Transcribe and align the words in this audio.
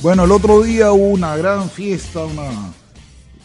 Bueno, 0.00 0.26
el 0.26 0.30
otro 0.30 0.62
día 0.62 0.92
hubo 0.92 1.08
una 1.08 1.36
gran 1.36 1.68
fiesta, 1.68 2.24
una 2.24 2.72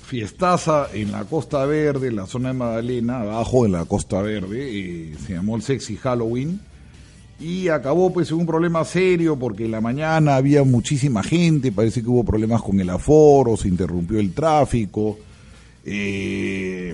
fiestaza 0.03 0.87
en 0.93 1.11
la 1.11 1.25
Costa 1.25 1.65
Verde, 1.65 2.09
en 2.09 2.15
la 2.15 2.27
zona 2.27 2.49
de 2.49 2.53
Magdalena, 2.53 3.21
abajo 3.21 3.63
de 3.63 3.69
la 3.69 3.85
Costa 3.85 4.21
Verde, 4.21 4.71
y 4.71 5.15
se 5.15 5.33
llamó 5.33 5.55
el 5.55 5.63
Sexy 5.63 5.97
Halloween. 5.97 6.61
Y 7.39 7.69
acabó 7.69 8.13
pues 8.13 8.29
en 8.29 8.37
un 8.37 8.45
problema 8.45 8.85
serio 8.85 9.35
porque 9.35 9.65
en 9.65 9.71
la 9.71 9.81
mañana 9.81 10.35
había 10.35 10.63
muchísima 10.63 11.23
gente, 11.23 11.71
parece 11.71 12.03
que 12.03 12.09
hubo 12.09 12.23
problemas 12.23 12.61
con 12.61 12.79
el 12.79 12.91
aforo, 12.91 13.57
se 13.57 13.67
interrumpió 13.67 14.19
el 14.19 14.31
tráfico. 14.31 15.17
Eh, 15.83 16.93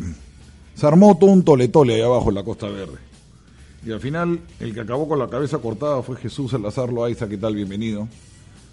se 0.73 0.87
armó 0.87 1.17
todo 1.17 1.31
un 1.31 1.43
tole-tole 1.43 1.95
ahí 1.95 2.01
abajo 2.01 2.29
en 2.29 2.35
la 2.35 2.43
Costa 2.45 2.69
Verde. 2.69 2.97
Y 3.85 3.91
al 3.91 3.99
final, 3.99 4.39
el 4.61 4.73
que 4.73 4.79
acabó 4.79 5.09
con 5.09 5.19
la 5.19 5.27
cabeza 5.27 5.57
cortada 5.57 6.01
fue 6.01 6.15
Jesús 6.15 6.51
Salazar 6.51 6.93
Loaiza. 6.93 7.27
¿Qué 7.27 7.37
tal? 7.37 7.55
Bienvenido. 7.55 8.07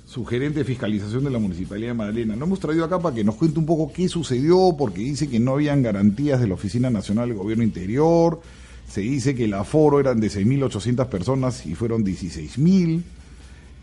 Su 0.06 0.24
gerente 0.24 0.60
de 0.60 0.65
fiscalización 0.65 1.24
de 1.24 1.30
la 1.30 1.38
Municipalidad 1.41 1.88
de 1.88 1.95
Magdalena. 1.95 2.37
Lo 2.37 2.45
hemos 2.45 2.60
traído 2.60 2.85
acá 2.85 2.99
para 3.01 3.15
que 3.15 3.24
nos 3.24 3.35
cuente 3.35 3.59
un 3.59 3.66
poco 3.66 3.93
qué 3.93 4.09
sucedió, 4.09 4.74
porque 4.79 5.01
dice 5.01 5.29
que 5.29 5.40
no 5.40 5.54
habían 5.54 5.82
garantías 5.82 6.40
de 6.40 6.46
la 6.46 6.54
Oficina 6.54 6.90
Nacional 6.90 7.29
del 7.29 7.38
Gobierno 7.38 7.65
Interior. 7.65 8.40
Se 8.88 9.01
dice 9.01 9.35
que 9.35 9.45
el 9.46 9.54
aforo 9.54 9.98
eran 9.98 10.21
de 10.21 10.29
6.800 10.29 11.07
personas 11.09 11.66
y 11.66 11.74
fueron 11.74 12.04
16.000. 12.04 13.02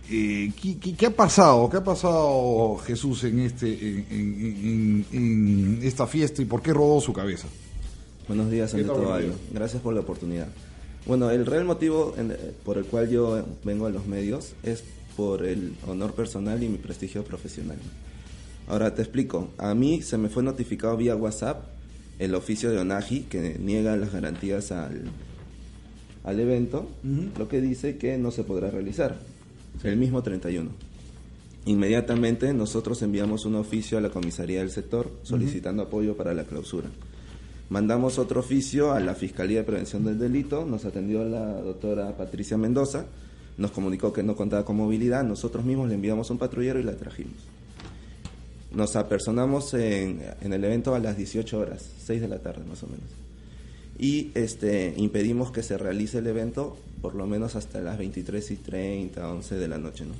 Eh, 0.09 0.51
¿qué, 0.61 0.77
qué, 0.77 0.95
qué 0.95 1.05
ha 1.07 1.15
pasado? 1.15 1.69
¿Qué 1.69 1.77
ha 1.77 1.83
pasado 1.83 2.77
Jesús 2.85 3.23
en, 3.25 3.39
este, 3.39 3.67
en, 3.67 4.05
en- 4.09 5.05
en- 5.11 5.77
en 5.77 5.79
esta 5.83 6.07
fiesta 6.07 6.41
y 6.41 6.45
por 6.45 6.61
qué 6.61 6.71
rodó 6.73 7.01
su 7.01 7.11
cabeza? 7.11 7.47
Buenos 8.29 8.49
días, 8.49 8.71
¿Qué 8.71 8.77
ante 8.81 8.87
todo? 8.93 9.13
Gracias 9.51 9.81
por 9.81 9.93
la 9.93 9.99
oportunidad. 9.99 10.47
Bueno, 11.05 11.29
el 11.31 11.45
real 11.45 11.65
motivo 11.65 12.15
en- 12.17 12.33
por 12.63 12.77
el 12.77 12.85
cual 12.85 13.09
yo 13.09 13.45
vengo 13.65 13.87
a 13.87 13.89
los 13.89 14.05
medios 14.07 14.53
es 14.63 14.83
por 15.15 15.45
el 15.45 15.75
honor 15.87 16.13
personal 16.13 16.63
y 16.63 16.69
mi 16.69 16.77
prestigio 16.77 17.23
profesional. 17.23 17.77
Ahora 18.67 18.93
te 18.95 19.01
explico. 19.01 19.49
A 19.57 19.73
mí 19.73 20.01
se 20.01 20.17
me 20.17 20.29
fue 20.29 20.43
notificado 20.43 20.97
vía 20.97 21.15
WhatsApp 21.15 21.65
el 22.19 22.35
oficio 22.35 22.71
de 22.71 22.77
ONAGI 22.77 23.21
que 23.23 23.57
niega 23.59 23.97
las 23.97 24.13
garantías 24.13 24.71
al, 24.71 25.03
al 26.23 26.39
evento, 26.39 26.87
lo 27.37 27.47
que 27.47 27.59
dice 27.59 27.97
que 27.97 28.17
no 28.17 28.31
se 28.31 28.43
podrá 28.43 28.69
realizar 28.69 29.17
el 29.83 29.97
mismo 29.97 30.21
31. 30.21 30.69
Inmediatamente 31.65 32.53
nosotros 32.53 33.01
enviamos 33.01 33.45
un 33.45 33.55
oficio 33.55 33.97
a 33.97 34.01
la 34.01 34.09
comisaría 34.09 34.59
del 34.59 34.71
sector 34.71 35.11
solicitando 35.23 35.83
apoyo 35.83 36.15
para 36.15 36.33
la 36.33 36.43
clausura. 36.43 36.89
Mandamos 37.69 38.19
otro 38.19 38.41
oficio 38.41 38.91
a 38.91 38.99
la 38.99 39.15
Fiscalía 39.15 39.59
de 39.59 39.63
Prevención 39.63 40.03
del 40.03 40.19
Delito, 40.19 40.65
nos 40.65 40.85
atendió 40.85 41.23
la 41.23 41.61
doctora 41.61 42.15
Patricia 42.17 42.57
Mendoza, 42.57 43.05
nos 43.57 43.71
comunicó 43.71 44.13
que 44.13 44.23
no 44.23 44.35
contaba 44.35 44.65
con 44.65 44.77
movilidad, 44.77 45.23
nosotros 45.23 45.65
mismos 45.65 45.89
le 45.89 45.95
enviamos 45.95 46.29
un 46.29 46.37
patrullero 46.37 46.79
y 46.79 46.83
la 46.83 46.95
trajimos. 46.95 47.37
Nos 48.71 48.95
apersonamos 48.95 49.73
en, 49.75 50.21
en 50.41 50.53
el 50.53 50.63
evento 50.63 50.95
a 50.95 50.99
las 50.99 51.17
18 51.17 51.59
horas, 51.59 51.89
6 52.05 52.21
de 52.21 52.27
la 52.27 52.39
tarde 52.39 52.63
más 52.67 52.81
o 52.83 52.87
menos. 52.87 53.09
Y 53.99 54.31
este, 54.33 54.93
impedimos 54.97 55.51
que 55.51 55.61
se 55.61 55.77
realice 55.77 56.17
el 56.17 56.27
evento 56.27 56.77
por 57.03 57.15
lo 57.15 57.27
menos 57.27 57.57
hasta 57.57 57.81
las 57.81 57.97
23 57.97 58.51
y 58.51 58.55
30, 58.55 59.29
11 59.29 59.55
de 59.55 59.67
la 59.67 59.77
noche. 59.77 60.05
¿no? 60.05 60.13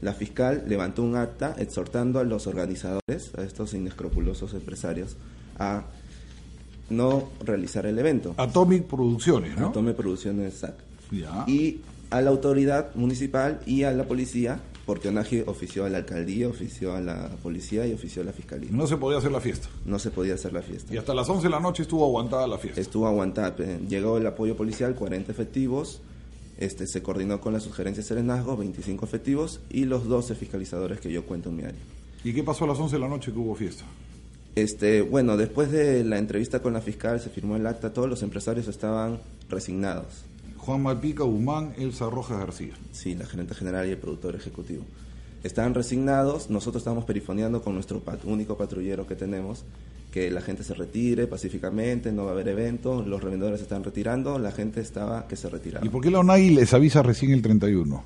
La 0.00 0.14
fiscal 0.14 0.64
levantó 0.66 1.02
un 1.02 1.14
acta 1.14 1.54
exhortando 1.58 2.18
a 2.18 2.24
los 2.24 2.46
organizadores, 2.46 3.32
a 3.36 3.42
estos 3.42 3.74
inescrupulosos 3.74 4.54
empresarios, 4.54 5.16
a 5.58 5.84
no 6.88 7.28
realizar 7.44 7.84
el 7.86 7.98
evento. 7.98 8.34
Atomic 8.38 8.84
Producciones, 8.84 9.56
¿no? 9.58 9.72
Tome 9.72 9.92
Producciones 9.92 10.54
SAC. 10.54 10.74
Ya. 11.10 11.44
Y 11.46 11.82
a 12.12 12.20
la 12.20 12.30
autoridad 12.30 12.94
municipal 12.94 13.60
y 13.64 13.84
a 13.84 13.92
la 13.92 14.04
policía, 14.04 14.60
porque 14.84 15.08
ONAGI 15.08 15.44
ofició 15.46 15.86
a 15.86 15.88
la 15.88 15.98
alcaldía, 15.98 16.46
ofició 16.46 16.94
a 16.94 17.00
la 17.00 17.30
policía 17.42 17.86
y 17.86 17.94
ofició 17.94 18.20
a 18.20 18.26
la 18.26 18.32
fiscalía. 18.32 18.68
No 18.70 18.86
se 18.86 18.98
podía 18.98 19.18
hacer 19.18 19.32
la 19.32 19.40
fiesta. 19.40 19.68
No 19.86 19.98
se 19.98 20.10
podía 20.10 20.34
hacer 20.34 20.52
la 20.52 20.60
fiesta. 20.60 20.92
Y 20.92 20.98
hasta 20.98 21.14
las 21.14 21.28
11 21.28 21.44
de 21.44 21.50
la 21.50 21.60
noche 21.60 21.82
estuvo 21.82 22.04
aguantada 22.04 22.46
la 22.46 22.58
fiesta. 22.58 22.82
Estuvo 22.82 23.06
aguantada. 23.06 23.56
Llegó 23.88 24.18
el 24.18 24.26
apoyo 24.26 24.54
policial, 24.56 24.94
40 24.94 25.32
efectivos. 25.32 26.02
Este, 26.58 26.86
se 26.86 27.02
coordinó 27.02 27.40
con 27.40 27.54
las 27.54 27.62
sugerencias 27.62 28.04
de 28.04 28.08
Serenazgo, 28.08 28.58
25 28.58 29.06
efectivos 29.06 29.60
y 29.70 29.86
los 29.86 30.06
12 30.06 30.34
fiscalizadores 30.34 31.00
que 31.00 31.10
yo 31.10 31.24
cuento 31.24 31.48
en 31.48 31.56
mi 31.56 31.62
área. 31.62 31.80
¿Y 32.24 32.34
qué 32.34 32.42
pasó 32.42 32.64
a 32.64 32.68
las 32.68 32.78
11 32.78 32.96
de 32.96 33.00
la 33.00 33.08
noche 33.08 33.32
que 33.32 33.38
hubo 33.38 33.54
fiesta? 33.54 33.84
Este, 34.54 35.00
bueno, 35.00 35.38
después 35.38 35.72
de 35.72 36.04
la 36.04 36.18
entrevista 36.18 36.60
con 36.60 36.74
la 36.74 36.82
fiscal, 36.82 37.20
se 37.20 37.30
firmó 37.30 37.56
el 37.56 37.66
acta, 37.66 37.94
todos 37.94 38.08
los 38.08 38.22
empresarios 38.22 38.68
estaban 38.68 39.18
resignados. 39.48 40.26
Juan 40.64 40.82
Malpica, 40.82 41.24
Humán, 41.24 41.74
Elsa 41.76 42.08
Rojas 42.08 42.38
García. 42.38 42.72
Sí, 42.92 43.14
la 43.14 43.26
gerente 43.26 43.54
general 43.54 43.86
y 43.88 43.90
el 43.90 43.98
productor 43.98 44.34
ejecutivo. 44.36 44.84
Estaban 45.42 45.74
resignados, 45.74 46.50
nosotros 46.50 46.82
estábamos 46.82 47.04
perifoneando 47.04 47.62
con 47.62 47.74
nuestro 47.74 47.98
pat- 47.98 48.24
único 48.24 48.56
patrullero 48.56 49.06
que 49.06 49.16
tenemos, 49.16 49.64
que 50.12 50.30
la 50.30 50.40
gente 50.40 50.62
se 50.62 50.74
retire 50.74 51.26
pacíficamente, 51.26 52.12
no 52.12 52.24
va 52.24 52.30
a 52.30 52.34
haber 52.34 52.46
evento, 52.48 53.02
los 53.02 53.20
revendedores 53.22 53.58
se 53.58 53.64
están 53.64 53.82
retirando, 53.82 54.38
la 54.38 54.52
gente 54.52 54.80
estaba 54.80 55.26
que 55.26 55.34
se 55.34 55.48
retiraba. 55.48 55.84
¿Y 55.84 55.88
por 55.88 56.00
qué 56.00 56.10
la 56.12 56.20
ONAI 56.20 56.50
les 56.50 56.72
avisa 56.74 57.02
recién 57.02 57.32
el 57.32 57.42
31? 57.42 58.04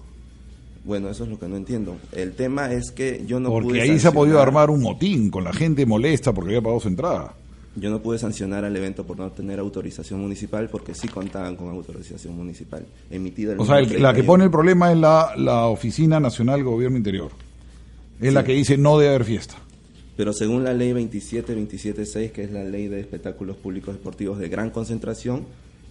Bueno, 0.84 1.10
eso 1.10 1.24
es 1.24 1.30
lo 1.30 1.38
que 1.38 1.48
no 1.48 1.56
entiendo. 1.56 1.96
El 2.12 2.32
tema 2.32 2.72
es 2.72 2.90
que 2.92 3.24
yo 3.26 3.38
no 3.40 3.50
porque 3.50 3.68
pude 3.68 3.82
ahí 3.82 3.98
se 3.98 4.08
ha 4.08 4.12
podido 4.12 4.40
armar 4.40 4.70
un 4.70 4.80
motín 4.80 5.30
con 5.30 5.44
la 5.44 5.52
gente 5.52 5.84
molesta 5.84 6.32
porque 6.32 6.50
había 6.50 6.62
pagado 6.62 6.80
su 6.80 6.88
entrada. 6.88 7.34
Yo 7.78 7.90
no 7.90 8.00
pude 8.02 8.18
sancionar 8.18 8.64
al 8.64 8.74
evento 8.74 9.04
por 9.04 9.18
no 9.18 9.30
tener 9.32 9.58
autorización 9.58 10.20
municipal 10.20 10.68
porque 10.70 10.94
sí 10.94 11.08
contaban 11.08 11.56
con 11.56 11.68
autorización 11.68 12.34
municipal 12.34 12.86
emitida 13.10 13.52
el 13.52 13.60
O 13.60 13.66
sea, 13.66 13.78
el- 13.80 13.84
la 13.84 14.14
que 14.14 14.22
31. 14.22 14.26
pone 14.26 14.44
el 14.44 14.50
problema 14.50 14.90
es 14.92 14.98
la, 14.98 15.32
la 15.36 15.66
Oficina 15.66 16.18
Nacional 16.18 16.64
Gobierno 16.64 16.96
Interior. 16.96 17.30
Es 18.20 18.32
la 18.32 18.42
que 18.44 18.54
dice 18.54 18.78
no 18.78 18.98
debe 18.98 19.10
haber 19.14 19.24
fiesta. 19.26 19.56
Pero 20.16 20.32
según 20.32 20.64
la 20.64 20.72
ley 20.72 20.92
27-27-6, 20.94 22.30
que 22.32 22.44
es 22.44 22.50
la 22.50 22.64
ley 22.64 22.88
de 22.88 23.00
espectáculos 23.00 23.56
públicos 23.56 23.94
deportivos 23.94 24.38
de 24.38 24.48
gran 24.48 24.70
concentración, 24.70 25.44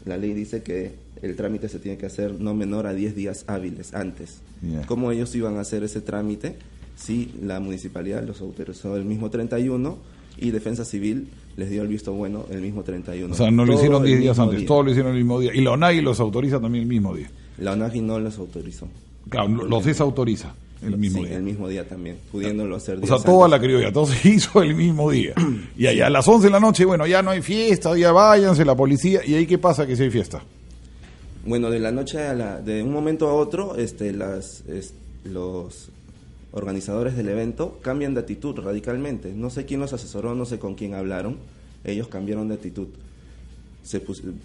la 0.05 0.17
ley 0.17 0.33
dice 0.33 0.63
que 0.63 0.93
el 1.21 1.35
trámite 1.35 1.69
se 1.69 1.77
tiene 1.79 1.97
que 1.99 2.07
hacer 2.07 2.33
no 2.39 2.53
menor 2.55 2.87
a 2.87 2.93
10 2.93 3.15
días 3.15 3.43
hábiles 3.47 3.93
antes. 3.93 4.39
Ya. 4.61 4.85
¿Cómo 4.87 5.11
ellos 5.11 5.35
iban 5.35 5.57
a 5.57 5.61
hacer 5.61 5.83
ese 5.83 6.01
trámite 6.01 6.55
si 6.95 7.31
la 7.41 7.59
municipalidad 7.59 8.23
los 8.23 8.41
autorizó 8.41 8.95
el 8.97 9.05
mismo 9.05 9.29
31 9.29 9.97
y 10.37 10.49
Defensa 10.51 10.85
Civil 10.85 11.27
les 11.57 11.69
dio 11.69 11.81
el 11.81 11.87
visto 11.87 12.13
bueno 12.13 12.45
el 12.51 12.61
mismo 12.61 12.83
31? 12.83 13.33
O 13.33 13.37
sea, 13.37 13.49
no 13.51 13.63
lo 13.65 13.73
Todo 13.73 13.81
hicieron 13.81 14.01
el 14.03 14.07
10 14.07 14.19
días 14.19 14.39
antes, 14.39 14.59
día. 14.59 14.67
todo 14.67 14.83
lo 14.83 14.91
hicieron 14.91 15.11
el 15.13 15.17
mismo 15.17 15.39
día. 15.39 15.51
Y 15.53 15.61
la 15.61 15.71
ONAI 15.71 16.01
los 16.01 16.19
autoriza 16.19 16.59
también 16.59 16.83
el 16.83 16.89
mismo 16.89 17.15
día. 17.15 17.29
La 17.57 17.71
ONAGI 17.73 18.01
no 18.01 18.19
los 18.19 18.37
autorizó. 18.37 18.87
Claro, 19.29 19.47
los 19.47 19.85
desautoriza 19.85 20.53
el 20.83 20.97
mismo 20.97 21.19
Sí, 21.21 21.25
día. 21.27 21.37
el 21.37 21.43
mismo 21.43 21.67
día 21.69 21.87
también, 21.87 22.17
pudiéndolo 22.31 22.75
hacer 22.75 22.99
O 23.01 23.07
sea, 23.07 23.17
toda 23.17 23.45
antes. 23.45 23.59
la 23.61 23.65
criolla, 23.65 23.93
todo 23.93 24.05
se 24.07 24.29
hizo 24.35 24.61
el 24.61 24.75
mismo 24.75 25.09
día. 25.09 25.33
Y 25.77 25.87
allá 25.87 26.07
a 26.07 26.09
las 26.09 26.27
11 26.27 26.47
de 26.47 26.51
la 26.51 26.59
noche, 26.59 26.83
bueno, 26.85 27.07
ya 27.07 27.21
no 27.21 27.31
hay 27.31 27.41
fiesta, 27.41 27.97
ya 27.97 28.11
váyanse 28.11 28.65
la 28.65 28.75
policía. 28.75 29.21
¿Y 29.25 29.35
ahí 29.35 29.45
qué 29.47 29.57
pasa 29.57 29.87
que 29.87 29.95
si 29.95 30.03
hay 30.03 30.09
fiesta? 30.11 30.43
Bueno, 31.45 31.69
de 31.69 31.79
la 31.79 31.91
noche 31.91 32.19
a 32.21 32.33
la, 32.33 32.59
de 32.59 32.81
un 32.83 32.91
momento 32.91 33.27
a 33.29 33.33
otro, 33.33 33.75
este, 33.77 34.11
las, 34.11 34.63
es- 34.67 34.93
los 35.23 35.89
organizadores 36.55 37.15
del 37.17 37.27
evento 37.29 37.79
cambian 37.81 38.13
de 38.13 38.21
actitud 38.21 38.57
radicalmente. 38.57 39.33
No 39.33 39.49
sé 39.49 39.65
quién 39.65 39.81
los 39.81 39.93
asesoró, 39.93 40.33
no 40.35 40.45
sé 40.45 40.57
con 40.57 40.75
quién 40.75 40.95
hablaron. 40.95 41.37
Ellos 41.83 42.07
cambiaron 42.07 42.47
de 42.47 42.55
actitud. 42.55 42.87
Se 43.83 44.01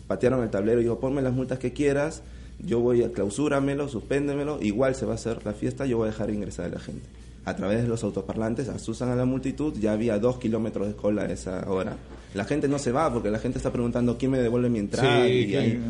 patearon 0.07 0.43
el 0.43 0.51
tablero 0.51 0.81
y 0.81 0.85
dijo, 0.85 0.99
ponme 0.99 1.23
las 1.23 1.33
multas 1.33 1.59
que 1.59 1.73
quieras, 1.73 2.23
yo 2.59 2.81
voy 2.81 3.03
a 3.05 3.13
clausúramelo, 3.13 3.89
suspéndemelo, 3.89 4.59
igual 4.61 4.95
se 4.95 5.07
va 5.07 5.13
a 5.13 5.15
hacer 5.15 5.47
la 5.47 5.55
fiesta, 5.55 5.87
yo 5.87 5.97
voy 5.97 6.09
a 6.09 6.11
dejar 6.11 6.31
ingresar 6.31 6.67
a 6.67 6.69
la 6.69 6.81
gente. 6.81 7.07
A 7.47 7.57
través 7.57 7.81
de 7.81 7.89
los 7.89 8.05
autoparlantes 8.05 8.69
asusan 8.69 9.09
a 9.09 9.17
la 9.17 9.25
multitud, 9.25 9.73
ya 9.79 9.93
había 9.93 10.19
dos 10.19 10.39
kilómetros 10.39 10.89
de 10.89 10.95
cola 10.95 11.23
a 11.23 11.33
esa 11.33 11.71
hora. 11.71 11.97
La 12.35 12.45
gente 12.45 12.69
no 12.69 12.79
se 12.79 12.93
va 12.93 13.13
porque 13.13 13.31
la 13.31 13.39
gente 13.39 13.59
está 13.59 13.73
preguntando 13.73 14.17
quién 14.17 14.31
me 14.31 14.39
devuelve 14.39 14.69
mi 14.69 14.79
entrada. 14.79 15.27
Sí, 15.27 15.33
y 15.33 15.47
que- 15.49 15.59
hay 15.59 15.81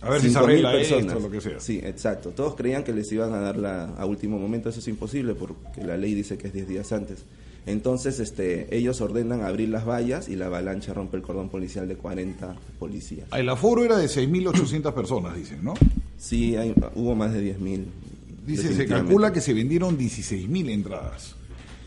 a 0.00 0.10
ver 0.10 0.20
si 0.20 0.28
se 0.28 0.34
5.000 0.38 0.44
arregla 0.44 0.72
personas. 0.72 1.06
esto, 1.06 1.20
lo 1.20 1.30
que 1.30 1.40
sea. 1.40 1.58
Sí, 1.60 1.80
exacto. 1.82 2.30
Todos 2.30 2.54
creían 2.54 2.84
que 2.84 2.92
les 2.92 3.10
iban 3.10 3.32
a 3.34 3.38
dar 3.40 3.56
la, 3.56 3.84
a 3.96 4.06
último 4.06 4.38
momento, 4.38 4.68
eso 4.68 4.78
es 4.80 4.86
imposible 4.88 5.34
porque 5.34 5.82
la 5.84 5.96
ley 5.96 6.14
dice 6.14 6.38
que 6.38 6.46
es 6.48 6.52
10 6.54 6.68
días 6.68 6.92
antes. 6.92 7.24
Entonces, 7.66 8.18
este, 8.20 8.74
ellos 8.74 9.00
ordenan 9.02 9.42
abrir 9.42 9.68
las 9.68 9.84
vallas 9.86 10.28
y 10.28 10.36
la 10.36 10.46
avalancha 10.46 10.94
rompe 10.94 11.16
el 11.18 11.22
cordón 11.22 11.48
policial 11.50 11.86
de 11.86 11.96
40 11.96 12.54
policías. 12.78 13.26
El 13.36 13.48
aforo 13.48 13.84
era 13.84 13.98
de 13.98 14.06
6.800 14.08 14.94
personas, 14.94 15.36
dicen, 15.36 15.62
¿no? 15.62 15.74
Sí, 16.16 16.56
hay- 16.56 16.72
hubo 16.94 17.14
más 17.14 17.32
de 17.34 17.40
10.000. 17.42 17.84
Dice, 18.46 18.72
se 18.74 18.86
calcula 18.86 19.32
que 19.32 19.40
se 19.42 19.52
vendieron 19.52 19.98
16.000 19.98 20.70
entradas. 20.70 21.34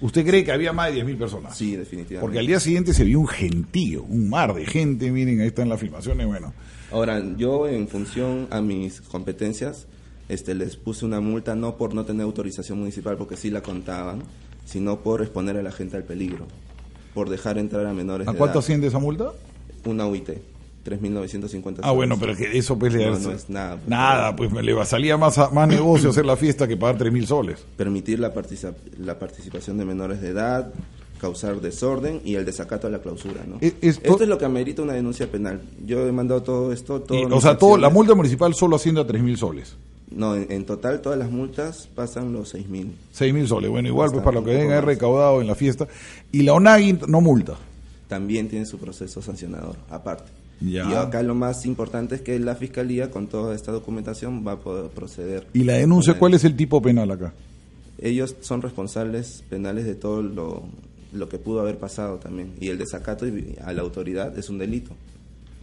¿Usted 0.01 0.25
cree 0.25 0.43
que 0.43 0.51
había 0.51 0.73
más 0.73 0.91
de 0.93 1.05
10.000 1.05 1.17
personas? 1.17 1.55
Sí, 1.57 1.75
definitivamente. 1.75 2.21
Porque 2.21 2.39
al 2.39 2.47
día 2.47 2.59
siguiente 2.59 2.93
se 2.93 3.03
vio 3.03 3.19
un 3.19 3.27
gentío, 3.27 4.03
un 4.03 4.29
mar 4.29 4.53
de 4.55 4.65
gente, 4.65 5.11
miren, 5.11 5.41
ahí 5.41 5.47
están 5.47 5.69
las 5.69 5.79
filmaciones, 5.79 6.25
bueno. 6.25 6.53
Ahora, 6.91 7.23
yo 7.37 7.67
en 7.67 7.87
función 7.87 8.47
a 8.49 8.61
mis 8.61 8.99
competencias, 9.01 9.85
este, 10.27 10.55
les 10.55 10.75
puse 10.75 11.05
una 11.05 11.21
multa 11.21 11.55
no 11.55 11.77
por 11.77 11.93
no 11.93 12.03
tener 12.03 12.23
autorización 12.23 12.79
municipal, 12.79 13.15
porque 13.15 13.37
sí 13.37 13.51
la 13.51 13.61
contaban, 13.61 14.23
sino 14.65 15.01
por 15.01 15.21
exponer 15.21 15.55
a 15.57 15.61
la 15.61 15.71
gente 15.71 15.97
al 15.97 16.03
peligro, 16.03 16.47
por 17.13 17.29
dejar 17.29 17.59
entrar 17.59 17.85
a 17.85 17.93
menores 17.93 18.27
¿A 18.27 18.31
de 18.31 18.37
cuánto 18.37 18.53
edad. 18.53 18.63
asciende 18.63 18.87
esa 18.87 18.99
multa? 18.99 19.33
Una 19.85 20.07
UIT, 20.07 20.29
3.950 20.85 21.79
Ah, 21.83 21.91
bueno, 21.91 22.17
pero 22.19 22.35
que 22.35 22.57
eso 22.57 22.77
pues 22.77 22.93
le 22.93 23.05
No, 23.05 23.19
no 23.19 23.31
es 23.31 23.49
nada. 23.49 23.77
Nada, 23.87 24.35
pues 24.35 24.51
me 24.51 24.63
le 24.63 24.73
va- 24.73 24.85
salía 24.85 25.17
más, 25.17 25.37
a- 25.37 25.49
más 25.49 25.67
negocio 25.67 26.09
hacer 26.09 26.25
la 26.25 26.35
fiesta 26.35 26.67
que 26.67 26.77
pagar 26.77 26.97
3.000 26.97 27.25
soles. 27.27 27.63
Permitir 27.77 28.19
la, 28.19 28.33
participa- 28.33 28.73
la 28.99 29.17
participación 29.19 29.77
de 29.77 29.85
menores 29.85 30.21
de 30.21 30.29
edad, 30.29 30.71
causar 31.19 31.61
desorden 31.61 32.21
y 32.25 32.35
el 32.35 32.45
desacato 32.45 32.87
a 32.87 32.89
la 32.89 32.99
clausura, 32.99 33.43
¿no? 33.47 33.57
Es- 33.61 33.75
es 33.81 33.99
to- 34.01 34.11
Esto 34.11 34.23
es 34.23 34.29
lo 34.29 34.37
que 34.37 34.45
amerita 34.45 34.81
una 34.81 34.93
denuncia 34.93 35.29
penal. 35.31 35.61
Yo 35.85 36.07
he 36.07 36.11
mandado 36.11 36.41
todo 36.41 36.73
esto, 36.73 37.01
todo 37.01 37.17
Y, 37.19 37.23
o 37.31 37.39
sea, 37.41 37.57
todo, 37.57 37.77
la 37.77 37.89
multa 37.89 38.15
municipal 38.15 38.53
solo 38.55 38.75
asciende 38.77 39.01
a 39.01 39.05
3.000 39.07 39.37
soles. 39.37 39.75
No, 40.09 40.35
en, 40.35 40.51
en 40.51 40.65
total 40.65 40.99
todas 41.01 41.17
las 41.17 41.29
multas 41.31 41.87
pasan 41.95 42.33
los 42.33 42.53
6.000. 42.53 42.91
6.000 43.13 43.47
soles. 43.47 43.69
Bueno, 43.71 43.87
igual 43.87 44.09
pues 44.11 44.23
para 44.23 44.39
lo 44.41 44.43
que 44.43 44.65
más. 44.67 44.83
recaudado 44.83 45.39
en 45.39 45.47
la 45.47 45.55
fiesta. 45.55 45.87
Y 46.33 46.41
la 46.41 46.53
ONAGI 46.53 46.99
no 47.07 47.21
multa. 47.21 47.53
también 48.09 48.49
tiene 48.49 48.65
su 48.65 48.77
proceso 48.77 49.21
sancionador 49.21 49.77
aparte. 49.89 50.29
Ya. 50.61 50.89
Y 50.89 50.93
acá 50.93 51.23
lo 51.23 51.35
más 51.35 51.65
importante 51.65 52.15
es 52.15 52.21
que 52.21 52.37
la 52.39 52.55
fiscalía 52.55 53.09
con 53.09 53.27
toda 53.27 53.55
esta 53.55 53.71
documentación 53.71 54.45
va 54.47 54.53
a 54.53 54.59
poder 54.59 54.91
proceder. 54.91 55.47
¿Y 55.53 55.63
la 55.63 55.73
denuncia 55.73 56.17
cuál 56.17 56.35
es 56.35 56.43
el 56.43 56.55
tipo 56.55 56.81
penal 56.81 57.09
acá? 57.11 57.33
Ellos 57.99 58.35
son 58.41 58.61
responsables 58.61 59.43
penales 59.49 59.85
de 59.85 59.95
todo 59.95 60.21
lo, 60.21 60.63
lo 61.13 61.29
que 61.29 61.37
pudo 61.37 61.61
haber 61.61 61.77
pasado 61.77 62.17
también. 62.17 62.53
Y 62.59 62.69
el 62.69 62.77
desacato 62.77 63.25
a 63.63 63.73
la 63.73 63.81
autoridad 63.81 64.37
es 64.37 64.49
un 64.49 64.57
delito. 64.57 64.91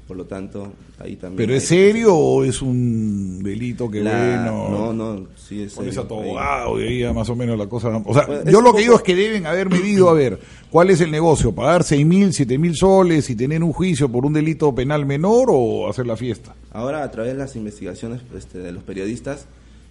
Por 0.09 0.17
lo 0.17 0.25
tanto, 0.25 0.73
ahí 0.99 1.17
también... 1.17 1.37
¿Pero 1.37 1.55
es 1.55 1.67
serio 1.69 2.17
o 2.17 2.43
es 2.43 2.63
un 2.63 3.43
delito 3.43 3.91
que 3.91 4.01
La- 4.03 4.51
bueno? 4.51 4.69
No, 4.71 4.93
no, 4.95 5.27
sí 5.37 5.63
es 5.65 5.73
serio. 5.75 5.91
Ahí- 5.93 5.99
abogado 5.99 6.81
y 6.83 7.05
ahí 7.05 7.15
más 7.15 7.29
o 7.29 7.37
menos 7.37 7.59
la 7.59 7.67
cosa. 7.69 7.89
O 8.05 8.15
sea, 8.15 8.25
Pues, 8.27 8.45
yo 8.47 8.63
lo 8.63 8.73
que 8.73 8.81
digo 8.81 8.95
es 8.97 9.03
que 9.03 9.15
deben 9.15 9.45
haber 9.45 9.69
medido, 9.69 10.09
a 10.09 10.15
ver, 10.15 10.39
¿cuál 10.71 10.89
es 10.89 11.03
el 11.03 11.11
negocio? 11.11 11.55
¿Pagar 11.55 11.85
seis 11.85 12.07
mil, 12.07 12.33
siete 12.33 12.57
mil 12.57 12.75
soles 12.75 13.29
y 13.29 13.37
tener 13.37 13.63
un 13.63 13.75
juicio 13.75 14.09
por 14.09 14.25
un 14.25 14.33
delito 14.33 14.75
penal 14.75 15.05
menor 15.05 15.49
o 15.51 15.91
hacer 15.91 16.07
la 16.07 16.17
fiesta? 16.17 16.55
Ahora, 16.73 17.03
a 17.05 17.11
través 17.11 17.33
de 17.35 17.39
las 17.39 17.55
investigaciones 17.55 18.23
este, 18.35 18.59
de 18.61 18.73
los 18.73 18.83
periodistas, 18.85 19.45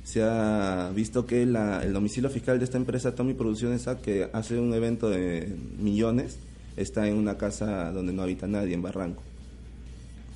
se 0.04 0.24
ha 0.24 0.90
visto 0.96 1.28
que 1.28 1.46
la- 1.46 1.84
el 1.84 1.94
domicilio 1.94 2.32
fiscal 2.32 2.58
de 2.58 2.66
esta 2.66 2.78
empresa, 2.78 3.14
Tommy 3.14 3.36
Producciones, 3.36 3.86
que 4.04 4.30
hace 4.34 4.58
un 4.58 4.74
evento 4.74 5.12
de 5.12 5.48
millones, 5.80 6.40
está 6.76 7.08
en 7.08 7.18
una 7.18 7.38
casa 7.38 7.92
donde 7.92 8.14
no 8.14 8.24
habita 8.24 8.48
nadie, 8.48 8.74
en 8.74 8.82
Barranco. 8.82 9.22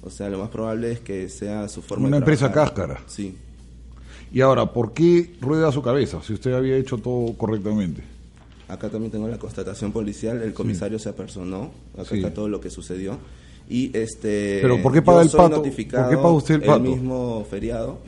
O 0.03 0.09
sea, 0.09 0.29
lo 0.29 0.39
más 0.39 0.49
probable 0.49 0.91
es 0.91 0.99
que 0.99 1.29
sea 1.29 1.67
su 1.69 1.81
forma 1.81 2.07
Una 2.07 2.17
de 2.17 2.21
empresa 2.21 2.51
cáscara. 2.51 3.01
Sí. 3.07 3.35
Y 4.33 4.41
ahora, 4.41 4.71
¿por 4.71 4.93
qué 4.93 5.33
rueda 5.41 5.71
su 5.71 5.81
cabeza 5.81 6.21
si 6.23 6.33
usted 6.33 6.53
había 6.53 6.75
hecho 6.77 6.97
todo 6.97 7.33
correctamente? 7.37 8.01
Acá 8.67 8.89
también 8.89 9.11
tengo 9.11 9.27
la 9.27 9.37
constatación 9.37 9.91
policial, 9.91 10.41
el 10.41 10.53
comisario 10.53 10.97
se 10.97 11.09
apersonó, 11.09 11.71
acá 11.93 12.05
Sí. 12.09 12.15
está 12.17 12.33
todo 12.33 12.47
lo 12.47 12.61
que 12.61 12.69
sucedió. 12.69 13.17
Y 13.69 13.95
este 13.95 14.59
Pero, 14.61 14.81
¿por 14.81 14.91
qué 14.93 15.01
paga 15.01 15.21
el 15.21 15.29
pato? 15.29 15.57
notificado 15.57 16.03
¿Por 16.05 16.11
qué 16.11 16.17
paga 16.17 16.33
usted 16.33 16.55
el 16.55 16.61
pato? 16.63 16.79
mismo 16.79 17.45
feriado. 17.49 17.99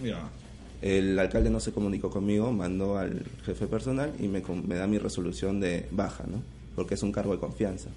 El 0.82 1.18
alcalde 1.20 1.50
no 1.50 1.60
se 1.60 1.72
comunicó 1.72 2.10
conmigo, 2.10 2.52
mandó 2.52 2.98
al 2.98 3.24
jefe 3.46 3.68
personal 3.68 4.12
y 4.20 4.28
me, 4.28 4.42
me 4.68 4.76
da 4.76 4.88
mi 4.88 4.98
resolución 4.98 5.60
de 5.62 5.86
baja, 5.92 6.24
¿no? 6.30 6.42
Porque 6.76 6.96
es 6.96 7.04
un 7.04 7.12
cargo 7.12 7.32
de 7.34 7.40
confianza. 7.40 7.90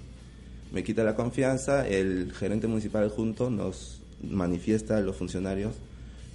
Me 0.71 0.83
quita 0.83 1.03
la 1.03 1.15
confianza, 1.15 1.87
el 1.87 2.33
gerente 2.33 2.67
municipal 2.67 3.09
junto 3.09 3.49
nos 3.49 4.01
manifiesta 4.21 4.97
a 4.97 5.01
los 5.01 5.15
funcionarios 5.15 5.73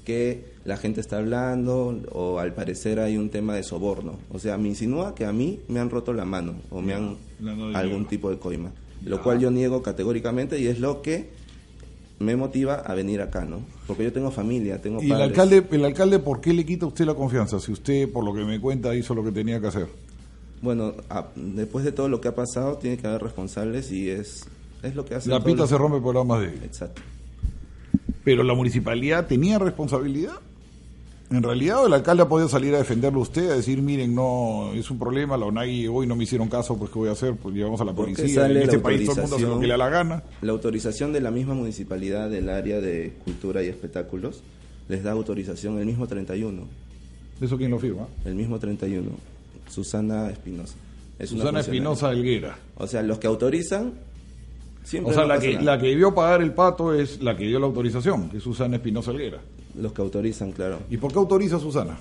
que 0.05 0.53
la 0.65 0.77
gente 0.77 1.01
está 1.01 1.19
hablando 1.19 2.01
o 2.11 2.39
al 2.39 2.55
parecer 2.55 2.99
hay 2.99 3.17
un 3.17 3.31
tema 3.31 3.55
de 3.55 3.63
soborno. 3.63 4.19
O 4.31 4.39
sea, 4.39 4.59
me 4.59 4.69
insinúa 4.69 5.15
que 5.15 5.25
a 5.25 5.33
mí 5.33 5.61
me 5.69 5.81
han 5.81 5.91
roto 5.91 6.13
la 6.13 6.25
mano 6.25 6.55
o 6.71 6.81
me 6.81 6.95
han 6.95 7.17
no 7.39 7.77
algún 7.77 8.07
tipo 8.07 8.31
de 8.31 8.39
coima. 8.39 8.73
Lo 9.05 9.23
cual 9.23 9.41
yo 9.41 9.51
niego 9.51 9.83
categóricamente 9.83 10.61
y 10.61 10.69
es 10.69 10.79
lo 10.79 11.03
que 11.03 11.31
me 12.21 12.37
motiva 12.37 12.77
a 12.77 12.95
venir 12.95 13.21
acá, 13.21 13.45
¿no? 13.45 13.63
Porque 13.87 14.05
yo 14.05 14.13
tengo 14.13 14.31
familia, 14.31 14.81
tengo 14.81 15.03
¿Y 15.03 15.07
el 15.07 15.11
padres. 15.11 15.29
alcalde, 15.29 15.67
el 15.73 15.85
alcalde 15.85 16.19
por 16.21 16.41
qué 16.41 16.53
le 16.53 16.65
quita 16.65 16.85
a 16.85 16.89
usted 16.89 17.05
la 17.05 17.15
confianza 17.15 17.59
si 17.59 17.73
usted, 17.73 18.11
por 18.11 18.25
lo 18.25 18.33
que 18.33 18.45
me 18.45 18.61
cuenta, 18.61 18.95
hizo 18.95 19.15
lo 19.15 19.25
que 19.25 19.33
tenía 19.33 19.61
que 19.61 19.67
hacer? 19.67 19.89
Bueno, 20.63 20.95
a- 21.11 21.27
después 21.37 21.85
de 21.85 21.93
todo 21.93 22.09
lo 22.09 22.21
que 22.21 22.29
ha 22.29 22.35
pasado, 22.35 22.77
tiene 22.79 22.97
que 22.97 23.07
haber 23.07 23.23
responsables 23.23 23.91
y 23.93 24.09
es, 24.09 24.47
es 24.83 24.95
lo 24.95 25.05
que 25.05 25.17
hace. 25.17 25.29
La 25.29 25.43
pita 25.43 25.67
se 25.67 25.77
rompe 25.77 26.01
por 26.01 26.15
la 26.15 26.25
más 26.25 26.41
débil. 26.41 26.63
Exacto. 26.65 27.03
Pero 28.25 28.43
la 28.45 28.55
municipalidad 28.55 29.27
tenía 29.27 29.59
responsabilidad. 29.59 30.35
En 31.31 31.43
realidad, 31.43 31.87
el 31.87 31.93
alcalde 31.95 32.23
ha 32.25 32.29
podido 32.29 32.49
salir 32.49 32.75
a 32.75 32.79
defenderlo 32.79 33.19
a 33.21 33.23
usted, 33.23 33.51
a 33.51 33.55
decir, 33.57 33.81
miren, 33.81 34.15
no, 34.15 34.71
es 34.75 34.91
un 34.91 34.99
problema, 34.99 35.37
la 35.39 35.47
ONAGI 35.47 35.89
hoy 35.89 36.07
no 36.07 36.15
me 36.15 36.25
hicieron 36.25 36.49
caso, 36.49 36.77
pues 36.77 36.91
¿qué 36.91 36.99
voy 36.99 37.09
a 37.09 37.13
hacer? 37.13 37.35
Pues 37.37 37.55
llevamos 37.55 37.81
a 37.81 37.85
la 37.87 37.95
policía, 37.95 38.47
en 38.47 38.59
este 38.59 38.77
la 38.77 38.83
país 38.83 39.07
todo 39.07 39.15
el 39.17 39.21
mundo 39.23 39.37
hace 39.37 39.47
lo 39.47 39.59
que 39.59 39.67
le 39.67 39.73
da 39.73 39.79
la 39.79 39.89
gana. 39.89 40.23
La 40.43 40.53
autorización 40.53 41.13
de 41.15 41.23
la 41.23 41.31
misma 41.31 41.55
municipalidad 41.55 42.29
del 42.29 42.51
área 42.51 42.81
de 42.83 43.15
cultura 43.25 43.63
y 43.63 43.69
espectáculos 43.69 44.43
les 44.89 45.03
da 45.03 45.13
autorización 45.13 45.79
el 45.79 45.87
mismo 45.87 46.07
31. 46.07 46.65
¿Eso 47.41 47.57
quién 47.57 47.71
lo 47.71 47.79
firma? 47.79 48.07
El 48.27 48.35
mismo 48.35 48.59
31. 48.59 49.09
Susana 49.73 50.31
Espinosa. 50.31 50.75
Es 51.19 51.31
Susana. 51.31 51.61
Espinosa 51.61 52.11
Helguera. 52.11 52.59
O 52.77 52.87
sea, 52.87 53.03
los 53.03 53.19
que 53.19 53.27
autorizan. 53.27 53.93
Siempre 54.85 55.13
O 55.13 55.15
sea, 55.15 55.23
no 55.23 55.29
la 55.29 55.39
que, 55.39 55.53
nada. 55.55 55.65
la 55.65 55.79
que 55.79 55.87
debió 55.87 56.15
pagar 56.15 56.43
el 56.43 56.53
pato 56.53 56.93
es 56.93 57.23
la 57.23 57.37
que 57.37 57.47
dio 57.47 57.61
la 57.61 57.67
autorización, 57.67 58.29
que 58.31 58.39
es 58.39 58.43
Susana 58.43 58.77
Espinosa 58.77 59.13
Helguera. 59.13 59.39
Los 59.81 59.93
que 59.93 60.03
autorizan, 60.03 60.53
claro. 60.53 60.81
¿Y 60.91 60.97
por 60.97 61.13
qué 61.13 61.19
autoriza 61.19 61.59
Susana? 61.59 61.97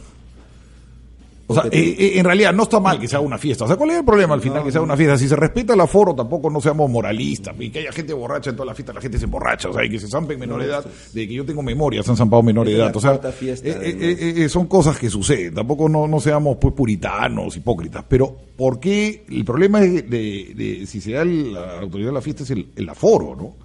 O 1.51 1.53
sea, 1.56 1.63
eh, 1.71 1.95
eh, 1.98 2.12
en 2.19 2.25
realidad 2.25 2.53
no 2.53 2.63
está 2.63 2.80
mal 2.80 3.00
que 3.00 3.07
se 3.07 3.15
haga 3.15 3.25
una 3.25 3.38
fiesta. 3.38 3.65
O 3.65 3.68
sea, 3.68 3.75
¿cuál 3.77 3.92
es 3.92 3.98
el 3.98 4.06
problema 4.06 4.33
al 4.33 4.42
final 4.42 4.59
No, 4.59 4.65
que 4.65 4.71
se 4.71 4.77
haga 4.77 4.86
una 4.86 4.98
fiesta? 4.98 5.18
Si 5.18 5.27
se 5.27 5.36
respeta 5.36 5.74
el 5.74 5.81
aforo, 5.81 6.15
tampoco 6.15 6.50
no 6.50 6.59
seamos 6.62 6.89
moralistas. 6.89 7.56
Y 7.59 7.69
que 7.69 7.80
haya 7.80 7.92
gente 7.92 8.13
borracha 8.13 8.50
en 8.50 8.56
toda 8.56 8.65
la 8.68 8.74
fiesta, 8.75 8.94
la 8.94 9.01
gente 9.01 9.18
se 9.19 9.25
emborracha. 9.25 9.69
O 9.69 9.74
sea, 9.74 9.83
y 9.86 9.89
que 9.89 10.00
se 10.00 10.07
zampen 10.07 10.39
menor 10.39 10.59
No, 10.59 10.65
edad. 10.65 10.86
es- 10.86 11.13
De 11.13 11.27
que 11.27 11.33
yo 11.33 11.45
tengo 11.45 11.62
memoria, 11.62 12.01
se 12.03 12.12
han 12.12 12.18
zampado 12.18 12.42
menor 12.44 12.65
de 12.68 12.75
edad. 12.75 12.95
O 12.95 13.00
sea, 13.00 13.18
fiesta, 13.31 13.68
eh, 13.69 13.75
eh, 13.83 14.33
eh, 14.38 14.50
son 14.50 14.68
cosas 14.68 14.98
que 14.98 15.09
suceden. 15.09 15.53
Tampoco 15.53 15.88
no, 15.89 16.07
no 16.07 16.19
seamos 16.19 16.57
pues 16.59 16.74
puritanos, 16.74 17.56
hipócritas. 17.57 18.04
Pero, 18.07 18.36
¿por 18.57 18.80
qué? 18.80 19.26
El 19.30 19.45
problema 19.45 19.81
es 19.83 20.09
de, 20.09 20.54
de 20.56 20.85
si 20.87 21.02
se 21.02 21.11
da 21.14 21.26
la 21.26 21.80
autoridad 21.80 22.09
de 22.09 22.14
la 22.14 22.21
fiesta 22.21 22.44
es 22.44 22.52
el, 22.52 22.68
el 22.76 22.90
aforo, 22.90 23.35
¿no? 23.35 23.56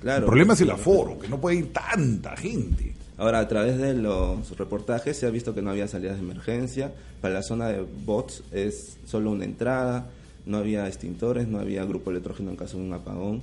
Claro. 0.00 0.20
el 0.20 0.24
problema 0.24 0.54
es 0.54 0.60
el 0.62 0.70
aforo, 0.70 1.18
que 1.18 1.28
no 1.28 1.38
puede 1.38 1.56
ir 1.56 1.72
tanta 1.74 2.34
gente. 2.36 2.94
Ahora, 3.20 3.40
a 3.40 3.48
través 3.48 3.76
de 3.76 3.92
los 3.92 4.56
reportajes 4.56 5.14
se 5.14 5.26
ha 5.26 5.30
visto 5.30 5.54
que 5.54 5.60
no 5.60 5.68
había 5.68 5.86
salidas 5.86 6.16
de 6.16 6.22
emergencia. 6.22 6.90
Para 7.20 7.34
la 7.34 7.42
zona 7.42 7.68
de 7.68 7.84
bots 8.06 8.42
es 8.50 8.96
solo 9.04 9.30
una 9.30 9.44
entrada. 9.44 10.06
No 10.46 10.56
había 10.56 10.86
extintores, 10.86 11.46
no 11.46 11.58
había 11.58 11.84
grupo 11.84 12.10
electrógeno 12.10 12.48
en 12.48 12.56
caso 12.56 12.78
de 12.78 12.84
un 12.84 12.94
apagón. 12.94 13.42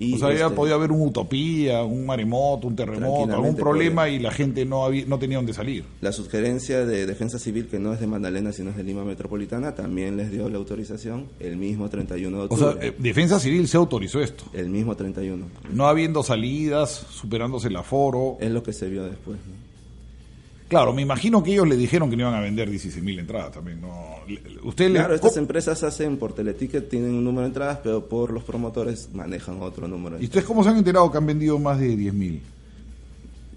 Y, 0.00 0.14
o 0.14 0.18
sea, 0.18 0.32
ya 0.32 0.44
este, 0.44 0.54
podía 0.54 0.74
haber 0.74 0.92
una 0.92 1.04
utopía, 1.06 1.82
un 1.82 2.06
maremoto, 2.06 2.68
un 2.68 2.76
terremoto, 2.76 3.34
algún 3.34 3.56
problema 3.56 4.02
podía. 4.02 4.16
y 4.16 4.18
la 4.20 4.30
gente 4.30 4.64
no 4.64 4.84
había, 4.84 5.04
no 5.06 5.18
tenía 5.18 5.38
dónde 5.38 5.52
salir. 5.52 5.84
La 6.00 6.12
sugerencia 6.12 6.86
de 6.86 7.04
Defensa 7.04 7.38
Civil, 7.40 7.66
que 7.66 7.80
no 7.80 7.92
es 7.92 7.98
de 7.98 8.06
Magdalena, 8.06 8.52
sino 8.52 8.70
es 8.70 8.76
de 8.76 8.84
Lima 8.84 9.02
Metropolitana, 9.04 9.74
también 9.74 10.16
les 10.16 10.30
dio 10.30 10.48
la 10.48 10.58
autorización 10.58 11.26
el 11.40 11.56
mismo 11.56 11.88
31 11.88 12.36
de 12.36 12.42
O 12.42 12.46
octubre. 12.46 12.72
sea, 12.78 12.88
eh, 12.88 12.94
Defensa 12.96 13.40
Civil 13.40 13.66
se 13.66 13.76
autorizó 13.76 14.20
esto. 14.20 14.44
el 14.52 14.68
mismo 14.68 14.94
31. 14.94 15.46
No 15.72 15.86
habiendo 15.88 16.22
salidas, 16.22 17.04
superándose 17.10 17.66
el 17.68 17.76
aforo. 17.76 18.36
Es 18.40 18.50
lo 18.52 18.62
que 18.62 18.72
se 18.72 18.88
vio 18.88 19.02
después. 19.04 19.38
¿no? 19.48 19.67
Claro, 20.68 20.92
me 20.92 21.00
imagino 21.00 21.42
que 21.42 21.52
ellos 21.52 21.66
le 21.66 21.76
dijeron 21.78 22.10
que 22.10 22.16
no 22.16 22.24
iban 22.24 22.34
a 22.34 22.40
vender 22.40 22.70
16.000 22.70 23.18
entradas 23.20 23.52
también. 23.52 23.80
No, 23.80 24.16
usted 24.64 24.88
le- 24.88 24.98
Claro, 24.98 25.14
estas 25.14 25.30
¿cómo- 25.32 25.40
empresas 25.42 25.82
hacen 25.82 26.18
por 26.18 26.34
teleticket, 26.34 26.90
tienen 26.90 27.12
un 27.14 27.24
número 27.24 27.42
de 27.42 27.46
entradas, 27.48 27.78
pero 27.82 28.06
por 28.06 28.30
los 28.32 28.44
promotores 28.44 29.08
manejan 29.14 29.62
otro 29.62 29.88
número 29.88 30.16
de 30.16 30.22
¿Y 30.22 30.26
ustedes 30.26 30.44
cómo 30.44 30.62
se 30.62 30.68
han 30.68 30.76
enterado 30.76 31.10
que 31.10 31.16
han 31.16 31.24
vendido 31.26 31.58
más 31.58 31.80
de 31.80 31.96
10.000? 31.96 32.40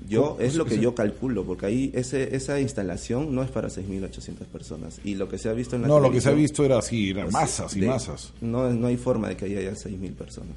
Yo, 0.08 0.38
es 0.42 0.56
lo 0.56 0.66
que 0.66 0.78
yo 0.80 0.94
calculo, 0.96 1.44
porque 1.46 1.66
ahí 1.68 1.92
ese, 1.94 2.36
esa 2.36 2.60
instalación 2.60 3.34
no 3.34 3.44
es 3.44 3.50
para 3.50 3.70
6.800 3.70 4.46
personas. 4.48 5.00
Y 5.06 5.16
lo 5.16 5.30
que 5.30 5.38
se 5.38 5.48
ha 5.50 5.54
visto 5.54 5.76
en 5.78 5.84
la 5.84 5.88
No, 5.90 6.00
lo 6.02 6.12
que 6.12 6.20
se 6.20 6.30
ha 6.30 6.34
visto 6.34 6.66
era 6.66 6.80
así, 6.80 7.12
eran 7.12 7.26
pues, 7.26 7.34
masas 7.34 7.76
y 7.78 7.82
de- 7.82 7.88
masas. 7.88 8.34
No, 8.42 8.70
no 8.72 8.88
hay 8.88 8.98
forma 8.98 9.30
de 9.30 9.38
que 9.38 9.46
haya 9.46 9.62
ya 9.62 9.72
6.000 9.76 10.14
personas. 10.14 10.56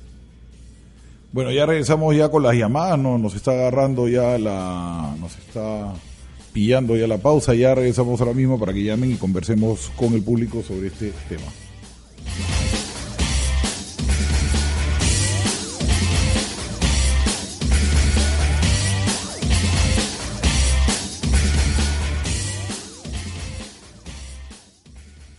Bueno, 1.32 1.50
ya 1.52 1.66
regresamos 1.66 2.16
ya 2.16 2.28
con 2.30 2.42
las 2.44 2.54
llamadas, 2.56 2.99
no, 2.99 3.16
nos 3.18 3.34
está 3.34 3.52
agarrando 3.52 4.08
ya 4.08 4.38
la, 4.38 5.14
nos 5.20 5.37
está 5.37 5.92
pillando 6.54 6.96
ya 6.96 7.08
la 7.08 7.18
pausa, 7.18 7.52
ya 7.52 7.75
regresamos 7.75 8.20
ahora 8.20 8.32
mismo 8.32 8.58
para 8.58 8.73
que 8.73 8.84
llamen 8.84 9.11
y 9.11 9.16
conversemos 9.16 9.90
con 9.96 10.14
el 10.14 10.23
público 10.23 10.62
sobre 10.62 10.87
este 10.87 11.12
tema. 11.28 11.42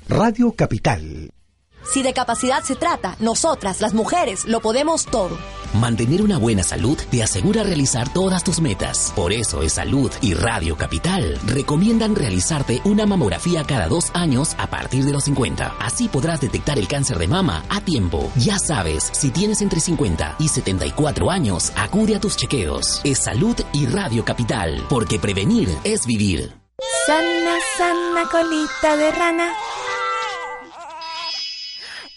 Radio 0.10 0.51
Capital. 0.51 1.35
Si 1.95 2.03
de 2.03 2.11
capacidad 2.11 2.61
se 2.61 2.75
trata, 2.75 3.15
nosotras, 3.19 3.79
las 3.79 3.93
mujeres, 3.93 4.43
lo 4.43 4.59
podemos 4.59 5.05
todo. 5.05 5.37
Mantener 5.75 6.21
una 6.21 6.37
buena 6.37 6.61
salud 6.61 6.97
te 7.09 7.23
asegura 7.23 7.63
realizar 7.63 8.11
todas 8.11 8.43
tus 8.43 8.59
metas. 8.59 9.13
Por 9.15 9.31
eso 9.31 9.61
es 9.61 9.71
Salud 9.71 10.11
y 10.19 10.33
Radio 10.33 10.75
Capital 10.75 11.39
recomiendan 11.45 12.13
realizarte 12.13 12.81
una 12.83 13.05
mamografía 13.05 13.63
cada 13.63 13.87
dos 13.87 14.11
años 14.13 14.55
a 14.57 14.69
partir 14.69 15.05
de 15.05 15.13
los 15.13 15.23
50. 15.23 15.75
Así 15.79 16.09
podrás 16.09 16.41
detectar 16.41 16.77
el 16.77 16.89
cáncer 16.89 17.17
de 17.17 17.29
mama 17.29 17.63
a 17.69 17.79
tiempo. 17.79 18.29
Ya 18.35 18.59
sabes, 18.59 19.09
si 19.13 19.31
tienes 19.31 19.61
entre 19.61 19.79
50 19.79 20.35
y 20.39 20.49
74 20.49 21.31
años, 21.31 21.71
acude 21.77 22.17
a 22.17 22.19
tus 22.19 22.35
chequeos. 22.35 22.99
Es 23.05 23.19
Salud 23.19 23.55
y 23.71 23.85
Radio 23.85 24.25
Capital, 24.25 24.85
porque 24.89 25.17
prevenir 25.17 25.69
es 25.85 26.05
vivir. 26.05 26.55
Sana, 27.07 27.57
sana 27.77 28.29
colita 28.29 28.97
de 28.97 29.11
rana. 29.13 29.53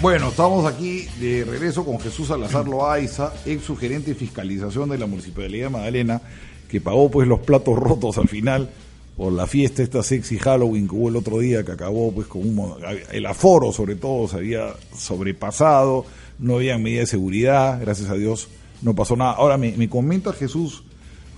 Bueno, 0.00 0.28
estamos 0.28 0.64
aquí 0.64 1.06
de 1.18 1.44
regreso 1.44 1.84
con 1.84 1.98
Jesús 1.98 2.28
Salazar 2.28 2.68
Loaiza, 2.68 3.32
ex 3.44 3.64
sugerente 3.64 4.10
de 4.10 4.14
fiscalización 4.14 4.88
de 4.90 4.96
la 4.96 5.06
Municipalidad 5.06 5.66
de 5.66 5.70
Magdalena, 5.70 6.22
que 6.68 6.80
pagó 6.80 7.10
pues 7.10 7.26
los 7.26 7.40
platos 7.40 7.76
rotos 7.76 8.16
al 8.16 8.28
final 8.28 8.70
por 9.16 9.32
la 9.32 9.48
fiesta 9.48 9.82
esta 9.82 10.04
sexy 10.04 10.38
Halloween 10.38 10.86
que 10.86 10.94
hubo 10.94 11.08
el 11.08 11.16
otro 11.16 11.40
día, 11.40 11.64
que 11.64 11.72
acabó 11.72 12.12
pues 12.12 12.28
con 12.28 12.42
un... 12.42 12.74
El 13.10 13.26
aforo 13.26 13.72
sobre 13.72 13.96
todo 13.96 14.28
se 14.28 14.36
había 14.36 14.68
sobrepasado, 14.96 16.06
no 16.38 16.56
había 16.56 16.78
medidas 16.78 17.06
de 17.06 17.10
seguridad, 17.10 17.80
gracias 17.80 18.08
a 18.08 18.14
Dios 18.14 18.48
no 18.82 18.94
pasó 18.94 19.16
nada. 19.16 19.32
Ahora 19.32 19.58
me, 19.58 19.72
me 19.72 19.88
comenta 19.88 20.32
Jesús 20.32 20.84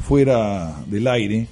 fuera 0.06 0.84
del 0.86 1.06
aire 1.06 1.46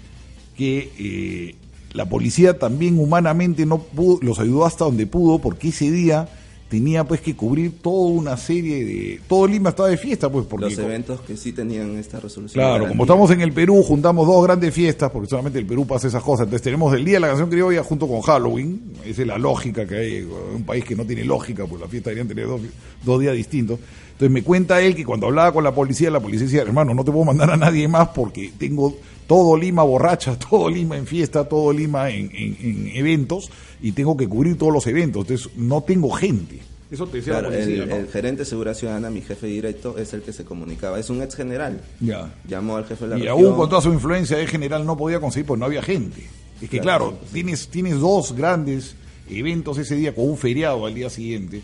que 0.58 0.92
eh, 0.98 1.54
la 1.94 2.06
policía 2.06 2.58
también 2.58 2.98
humanamente 2.98 3.64
no 3.64 3.78
pudo, 3.78 4.18
los 4.20 4.38
ayudó 4.40 4.66
hasta 4.66 4.84
donde 4.84 5.06
pudo 5.06 5.38
porque 5.38 5.68
ese 5.68 5.90
día 5.90 6.28
tenía 6.68 7.04
pues 7.04 7.20
que 7.20 7.34
cubrir 7.34 7.80
toda 7.80 8.10
una 8.10 8.36
serie 8.36 8.84
de... 8.84 9.20
Todo 9.26 9.46
Lima 9.46 9.70
estaba 9.70 9.88
de 9.88 9.96
fiesta, 9.96 10.30
pues 10.30 10.46
porque... 10.46 10.66
Los 10.66 10.78
eventos 10.78 11.20
que 11.22 11.36
sí 11.36 11.52
tenían 11.52 11.96
esta 11.96 12.20
resolución. 12.20 12.62
Claro, 12.62 12.86
como 12.88 13.04
estamos 13.04 13.30
en 13.30 13.40
el 13.40 13.52
Perú, 13.52 13.82
juntamos 13.82 14.26
dos 14.26 14.44
grandes 14.44 14.74
fiestas, 14.74 15.10
porque 15.10 15.28
solamente 15.28 15.58
el 15.58 15.66
Perú 15.66 15.86
pasa 15.86 16.08
esas 16.08 16.22
cosas. 16.22 16.44
Entonces 16.44 16.62
tenemos 16.62 16.92
el 16.94 17.04
Día 17.04 17.14
de 17.14 17.20
la 17.20 17.28
Canción 17.28 17.48
Criolla 17.48 17.82
junto 17.82 18.06
con 18.06 18.20
Halloween. 18.20 18.92
Esa 19.04 19.22
es 19.22 19.28
la 19.28 19.38
lógica 19.38 19.86
que 19.86 19.96
hay 19.96 20.28
un 20.54 20.64
país 20.64 20.84
que 20.84 20.94
no 20.94 21.04
tiene 21.04 21.24
lógica, 21.24 21.66
pues 21.66 21.80
la 21.80 21.88
fiesta 21.88 22.10
deberían 22.10 22.28
tener 22.28 22.46
dos, 22.46 22.60
dos 23.04 23.20
días 23.20 23.34
distintos. 23.34 23.78
Entonces 24.12 24.30
me 24.30 24.42
cuenta 24.42 24.80
él 24.80 24.94
que 24.94 25.04
cuando 25.04 25.28
hablaba 25.28 25.52
con 25.52 25.64
la 25.64 25.74
policía, 25.74 26.10
la 26.10 26.20
policía 26.20 26.46
decía, 26.46 26.62
hermano, 26.62 26.92
no 26.92 27.04
te 27.04 27.12
puedo 27.12 27.24
mandar 27.24 27.50
a 27.50 27.56
nadie 27.56 27.86
más 27.88 28.08
porque 28.08 28.52
tengo 28.58 28.96
todo 29.28 29.56
Lima 29.56 29.84
borracha, 29.84 30.36
todo 30.50 30.68
Lima 30.68 30.96
en 30.96 31.06
fiesta, 31.06 31.44
todo 31.48 31.72
Lima 31.72 32.10
en, 32.10 32.28
en, 32.34 32.56
en 32.60 32.90
eventos 32.96 33.48
y 33.80 33.92
tengo 33.92 34.16
que 34.16 34.26
cubrir 34.28 34.58
todos 34.58 34.72
los 34.72 34.84
eventos. 34.88 35.22
Entonces 35.22 35.50
no 35.56 35.82
tengo 35.82 36.10
gente. 36.10 36.58
Eso 36.90 37.06
te 37.06 37.18
decía 37.18 37.34
Claro, 37.34 37.50
la 37.50 37.56
policía, 37.58 37.82
el, 37.84 37.88
¿no? 37.90 37.96
el 37.96 38.08
gerente 38.08 38.38
de 38.40 38.46
seguridad 38.46 38.74
ciudadana, 38.74 39.10
mi 39.10 39.20
jefe 39.20 39.46
directo, 39.46 39.98
es 39.98 40.14
el 40.14 40.22
que 40.22 40.32
se 40.32 40.44
comunicaba. 40.44 40.98
Es 40.98 41.10
un 41.10 41.22
ex 41.22 41.36
general. 41.36 41.82
Ya. 42.00 42.34
Llamó 42.48 42.78
al 42.78 42.86
jefe 42.86 43.04
de 43.04 43.10
la 43.10 43.16
Y 43.18 43.22
región. 43.28 43.44
aún 43.44 43.56
con 43.56 43.68
toda 43.68 43.82
su 43.82 43.92
influencia 43.92 44.38
de 44.38 44.46
general 44.46 44.84
no 44.86 44.96
podía 44.96 45.20
conseguir 45.20 45.46
porque 45.46 45.60
no 45.60 45.66
había 45.66 45.82
gente. 45.82 46.22
Es 46.62 46.68
que 46.70 46.80
claro, 46.80 47.10
Claro, 47.10 47.24
tienes, 47.32 47.68
tienes 47.68 48.00
dos 48.00 48.32
grandes 48.34 48.96
eventos 49.30 49.76
ese 49.78 49.94
día 49.96 50.14
con 50.14 50.28
un 50.30 50.38
feriado 50.38 50.86
al 50.86 50.94
día 50.94 51.10
siguiente. 51.10 51.60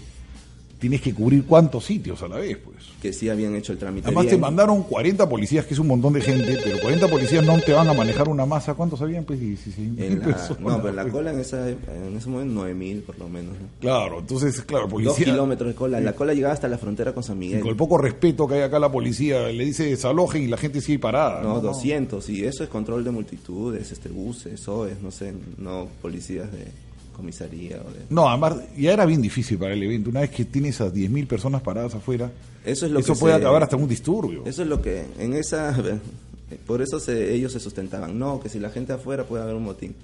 Tienes 0.84 1.00
que 1.00 1.14
cubrir 1.14 1.46
cuántos 1.46 1.86
sitios 1.86 2.22
a 2.22 2.28
la 2.28 2.36
vez, 2.36 2.58
pues. 2.62 2.76
Que 3.00 3.10
sí 3.14 3.30
habían 3.30 3.54
hecho 3.56 3.72
el 3.72 3.78
trámite 3.78 4.06
Además 4.06 4.24
te 4.24 4.32
bien. 4.32 4.42
mandaron 4.42 4.82
40 4.82 5.26
policías, 5.30 5.64
que 5.64 5.72
es 5.72 5.80
un 5.80 5.86
montón 5.86 6.12
de 6.12 6.20
gente, 6.20 6.58
pero 6.62 6.78
40 6.78 7.08
policías 7.08 7.42
no 7.42 7.58
te 7.58 7.72
van 7.72 7.88
a 7.88 7.94
manejar 7.94 8.28
una 8.28 8.44
masa. 8.44 8.74
¿Cuántos 8.74 9.00
habían? 9.00 9.24
Pues 9.24 9.40
16 9.40 9.78
mil 9.78 10.18
personas, 10.18 10.60
no, 10.60 10.76
pero 10.76 10.90
en 10.90 10.96
la 10.96 11.08
cola 11.08 11.32
en, 11.32 11.40
esa, 11.40 11.70
en 11.70 12.14
ese 12.14 12.28
momento 12.28 12.52
9000 12.52 13.00
por 13.00 13.18
lo 13.18 13.30
menos. 13.30 13.54
¿no? 13.58 13.66
Claro, 13.80 14.18
entonces, 14.20 14.60
claro, 14.60 14.84
Dos 14.84 14.92
policía... 14.92 15.24
kilómetros 15.24 15.68
de 15.70 15.74
cola. 15.74 16.00
La 16.02 16.12
cola 16.12 16.34
llegaba 16.34 16.52
hasta 16.52 16.68
la 16.68 16.76
frontera 16.76 17.14
con 17.14 17.22
San 17.22 17.38
y 17.38 17.46
Miguel. 17.46 17.60
con 17.60 17.70
el 17.70 17.76
poco 17.76 17.96
respeto 17.96 18.46
que 18.46 18.56
hay 18.56 18.60
acá 18.60 18.78
la 18.78 18.92
policía, 18.92 19.48
le 19.48 19.64
dice 19.64 19.84
desalojen 19.86 20.42
y 20.42 20.48
la 20.48 20.58
gente 20.58 20.82
sigue 20.82 20.98
parada. 20.98 21.40
No, 21.40 21.54
¿no? 21.54 21.60
200. 21.62 22.28
Y 22.28 22.44
eso 22.44 22.62
es 22.62 22.68
control 22.68 23.04
de 23.04 23.10
multitudes, 23.10 23.90
este 23.90 24.10
buses, 24.10 24.68
OES, 24.68 25.00
no 25.00 25.10
sé, 25.10 25.32
no 25.56 25.88
policías 26.02 26.52
de 26.52 26.66
comisaría 27.14 27.76
o 27.76 27.90
de... 27.90 28.00
No, 28.10 28.28
además 28.28 28.56
ya 28.76 28.92
era 28.92 29.06
bien 29.06 29.22
difícil 29.22 29.56
para 29.56 29.72
el 29.72 29.82
evento. 29.82 30.10
Una 30.10 30.20
vez 30.20 30.30
que 30.30 30.44
tienes 30.44 30.80
a 30.82 30.92
10.000 30.92 31.26
personas 31.26 31.62
paradas 31.62 31.94
afuera, 31.94 32.30
Eso 32.64 32.84
es 32.84 32.92
lo 32.92 32.98
eso 33.00 33.14
que 33.14 33.18
puede 33.20 33.34
se- 33.34 33.40
acabar 33.40 33.62
hasta 33.62 33.76
un 33.76 33.88
disturbio. 33.88 34.42
Eso 34.44 34.62
es 34.62 34.68
lo 34.68 34.82
que 34.82 35.04
en 35.18 35.32
esa 35.34 35.74
por 36.66 36.82
eso 36.82 37.00
se, 37.00 37.32
ellos 37.34 37.52
se 37.52 37.60
sustentaban, 37.60 38.18
no, 38.18 38.38
que 38.40 38.48
si 38.50 38.58
la 38.60 38.68
gente 38.70 38.92
afuera 38.92 39.24
puede 39.24 39.42
haber 39.44 39.54
un 39.54 39.64
motín. 39.64 39.94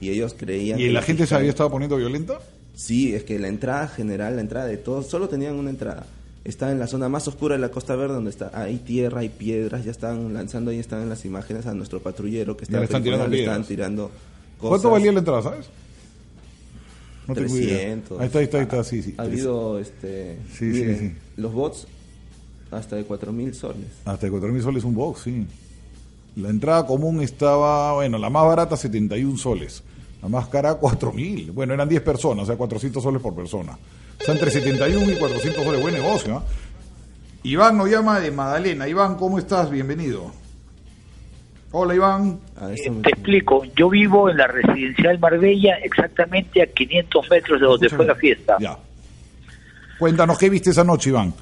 Y 0.00 0.10
ellos 0.10 0.34
creían 0.36 0.78
¿Y 0.78 0.88
la 0.90 1.00
gente 1.00 1.26
se 1.26 1.34
había 1.34 1.48
estado 1.50 1.70
poniendo 1.70 1.96
violenta? 1.96 2.38
Sí, 2.74 3.14
es 3.14 3.24
que 3.24 3.38
la 3.38 3.48
entrada 3.48 3.88
general, 3.88 4.36
la 4.36 4.42
entrada 4.42 4.66
de 4.66 4.76
todos, 4.76 5.06
solo 5.06 5.28
tenían 5.28 5.54
una 5.54 5.70
entrada. 5.70 6.04
Está 6.44 6.70
en 6.70 6.78
la 6.78 6.86
zona 6.86 7.08
más 7.08 7.26
oscura 7.26 7.54
de 7.56 7.60
la 7.60 7.70
Costa 7.70 7.96
Verde, 7.96 8.14
donde 8.14 8.30
está 8.30 8.50
hay 8.52 8.76
tierra, 8.76 9.20
hay 9.22 9.30
piedras, 9.30 9.84
ya 9.84 9.90
están 9.90 10.32
lanzando, 10.34 10.70
ahí 10.70 10.78
están 10.78 11.00
en 11.02 11.08
las 11.08 11.24
imágenes 11.24 11.66
a 11.66 11.74
nuestro 11.74 12.00
patrullero 12.00 12.56
que 12.56 12.64
está 12.66 12.78
le 12.78 12.84
están 12.84 13.02
tirando 13.02 13.26
le 13.26 13.38
están 13.40 13.54
piedras. 13.62 13.68
tirando 13.68 14.02
cosas. 14.58 14.68
¿Cuánto 14.68 14.90
valía 14.90 15.10
la 15.12 15.18
entrada, 15.20 15.42
sabes? 15.42 15.66
No 17.26 17.34
tengo 17.34 17.56
idea. 17.56 17.78
300. 17.78 18.20
Ahí 18.20 18.26
está, 18.26 18.38
ahí 18.38 18.44
está, 18.44 18.56
ahí 18.58 18.62
está, 18.64 18.84
sí, 18.84 19.02
sí. 19.02 19.14
Ha 19.18 19.22
habido, 19.22 19.78
este, 19.78 20.38
Sí, 20.52 20.58
sí, 20.58 20.64
miren, 20.80 20.98
sí. 20.98 21.12
los 21.36 21.52
bots 21.52 21.86
hasta 22.70 22.96
de 22.96 23.06
4.000 23.06 23.52
soles. 23.52 23.86
Hasta 24.04 24.28
4.000 24.28 24.62
soles 24.62 24.84
un 24.84 24.94
box, 24.94 25.22
sí. 25.22 25.46
La 26.36 26.50
entrada 26.50 26.86
común 26.86 27.22
estaba, 27.22 27.94
bueno, 27.94 28.18
la 28.18 28.28
más 28.30 28.44
barata 28.44 28.76
71 28.76 29.38
soles. 29.38 29.82
La 30.22 30.28
más 30.28 30.48
cara 30.48 30.78
4.000. 30.80 31.52
Bueno, 31.52 31.74
eran 31.74 31.88
10 31.88 32.02
personas, 32.02 32.44
o 32.44 32.46
sea, 32.46 32.56
400 32.56 33.02
soles 33.02 33.22
por 33.22 33.34
persona. 33.34 33.78
O 34.20 34.24
sea, 34.24 34.34
entre 34.34 34.50
71 34.50 35.12
y 35.12 35.16
400 35.16 35.64
soles. 35.64 35.80
Buen 35.80 35.94
negocio, 35.94 36.36
¿ah? 36.36 36.44
Iván 37.42 37.76
nos 37.78 37.88
llama 37.88 38.18
de 38.20 38.30
Magdalena. 38.30 38.88
Iván, 38.88 39.16
¿cómo 39.16 39.38
estás? 39.38 39.70
Bienvenido. 39.70 40.32
Hola, 41.72 41.94
Iván. 41.94 42.40
Te 43.02 43.10
explico, 43.10 43.64
yo 43.76 43.90
vivo 43.90 44.30
en 44.30 44.36
la 44.38 44.46
residencial 44.46 45.18
Marbella, 45.18 45.76
exactamente 45.82 46.62
a 46.62 46.66
500 46.66 47.30
metros 47.30 47.60
de 47.60 47.66
donde 47.66 47.88
fue 47.88 48.06
la 48.06 48.14
fiesta. 48.14 48.56
Ya. 48.60 48.76
Cuéntanos, 49.98 50.38
¿qué 50.38 50.48
viste 50.48 50.70
esa 50.70 50.84
noche, 50.84 51.10
Iván? 51.10 51.34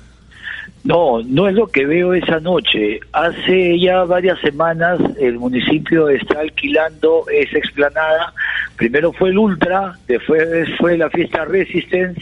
No, 0.84 1.22
no 1.22 1.48
es 1.48 1.54
lo 1.54 1.66
que 1.66 1.86
veo 1.86 2.12
esa 2.14 2.40
noche. 2.40 3.00
Hace 3.12 3.78
ya 3.80 4.04
varias 4.04 4.38
semanas 4.40 5.00
el 5.18 5.38
municipio 5.38 6.08
está 6.08 6.40
alquilando 6.40 7.24
esa 7.32 7.58
explanada. 7.58 8.34
Primero 8.76 9.12
fue 9.12 9.30
el 9.30 9.38
Ultra, 9.38 9.98
después 10.06 10.68
fue 10.78 10.98
la 10.98 11.08
fiesta 11.10 11.44
Resistance, 11.46 12.20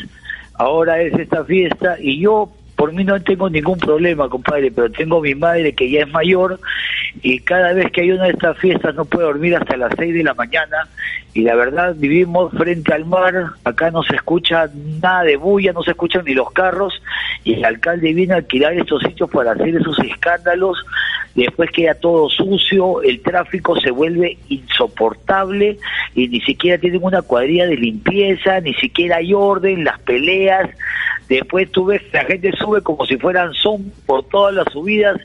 ahora 0.55 1.01
es 1.03 1.13
esta 1.15 1.45
fiesta 1.45 1.97
y 1.99 2.21
yo 2.21 2.53
por 2.83 2.93
mí 2.93 3.05
no 3.05 3.23
tengo 3.23 3.49
ningún 3.49 3.79
problema, 3.79 4.29
compadre, 4.29 4.73
pero 4.73 4.91
tengo 4.91 5.21
mi 5.21 5.37
madre 5.37 5.73
que 5.73 5.89
ya 5.89 6.01
es 6.01 6.09
mayor 6.09 6.59
y 7.23 7.39
cada 7.39 7.73
vez 7.75 7.93
que 7.93 8.01
hay 8.01 8.11
una 8.11 8.25
de 8.25 8.31
estas 8.31 8.59
fiestas 8.59 8.97
no 8.97 9.05
puede 9.05 9.25
dormir 9.25 9.55
hasta 9.55 9.77
las 9.77 9.93
6 9.97 10.13
de 10.13 10.25
la 10.25 10.35
mañana 10.35 10.89
y 11.35 11.43
la 11.43 11.55
verdad 11.55 11.95
vivimos 11.97 12.53
frente 12.53 12.93
al 12.93 13.07
mar, 13.07 13.53
acá 13.65 13.91
no 13.91 14.03
se 14.03 14.15
escucha 14.17 14.69
nada 15.01 15.23
de 15.23 15.37
bulla, 15.37 15.73
no 15.73 15.83
se 15.83 15.93
escuchan 15.93 16.25
ni 16.27 16.35
los 16.35 16.51
carros 16.53 16.93
y 17.43 17.55
el 17.55 17.65
alcalde 17.65 18.13
viene 18.13 18.35
a 18.35 18.39
alquilar 18.39 18.75
estos 18.75 19.03
sitios 19.03 19.31
para 19.31 19.53
hacer 19.53 19.75
esos 19.77 19.99
escándalos, 20.01 20.85
después 21.35 21.71
queda 21.71 21.95
todo 21.95 22.29
sucio, 22.29 23.01
el 23.03 23.23
tráfico 23.23 23.81
se 23.81 23.91
vuelve 23.91 24.37
insoportable 24.49 25.79
y 26.15 26.29
ni 26.29 26.41
siquiera 26.43 26.79
tienen 26.79 27.03
una 27.03 27.23
cuadrilla 27.23 27.67
de 27.67 27.77
limpieza, 27.77 28.61
ni 28.61 28.75
siquiera 28.75 29.17
hay 29.17 29.33
orden, 29.33 29.85
las 29.85 29.99
peleas, 30.01 30.69
después 31.29 31.71
tú 31.71 31.87
ves 31.87 32.03
la 32.13 32.25
gente 32.25 32.53
sube 32.59 32.83
como 32.83 33.07
si 33.07 33.17
fueran 33.17 33.55
son 33.55 33.91
por 34.05 34.29
todas 34.29 34.55
las 34.55 34.71
subidas, 34.71 35.19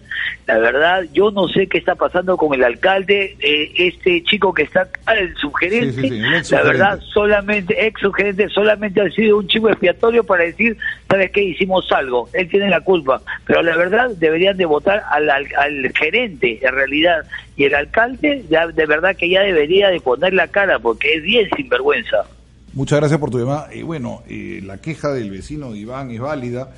la 0.45 0.57
verdad 0.57 1.03
yo 1.11 1.31
no 1.31 1.49
sé 1.49 1.67
qué 1.67 1.77
está 1.77 1.95
pasando 1.95 2.37
con 2.37 2.53
el 2.53 2.63
alcalde, 2.63 3.35
eh, 3.41 3.73
este 3.75 4.23
chico 4.23 4.53
que 4.53 4.63
está 4.63 4.87
el 5.13 5.35
sugerente, 5.35 5.96
Sí, 5.96 5.96
sí, 6.01 6.09
sí, 6.09 6.15
el 6.17 6.33
ex 6.33 6.51
la 6.51 6.63
verdad 6.63 6.99
solamente, 7.13 7.85
ex 7.85 7.99
sugerente, 8.01 8.47
solamente 8.49 9.01
ha 9.01 9.09
sido 9.09 9.37
un 9.37 9.47
chivo 9.47 9.69
expiatorio 9.69 10.23
para 10.23 10.43
decir, 10.43 10.77
¿sabes 11.09 11.31
qué? 11.31 11.43
Hicimos 11.43 11.91
algo, 11.91 12.29
él 12.33 12.47
tiene 12.49 12.69
la 12.69 12.81
culpa, 12.81 13.21
pero 13.45 13.61
la 13.61 13.75
verdad 13.75 14.09
deberían 14.17 14.57
de 14.57 14.65
votar 14.65 15.03
al, 15.11 15.29
al, 15.29 15.47
al 15.57 15.91
gerente, 15.93 16.59
en 16.61 16.73
realidad, 16.73 17.25
y 17.55 17.65
el 17.65 17.75
alcalde, 17.75 18.43
ya 18.49 18.67
de 18.67 18.85
verdad 18.85 19.15
que 19.15 19.29
ya 19.29 19.41
debería 19.41 19.89
de 19.89 19.99
poner 19.99 20.33
la 20.33 20.47
cara, 20.47 20.79
porque 20.79 21.15
es 21.15 21.23
bien 21.23 21.49
sinvergüenza. 21.55 22.25
Muchas 22.73 22.99
gracias 22.99 23.19
por 23.19 23.31
tu 23.31 23.39
llamada. 23.39 23.73
Y 23.73 23.81
bueno, 23.81 24.21
eh, 24.29 24.61
la 24.63 24.77
queja 24.77 25.11
del 25.11 25.31
vecino 25.31 25.71
de 25.71 25.79
Iván 25.79 26.11
es 26.11 26.19
válida. 26.19 26.69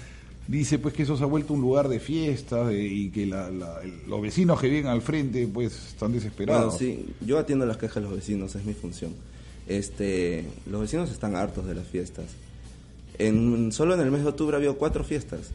Dice 0.50 0.80
pues 0.80 0.96
que 0.96 1.04
eso 1.04 1.16
se 1.16 1.24
ha 1.24 1.28
vuelto 1.28 1.54
un 1.54 1.62
lugar 1.62 1.88
de 1.90 2.00
fiesta 2.00 2.66
de- 2.66 2.84
y 2.84 3.10
que 3.10 3.28
la- 3.28 3.52
los 4.08 4.20
vecinos 4.22 4.60
que 4.60 4.68
viven 4.68 4.88
al 4.88 5.02
frente 5.04 5.48
pues 5.48 5.74
están 5.74 6.10
Bueno, 6.10 6.16
desesperados. 6.16 6.78
sí, 6.80 7.06
yo 7.24 7.38
atiendo 7.38 7.68
las 7.68 7.78
quejas 7.78 7.96
de 7.96 8.02
los 8.02 8.14
vecinos, 8.16 8.56
es 8.56 8.66
mi 8.66 8.74
función. 8.74 9.12
Este, 9.68 10.46
los 10.70 10.82
vecinos 10.82 11.12
están 11.12 11.36
hartos 11.36 11.68
de 11.68 11.76
las 11.76 11.86
fiestas. 11.88 12.26
En, 13.20 13.72
solo 13.72 13.94
en 13.94 14.00
el 14.00 14.10
mes 14.10 14.24
de 14.24 14.30
octubre 14.30 14.56
ha 14.56 14.58
habido 14.58 14.76
cuatro 14.78 15.04
fiestas. 15.04 15.52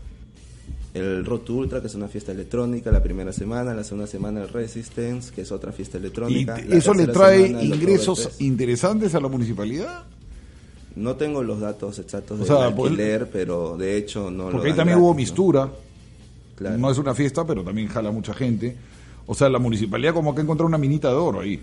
El 0.94 1.24
Rot 1.24 1.50
Ultra, 1.50 1.80
que 1.80 1.88
es 1.88 1.94
una 1.96 2.06
fiesta 2.06 2.30
electrónica, 2.30 2.92
la 2.92 3.02
primera 3.02 3.32
semana, 3.32 3.74
la 3.74 3.82
segunda 3.82 4.06
semana 4.06 4.42
el 4.42 4.48
Resistance, 4.48 5.32
que 5.34 5.40
es 5.40 5.50
otra 5.50 5.72
fiesta 5.72 5.98
¿Y 5.98 6.02
electrónica. 6.02 6.56
eso 6.58 6.94
le 6.94 7.08
trae 7.08 7.48
semana, 7.48 7.64
ingresos 7.64 8.36
interesantes 8.38 9.12
a 9.16 9.20
la 9.20 9.26
municipalidad? 9.26 10.04
No 10.96 11.16
tengo 11.16 11.42
los 11.42 11.60
datos 11.60 11.98
exactos 11.98 12.36
O 12.36 12.44
del 12.44 12.46
sea, 12.46 12.74
pues, 12.74 12.90
alquiler, 12.92 13.28
pero 13.32 13.76
de 13.76 13.96
hecho 13.96 14.30
no 14.30 14.44
lo 14.44 14.50
Porque 14.52 14.66
ahí 14.68 14.70
dan 14.72 14.78
también 14.78 14.98
hubo 14.98 15.12
mistura. 15.14 15.68
Claro. 16.56 16.78
No 16.78 16.90
es 16.90 16.98
una 16.98 17.14
fiesta, 17.14 17.44
pero 17.46 17.62
también 17.64 17.88
jala 17.88 18.10
mucha 18.12 18.32
gente. 18.32 18.76
O 19.26 19.34
sea, 19.34 19.48
la 19.48 19.58
municipalidad 19.58 20.14
como 20.14 20.34
que 20.34 20.42
encontró 20.42 20.66
una 20.66 20.78
minita 20.78 21.08
de 21.08 21.14
oro 21.14 21.40
ahí. 21.40 21.60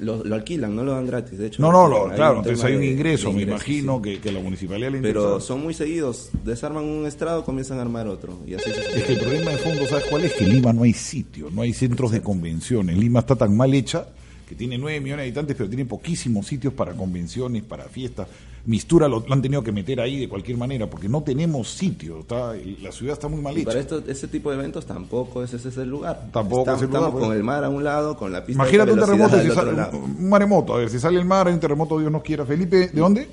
Lo, 0.00 0.24
lo 0.24 0.34
alquilan, 0.34 0.74
no 0.74 0.82
lo 0.82 0.90
dan 0.92 1.06
gratis, 1.06 1.38
de 1.38 1.46
hecho. 1.46 1.62
No, 1.62 1.70
no, 1.70 1.86
lo, 1.86 2.12
claro, 2.14 2.38
entonces 2.38 2.64
hay 2.64 2.74
un 2.74 2.80
de- 2.80 2.86
ingreso, 2.90 3.28
de 3.28 3.34
me 3.36 3.42
imagino, 3.42 3.96
sí. 3.98 4.02
que, 4.10 4.20
que 4.20 4.32
la 4.32 4.40
municipalidad 4.40 4.90
le 4.90 5.00
Pero 5.00 5.22
interesa. 5.22 5.46
son 5.46 5.62
muy 5.62 5.72
seguidos, 5.72 6.30
desarman 6.44 6.84
un 6.84 7.06
estrado, 7.06 7.44
comienzan 7.44 7.78
a 7.78 7.82
armar 7.82 8.08
otro. 8.08 8.36
Y 8.44 8.54
así 8.54 8.70
Es 8.70 9.04
que 9.04 9.12
el 9.12 9.20
problema 9.20 9.52
de 9.52 9.56
fondo, 9.58 9.86
¿sabes 9.86 10.04
cuál 10.10 10.24
es? 10.24 10.32
Que 10.32 10.44
en 10.44 10.50
Lima 10.54 10.72
no 10.72 10.82
hay 10.82 10.92
sitio, 10.92 11.48
no 11.52 11.62
hay 11.62 11.72
centros 11.72 12.10
de 12.10 12.20
convenciones. 12.20 12.98
Lima 12.98 13.20
está 13.20 13.36
tan 13.36 13.56
mal 13.56 13.72
hecha 13.72 14.08
que 14.54 14.58
tiene 14.58 14.78
9 14.78 15.00
millones 15.00 15.24
de 15.24 15.28
habitantes, 15.30 15.56
pero 15.56 15.68
tiene 15.68 15.84
poquísimos 15.84 16.46
sitios 16.46 16.72
para 16.72 16.92
convenciones, 16.92 17.62
para 17.64 17.84
fiestas. 17.84 18.28
Mistura 18.66 19.08
lo, 19.08 19.22
lo 19.26 19.34
han 19.34 19.42
tenido 19.42 19.62
que 19.62 19.72
meter 19.72 20.00
ahí 20.00 20.18
de 20.18 20.28
cualquier 20.28 20.56
manera, 20.56 20.88
porque 20.88 21.08
no 21.08 21.22
tenemos 21.22 21.68
sitio. 21.68 22.20
Está, 22.20 22.54
la 22.80 22.92
ciudad 22.92 23.12
está 23.12 23.28
muy 23.28 23.42
mal 23.42 23.58
Y 23.58 23.64
para 23.64 23.80
hecha. 23.80 23.96
esto, 23.96 24.10
ese 24.10 24.28
tipo 24.28 24.50
de 24.50 24.56
eventos 24.56 24.86
tampoco 24.86 25.42
es 25.42 25.52
ese 25.52 25.68
es 25.68 25.76
el 25.76 25.90
lugar. 25.90 26.28
Tampoco 26.32 26.60
estamos, 26.60 26.80
es 26.80 26.84
el 26.84 26.88
lugar, 26.88 27.02
estamos 27.02 27.20
pues. 27.20 27.24
con 27.26 27.36
el 27.36 27.42
mar 27.42 27.64
a 27.64 27.68
un 27.68 27.84
lado, 27.84 28.16
con 28.16 28.32
la 28.32 28.44
pista 28.44 28.62
Imagínate 28.62 28.92
de 28.92 28.94
un 28.94 29.00
terremoto, 29.04 29.40
si 29.42 29.50
sale, 29.50 29.72
un 29.92 30.28
maremoto, 30.30 30.74
a 30.74 30.78
ver, 30.78 30.88
si 30.88 30.98
sale 30.98 31.18
el 31.18 31.26
mar, 31.26 31.48
hay 31.48 31.54
un 31.54 31.60
terremoto, 31.60 31.98
Dios 31.98 32.10
nos 32.10 32.22
quiera. 32.22 32.46
Felipe, 32.46 32.88
¿de 32.88 33.00
dónde? 33.00 33.28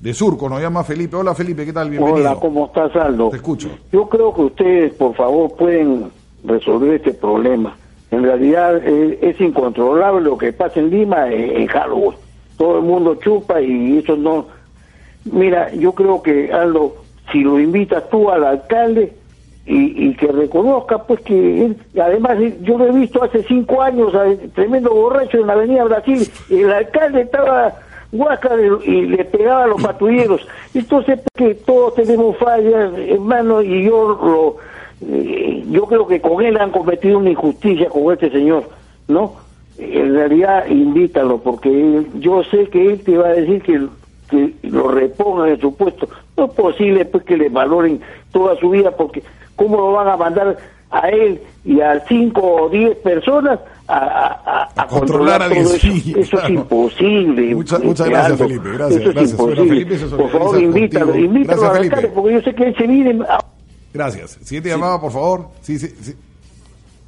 De 0.00 0.14
Surco, 0.14 0.48
nos 0.48 0.60
llama 0.60 0.82
Felipe. 0.82 1.14
Hola 1.14 1.32
Felipe, 1.32 1.64
¿qué 1.64 1.72
tal? 1.72 1.88
Bienvenido. 1.88 2.30
Hola, 2.30 2.40
¿cómo 2.40 2.66
estás, 2.66 2.96
Aldo? 2.96 3.28
Te 3.28 3.36
escucho. 3.36 3.68
Yo 3.92 4.08
creo 4.08 4.34
que 4.34 4.40
ustedes, 4.42 4.94
por 4.94 5.14
favor, 5.14 5.54
pueden 5.54 6.10
resolver 6.42 6.94
este 6.94 7.14
problema. 7.14 7.76
En 8.12 8.22
realidad 8.22 8.80
eh, 8.84 9.18
es 9.22 9.40
incontrolable 9.40 10.20
lo 10.20 10.38
que 10.38 10.52
pasa 10.52 10.78
en 10.78 10.90
Lima 10.90 11.28
en, 11.32 11.56
en 11.62 11.66
Halloween. 11.66 12.16
Todo 12.56 12.78
el 12.78 12.84
mundo 12.84 13.16
chupa 13.16 13.60
y 13.60 13.98
eso 13.98 14.16
no... 14.16 14.46
Mira, 15.24 15.72
yo 15.74 15.92
creo 15.92 16.22
que, 16.22 16.52
Aldo, 16.52 16.94
si 17.32 17.42
lo 17.42 17.58
invitas 17.58 18.08
tú 18.10 18.30
al 18.30 18.44
alcalde 18.44 19.12
y, 19.64 20.08
y 20.08 20.14
que 20.14 20.26
reconozca, 20.26 20.98
pues 21.04 21.20
que 21.20 21.64
él, 21.66 21.76
además 22.00 22.38
eh, 22.40 22.58
yo 22.62 22.76
lo 22.78 22.86
he 22.88 22.92
visto 22.92 23.22
hace 23.22 23.42
cinco 23.44 23.80
años, 23.80 24.12
tremendo 24.54 24.90
borracho 24.92 25.38
en 25.38 25.46
la 25.46 25.52
Avenida 25.54 25.84
Brasil, 25.84 26.28
y 26.50 26.60
el 26.60 26.72
alcalde 26.72 27.22
estaba 27.22 27.72
de- 28.10 28.78
y 28.84 29.06
le 29.06 29.24
pegaba 29.24 29.64
a 29.64 29.68
los 29.68 29.82
patrulleros. 29.82 30.46
Entonces, 30.74 31.20
que 31.34 31.54
todos 31.54 31.94
tenemos 31.94 32.36
fallas, 32.36 32.92
hermano, 32.98 33.62
y 33.62 33.84
yo 33.84 34.08
lo, 34.20 34.56
eh, 35.08 35.64
yo 35.70 35.84
creo 35.86 36.06
que 36.06 36.20
con 36.20 36.44
él 36.44 36.56
han 36.58 36.70
cometido 36.70 37.18
una 37.18 37.30
injusticia 37.30 37.88
con 37.88 38.12
este 38.12 38.30
señor, 38.30 38.68
¿no? 39.08 39.34
En 39.78 40.14
realidad, 40.14 40.66
invítalo, 40.68 41.38
porque 41.38 41.68
él- 41.70 42.06
yo 42.20 42.42
sé 42.44 42.66
que 42.68 42.86
él 42.86 43.00
te 43.02 43.16
va 43.16 43.28
a 43.28 43.32
decir 43.32 43.62
que, 43.62 43.86
que 44.30 44.54
lo 44.68 44.88
repongan 44.88 45.48
en 45.50 45.60
su 45.60 45.74
puesto. 45.74 46.08
No 46.36 46.44
es 46.46 46.50
posible 46.52 47.04
pues 47.06 47.24
que 47.24 47.36
le 47.36 47.48
valoren 47.48 48.00
toda 48.32 48.56
su 48.56 48.70
vida, 48.70 48.90
porque 48.96 49.22
¿cómo 49.56 49.76
lo 49.78 49.92
van 49.92 50.08
a 50.08 50.16
mandar 50.16 50.56
a 50.90 51.08
él 51.08 51.40
y 51.64 51.80
a 51.80 52.00
cinco 52.06 52.42
o 52.64 52.68
diez 52.68 52.94
personas 52.98 53.58
a, 53.88 53.96
a- 53.96 54.62
a- 54.76 54.82
a 54.82 54.86
controlar 54.86 55.42
a 55.42 55.48
todo 55.48 55.58
eso? 55.58 55.70
10, 55.88 56.02
sí, 56.04 56.10
Eso 56.12 56.20
es 56.20 56.28
claro. 56.30 56.54
imposible. 56.54 57.54
Muchas- 57.54 57.82
muchas 57.82 58.08
gracias. 58.08 58.38
Felipe, 58.38 58.68
gracias, 58.74 59.00
Eso 59.00 59.08
es 59.08 59.14
gracias. 59.14 59.36
Bueno, 59.38 59.52
imposible. 59.52 59.84
Felipe 59.86 59.98
se 60.08 60.16
Por 60.16 60.30
favor, 60.30 60.62
invítalo, 60.62 61.06
contigo. 61.06 61.24
invítalo 61.26 61.60
Gracias, 61.62 61.80
al 61.80 61.90
Felipe. 61.96 62.12
porque 62.14 62.32
yo 62.34 62.40
sé 62.42 62.54
que 62.54 62.64
él 62.68 62.76
se 62.76 62.86
viene... 62.86 63.24
a- 63.28 63.44
Gracias. 63.92 64.38
Siguiente 64.42 64.68
llamada, 64.70 65.00
por 65.00 65.12
favor. 65.12 65.48
Sí, 65.62 65.78
sí, 65.78 65.88
sí. 66.00 66.14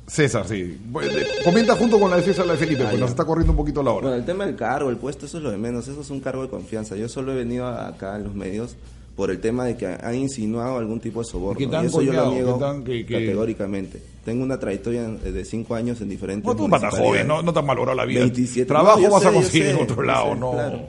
César, 0.07 0.47
sí. 0.47 0.55
Eh, 1.03 1.27
Comenta 1.45 1.75
junto 1.77 1.99
con 1.99 2.11
la 2.11 2.17
de 2.19 2.23
César 2.23 2.45
la 2.47 2.53
de 2.53 2.59
Felipe, 2.59 2.85
pues 2.85 2.99
nos 3.01 3.11
está 3.11 3.25
corriendo 3.25 3.53
un 3.53 3.57
poquito 3.57 3.83
la 3.83 3.91
hora. 3.91 4.03
Bueno, 4.09 4.17
el 4.17 4.25
tema 4.27 4.45
del 4.45 4.55
cargo, 4.55 4.91
el 4.91 4.97
puesto, 4.99 5.25
eso 5.25 5.39
es 5.39 5.43
lo 5.45 5.51
de 5.51 5.57
menos. 5.57 5.89
Eso 5.89 6.03
es 6.03 6.11
un 6.11 6.21
cargo 6.21 6.43
de 6.43 6.49
confianza. 6.51 6.95
Yo 6.95 7.09
solo 7.09 7.33
he 7.33 7.37
venido 7.37 7.67
acá 7.67 8.17
en 8.17 8.25
los 8.25 8.35
medios 8.35 8.77
por 9.17 9.31
el 9.31 9.41
tema 9.41 9.65
de 9.65 9.77
que 9.77 9.87
han 9.87 10.15
insinuado 10.15 10.77
algún 10.77 11.01
tipo 11.01 11.21
de 11.21 11.25
soborno. 11.25 11.59
¿Y 11.61 11.65
y 11.65 11.87
eso 11.87 12.03
yo 12.03 12.13
lo 12.13 12.31
niego 12.33 12.55
¿Qué 12.59 12.65
tan 12.65 12.85
que- 12.85 13.07
que- 13.07 13.15
categóricamente. 13.15 14.03
Tengo 14.27 14.43
una 14.45 14.59
trayectoria 14.59 15.05
de 15.09 15.45
cinco 15.45 15.75
años 15.75 16.01
en 16.03 16.09
diferentes 16.11 16.45
No, 16.47 16.55
tú 16.57 16.69
joven, 16.69 17.27
no, 17.27 17.41
no 17.43 17.53
te 17.53 17.59
has 17.61 17.65
malogrado 17.65 17.97
la 17.97 18.05
vida. 18.05 18.21
27. 18.21 18.67
Trabajo 18.67 19.01
No, 19.01 19.11
vas 19.11 19.23
sé, 19.23 19.29
a 19.29 19.33
conseguir 19.33 19.67
en 19.69 19.77
otro 19.83 20.03
lado, 20.03 20.35
sé, 20.35 20.41
no. 20.41 20.51
claro. 20.53 20.81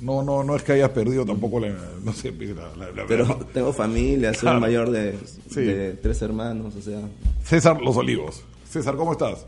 No, 0.00 0.22
no, 0.22 0.44
no 0.44 0.54
es 0.54 0.62
que 0.62 0.72
hayas 0.72 0.90
perdido 0.90 1.24
tampoco 1.24 1.58
la, 1.58 1.68
no 2.04 2.12
sé, 2.12 2.30
la, 2.32 2.68
la- 2.86 2.92
la- 2.92 3.06
Pero 3.08 3.26
tengo 3.52 3.72
familia, 3.72 4.32
soy 4.32 4.40
Claro. 4.42 4.56
el 4.56 4.60
mayor 4.60 4.90
de, 4.90 5.18
Sí. 5.50 5.62
de 5.62 5.92
tres 5.94 6.22
hermanos, 6.22 6.74
o 6.76 6.80
sea... 6.80 7.00
César 7.42 7.80
Los 7.80 7.96
Olivos. 7.96 8.44
César, 8.68 8.94
¿cómo 8.96 9.12
estás? 9.12 9.44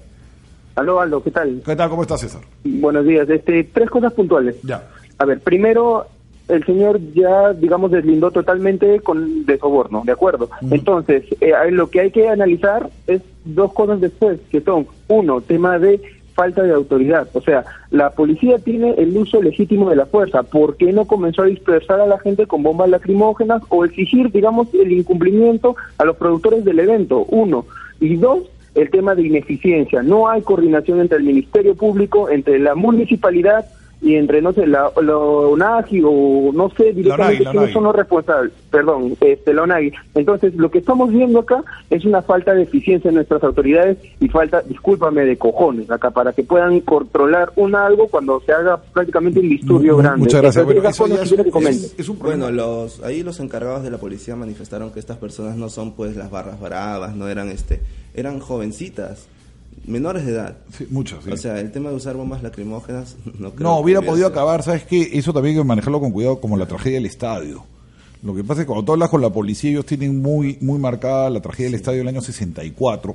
Aló, 0.74 1.00
Aldo, 1.00 1.22
¿qué 1.22 1.30
tal? 1.30 1.62
¿Qué 1.64 1.76
tal? 1.76 1.90
¿Cómo 1.90 2.02
estás, 2.02 2.20
César? 2.20 2.40
Buenos 2.64 3.04
días. 3.06 3.28
Este, 3.28 3.64
tres 3.64 3.90
cosas 3.90 4.12
puntuales. 4.12 4.56
Ya. 4.62 4.88
A 5.18 5.24
ver, 5.24 5.40
primero, 5.40 6.06
el 6.48 6.64
señor 6.64 6.98
ya, 7.14 7.52
digamos, 7.52 7.90
deslindó 7.92 8.30
totalmente 8.30 8.98
con 9.00 9.44
de 9.46 9.58
soborno, 9.58 10.02
¿de 10.04 10.12
acuerdo? 10.12 10.48
Entonces, 10.70 11.24
eh, 11.40 11.52
lo 11.70 11.90
que 11.90 12.00
hay 12.00 12.10
que 12.10 12.28
analizar 12.28 12.88
es 13.06 13.20
dos 13.44 13.72
cosas 13.72 14.00
después, 14.00 14.40
que 14.50 14.60
son, 14.62 14.86
uno, 15.08 15.40
tema 15.42 15.78
de 15.78 16.00
falta 16.40 16.62
de 16.62 16.72
autoridad. 16.72 17.29
O 17.35 17.42
sea, 17.42 17.66
la 17.90 18.09
policía 18.12 18.59
tiene 18.59 18.94
el 18.96 19.14
uso 19.14 19.42
legítimo 19.42 19.90
de 19.90 19.96
la 19.96 20.07
fuerza. 20.07 20.42
¿Por 20.42 20.79
qué 20.79 20.90
no 20.90 21.05
comenzó 21.05 21.42
a 21.42 21.53
dispersar 21.57 22.00
a 22.00 22.07
la 22.07 22.18
gente 22.18 22.46
con 22.46 22.62
bombas 22.62 22.88
lacrimógenas 22.88 23.62
o 23.68 23.85
exigir, 23.85 24.33
digamos, 24.33 24.72
el 24.72 24.90
incumplimiento 24.90 25.76
a 25.98 26.07
los 26.07 26.16
productores 26.16 26.64
del 26.64 26.79
evento? 26.79 27.26
Uno. 27.29 27.66
Y 28.00 28.16
dos, 28.16 28.44
el 28.74 28.88
tema 28.88 29.14
de 29.14 29.26
ineficiencia. 29.26 30.03
No 30.03 30.31
hay 30.31 30.40
coordinación 30.40 31.00
entre 31.00 31.18
el 31.18 31.24
Ministerio 31.24 31.74
Público, 31.74 32.31
entre 32.31 32.59
la 32.59 32.74
municipalidad 32.74 33.66
y 34.02 34.14
entre, 34.16 34.40
no 34.40 34.52
sé, 34.52 34.66
la, 34.66 34.90
la 35.02 35.16
ONAGI 35.16 36.00
o 36.04 36.50
no 36.54 36.70
sé 36.70 36.92
directamente 36.92 37.44
la 37.44 37.50
ONAGI. 37.50 37.72
son 37.72 37.84
los 37.84 37.94
responsables. 37.94 38.52
Perdón, 38.70 39.16
este, 39.20 39.52
la 39.52 39.62
ONAGI. 39.62 39.92
Entonces, 40.14 40.54
lo 40.54 40.70
que 40.70 40.78
estamos 40.78 41.10
viendo 41.12 41.40
acá 41.40 41.62
es 41.90 42.04
una 42.04 42.22
falta 42.22 42.54
de 42.54 42.62
eficiencia 42.62 43.08
en 43.10 43.16
nuestras 43.16 43.42
autoridades 43.44 43.98
y 44.20 44.28
falta, 44.28 44.62
discúlpame, 44.62 45.24
de 45.24 45.36
cojones 45.36 45.90
acá 45.90 46.10
para 46.10 46.32
que 46.32 46.42
puedan 46.44 46.80
controlar 46.80 47.52
un 47.56 47.74
algo 47.74 48.08
cuando 48.08 48.40
se 48.40 48.52
haga 48.52 48.78
prácticamente 48.78 49.40
un 49.40 49.48
disturbio 49.50 49.96
Mu- 49.96 50.02
grande. 50.02 50.20
muchas 50.20 50.40
gracias. 50.42 50.66
Entonces, 50.66 50.98
Bueno, 50.98 51.14
eso 51.22 51.36
ya 51.36 51.70
es- 51.98 52.08
Bueno, 52.20 52.50
los, 52.50 53.02
ahí 53.02 53.22
los 53.22 53.38
encargados 53.40 53.82
de 53.82 53.90
la 53.90 53.98
policía 53.98 54.34
manifestaron 54.36 54.90
que 54.92 55.00
estas 55.00 55.18
personas 55.18 55.56
no 55.56 55.68
son 55.68 55.92
pues 55.92 56.16
las 56.16 56.30
barras 56.30 56.58
bravas, 56.60 57.14
no 57.16 57.28
eran 57.28 57.48
este, 57.50 57.80
eran 58.14 58.38
jovencitas, 58.40 59.28
menores 59.86 60.24
de 60.24 60.32
edad. 60.32 60.56
sí. 60.76 60.86
O 61.30 61.36
sea, 61.36 61.60
el 61.60 61.72
tema 61.72 61.90
de 61.90 61.96
usar 61.96 62.16
bombas 62.16 62.42
lacrimógenas 62.42 63.16
no 63.38 63.52
creo 63.52 63.68
No, 63.68 63.78
hubiera 63.78 64.02
podido 64.02 64.26
acabar, 64.26 64.62
¿sabes 64.62 64.84
qué? 64.84 65.10
Eso 65.12 65.32
también 65.32 65.56
hay 65.56 65.62
que 65.62 65.66
manejarlo 65.66 66.00
con 66.00 66.12
cuidado 66.12 66.40
como 66.40 66.56
la 66.56 66.66
tragedia 66.66 66.98
del 66.98 67.06
estadio. 67.06 67.64
Lo 68.22 68.34
que 68.34 68.44
pasa 68.44 68.60
es 68.60 68.64
que 68.64 68.66
cuando 68.66 68.84
tú 68.84 68.92
hablas 68.92 69.08
con 69.08 69.22
la 69.22 69.30
policía, 69.30 69.70
ellos 69.70 69.86
tienen 69.86 70.20
muy, 70.20 70.58
muy 70.60 70.78
marcada 70.78 71.30
la 71.30 71.40
tragedia 71.40 71.66
del 71.66 71.76
estadio 71.76 71.98
del 71.98 72.08
año 72.08 72.20
64, 72.20 73.14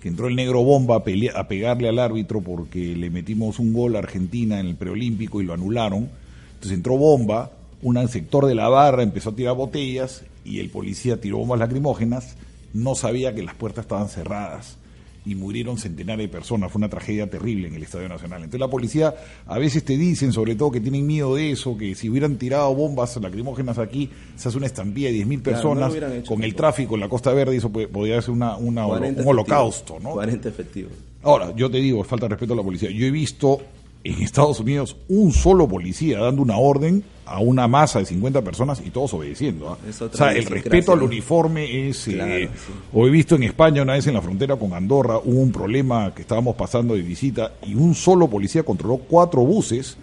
que 0.00 0.08
entró 0.08 0.28
el 0.28 0.36
negro 0.36 0.62
bomba 0.62 0.96
a, 0.96 1.40
a 1.40 1.48
pegarle 1.48 1.88
al 1.88 1.98
árbitro 1.98 2.40
porque 2.40 2.94
le 2.94 3.10
metimos 3.10 3.58
un 3.58 3.72
gol 3.72 3.96
a 3.96 3.98
Argentina 3.98 4.60
en 4.60 4.66
el 4.66 4.76
preolímpico 4.76 5.40
y 5.40 5.44
lo 5.44 5.52
anularon. 5.52 6.08
Entonces 6.54 6.72
entró 6.72 6.96
bomba, 6.96 7.50
un 7.82 8.08
sector 8.08 8.46
de 8.46 8.54
la 8.54 8.68
barra 8.68 9.02
empezó 9.02 9.30
a 9.30 9.34
tirar 9.34 9.56
botellas 9.56 10.22
y 10.44 10.60
el 10.60 10.70
policía 10.70 11.20
tiró 11.20 11.38
bombas 11.38 11.58
lacrimógenas, 11.58 12.36
no 12.72 12.94
sabía 12.94 13.34
que 13.34 13.42
las 13.42 13.56
puertas 13.56 13.84
estaban 13.84 14.08
cerradas 14.08 14.78
y 15.26 15.34
murieron 15.34 15.76
centenares 15.76 16.24
de 16.24 16.28
personas. 16.32 16.70
Fue 16.72 16.78
una 16.78 16.88
tragedia 16.88 17.28
terrible 17.28 17.68
en 17.68 17.74
el 17.74 17.82
Estadio 17.82 18.08
Nacional. 18.08 18.38
Entonces 18.44 18.60
la 18.60 18.68
policía 18.70 19.14
a 19.46 19.58
veces 19.58 19.84
te 19.84 19.96
dicen, 19.98 20.32
sobre 20.32 20.54
todo, 20.54 20.70
que 20.70 20.80
tienen 20.80 21.06
miedo 21.06 21.34
de 21.34 21.50
eso, 21.50 21.76
que 21.76 21.94
si 21.94 22.08
hubieran 22.08 22.36
tirado 22.36 22.74
bombas 22.74 23.16
lacrimógenas 23.16 23.78
aquí, 23.78 24.08
se 24.36 24.48
hace 24.48 24.56
una 24.56 24.66
estampilla 24.66 25.08
de 25.08 25.14
10.000 25.14 25.42
Claro, 25.42 25.74
no 25.74 25.80
lo 25.80 25.92
personas. 25.92 26.28
con 26.28 26.42
el 26.44 26.54
tráfico 26.54 26.94
en 26.94 27.00
la 27.00 27.08
Costa 27.08 27.32
Verde, 27.32 27.56
eso 27.56 27.70
puede- 27.70 27.88
podría 27.88 28.22
ser 28.22 28.30
una, 28.30 28.56
una- 28.56 28.86
40 28.86 29.22
un 29.22 29.28
holocausto, 29.28 29.98
¿no? 30.00 30.12
40 30.12 30.48
efectivos. 30.48 30.92
Ahora, 31.22 31.52
yo 31.56 31.68
te 31.70 31.78
digo, 31.78 32.04
falta 32.04 32.26
de 32.26 32.30
respeto 32.30 32.52
a 32.52 32.56
la 32.56 32.62
policía. 32.62 32.90
Yo 32.90 33.04
he 33.04 33.10
visto 33.10 33.60
en 34.04 34.22
Estados 34.22 34.60
Unidos 34.60 34.96
un 35.08 35.32
solo 35.32 35.66
policía 35.66 36.20
dando 36.20 36.40
una 36.42 36.56
orden 36.56 37.02
a 37.26 37.40
una 37.40 37.66
masa 37.66 37.98
de 37.98 38.06
50 38.06 38.40
personas 38.42 38.80
y 38.84 38.90
todos 38.90 39.12
obedeciendo. 39.14 39.70
¿ah? 39.70 39.78
O 40.00 40.16
sea, 40.16 40.32
el 40.32 40.46
respeto 40.46 40.92
al 40.92 41.02
uniforme 41.02 41.88
es... 41.88 42.08
eh, 42.08 42.12
Claro, 42.14 42.34
sí. 42.34 42.72
O 42.92 43.06
he 43.06 43.10
visto 43.10 43.34
en 43.34 43.42
España 43.42 43.82
una 43.82 43.94
vez 43.94 44.06
en 44.06 44.14
la 44.14 44.22
frontera 44.22 44.56
con 44.56 44.72
Andorra, 44.72 45.18
hubo 45.18 45.40
un 45.40 45.52
problema 45.52 46.14
que 46.14 46.22
estábamos 46.22 46.54
pasando 46.54 46.94
de 46.94 47.02
visita 47.02 47.52
y 47.66 47.74
un 47.74 47.94
solo 47.94 48.28
policía 48.28 48.62
controló 48.62 48.98
cuatro 48.98 49.42
buses, 49.42 49.98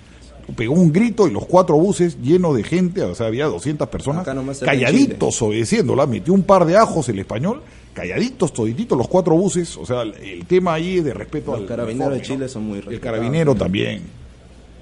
pegó 0.55 0.73
un 0.73 0.91
grito 0.91 1.27
y 1.27 1.31
los 1.31 1.45
cuatro 1.45 1.77
buses 1.77 2.17
llenos 2.21 2.55
de 2.55 2.63
gente, 2.63 3.01
o 3.03 3.15
sea, 3.15 3.27
había 3.27 3.45
200 3.45 3.88
personas, 3.88 4.27
calladitos 4.59 5.41
obedeciéndola, 5.41 6.05
metió 6.05 6.33
un 6.33 6.43
par 6.43 6.65
de 6.65 6.75
ajos 6.75 7.07
el 7.07 7.19
español, 7.19 7.62
calladitos, 7.93 8.51
todititos 8.51 8.97
los 8.97 9.07
cuatro 9.07 9.36
buses, 9.36 9.77
o 9.77 9.86
sea, 9.86 10.01
el, 10.01 10.45
tema 10.45 10.73
ahí 10.73 10.97
es 10.97 11.05
de 11.05 11.13
respeto 11.13 11.51
Los 11.51 11.62
al 11.62 11.67
carabineros 11.67 12.13
de. 12.15 12.21
Chile 12.21 12.49
son 12.49 12.67
muy 12.67 12.83
El 12.86 12.99
carabinero 12.99 13.55
también. 13.55 14.22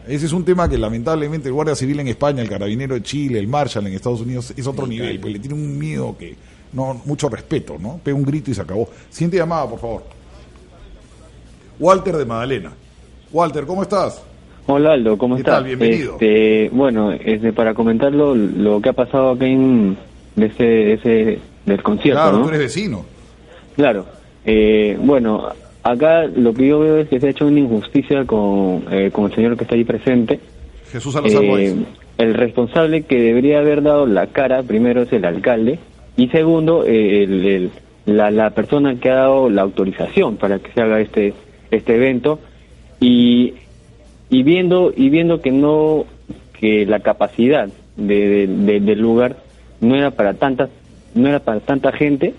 Ese 0.07 0.25
es 0.25 0.33
un 0.33 0.43
tema 0.43 0.67
que 0.67 0.77
lamentablemente 0.77 1.47
el 1.47 1.53
Guardia 1.53 1.75
Civil 1.75 1.99
en 1.99 2.07
España, 2.07 2.41
el 2.41 2.49
carabinero 2.49 2.95
de 2.95 3.03
Chile, 3.03 3.39
el 3.39 3.47
Marshall 3.47 3.87
en 3.87 3.93
Estados 3.93 4.21
Unidos 4.21 4.53
es 4.55 4.65
otro 4.65 4.87
nivel, 4.87 5.19
pues 5.19 5.33
le 5.33 5.39
tiene 5.39 5.55
un 5.55 5.77
miedo 5.77 6.15
que 6.17 6.35
no 6.73 6.99
mucho 7.05 7.29
respeto, 7.29 7.77
¿no? 7.79 7.99
Pega 8.03 8.17
un 8.17 8.23
grito 8.23 8.49
y 8.51 8.53
se 8.53 8.61
acabó. 8.61 8.89
Siguiente 9.09 9.37
llamada, 9.37 9.69
por 9.69 9.79
favor. 9.79 10.03
Walter 11.79 12.17
de 12.17 12.25
Magdalena. 12.25 12.71
Walter, 13.31 13.65
¿cómo 13.65 13.83
estás? 13.83 14.23
Hola 14.67 14.93
Aldo, 14.93 15.17
¿cómo 15.17 15.35
¿Qué 15.35 15.41
estás? 15.41 15.55
tal? 15.55 15.63
Bienvenido. 15.65 16.13
Este, 16.13 16.69
bueno, 16.71 17.11
este, 17.11 17.53
para 17.53 17.73
comentar 17.73 18.11
lo, 18.11 18.81
que 18.81 18.89
ha 18.89 18.93
pasado 18.93 19.31
aquí 19.31 19.45
en 19.45 19.97
de 20.35 20.45
ese, 20.45 20.93
ese 20.93 21.39
del 21.65 21.83
concierto, 21.83 22.21
claro, 22.21 22.37
¿no? 22.37 22.43
tú 22.43 22.49
eres 22.49 22.61
vecino. 22.61 23.05
Claro. 23.75 24.05
Eh, 24.45 24.97
bueno, 24.99 25.49
acá 25.83 26.25
lo 26.25 26.53
que 26.53 26.67
yo 26.67 26.79
veo 26.79 26.97
es 26.97 27.07
que 27.09 27.19
se 27.19 27.27
ha 27.27 27.29
hecho 27.31 27.47
una 27.47 27.59
injusticia 27.59 28.25
con, 28.25 28.83
eh, 28.91 29.09
con 29.11 29.25
el 29.25 29.33
señor 29.35 29.57
que 29.57 29.63
está 29.63 29.75
ahí 29.75 29.83
presente. 29.83 30.39
Jesús 30.91 31.13
Salazar 31.13 31.43
Eh, 31.43 31.75
el 32.17 32.33
responsable 32.35 33.03
que 33.03 33.19
debería 33.19 33.59
haber 33.59 33.81
dado 33.81 34.05
la 34.05 34.27
cara 34.27 34.61
primero 34.63 35.03
es 35.03 35.13
el 35.13 35.25
alcalde 35.25 35.79
y 36.17 36.27
segundo 36.27 36.85
eh, 36.85 37.23
el- 37.23 37.45
el- 37.45 37.69
la, 38.05 38.29
la 38.31 38.49
persona 38.51 38.95
que 38.99 39.09
ha 39.09 39.15
dado 39.15 39.49
la 39.49 39.61
autorización 39.61 40.35
para 40.37 40.59
que 40.59 40.71
se 40.71 40.81
haga 40.81 40.99
este 40.99 41.33
este 41.71 41.95
evento 41.95 42.39
y 42.99 43.53
y 44.29 44.43
viendo 44.43 44.91
y 44.95 45.09
viendo 45.09 45.41
que 45.41 45.51
no 45.51 46.05
que 46.59 46.85
la 46.85 46.99
capacidad 46.99 47.69
de, 47.97 48.27
de- 48.27 48.47
de- 48.47 48.79
del 48.81 48.99
lugar 48.99 49.37
no 49.79 49.95
era 49.95 50.11
para 50.11 50.33
tantas 50.33 50.69
no 51.15 51.27
era 51.27 51.39
para 51.39 51.59
tanta 51.59 51.91
gente 51.91 52.33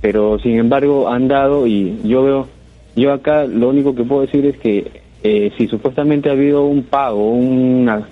pero 0.00 0.38
sin 0.40 0.58
embargo 0.58 1.08
han 1.08 1.28
dado 1.28 1.66
y 1.66 1.98
yo 2.04 2.22
veo 2.24 2.48
yo 2.98 3.12
acá 3.12 3.44
lo 3.44 3.68
único 3.68 3.94
que 3.94 4.04
puedo 4.04 4.22
decir 4.22 4.44
es 4.46 4.56
que 4.58 5.02
eh, 5.22 5.52
si 5.58 5.66
supuestamente 5.68 6.28
ha 6.28 6.32
habido 6.32 6.64
un 6.66 6.82
pago 6.84 7.30
una 7.32 8.08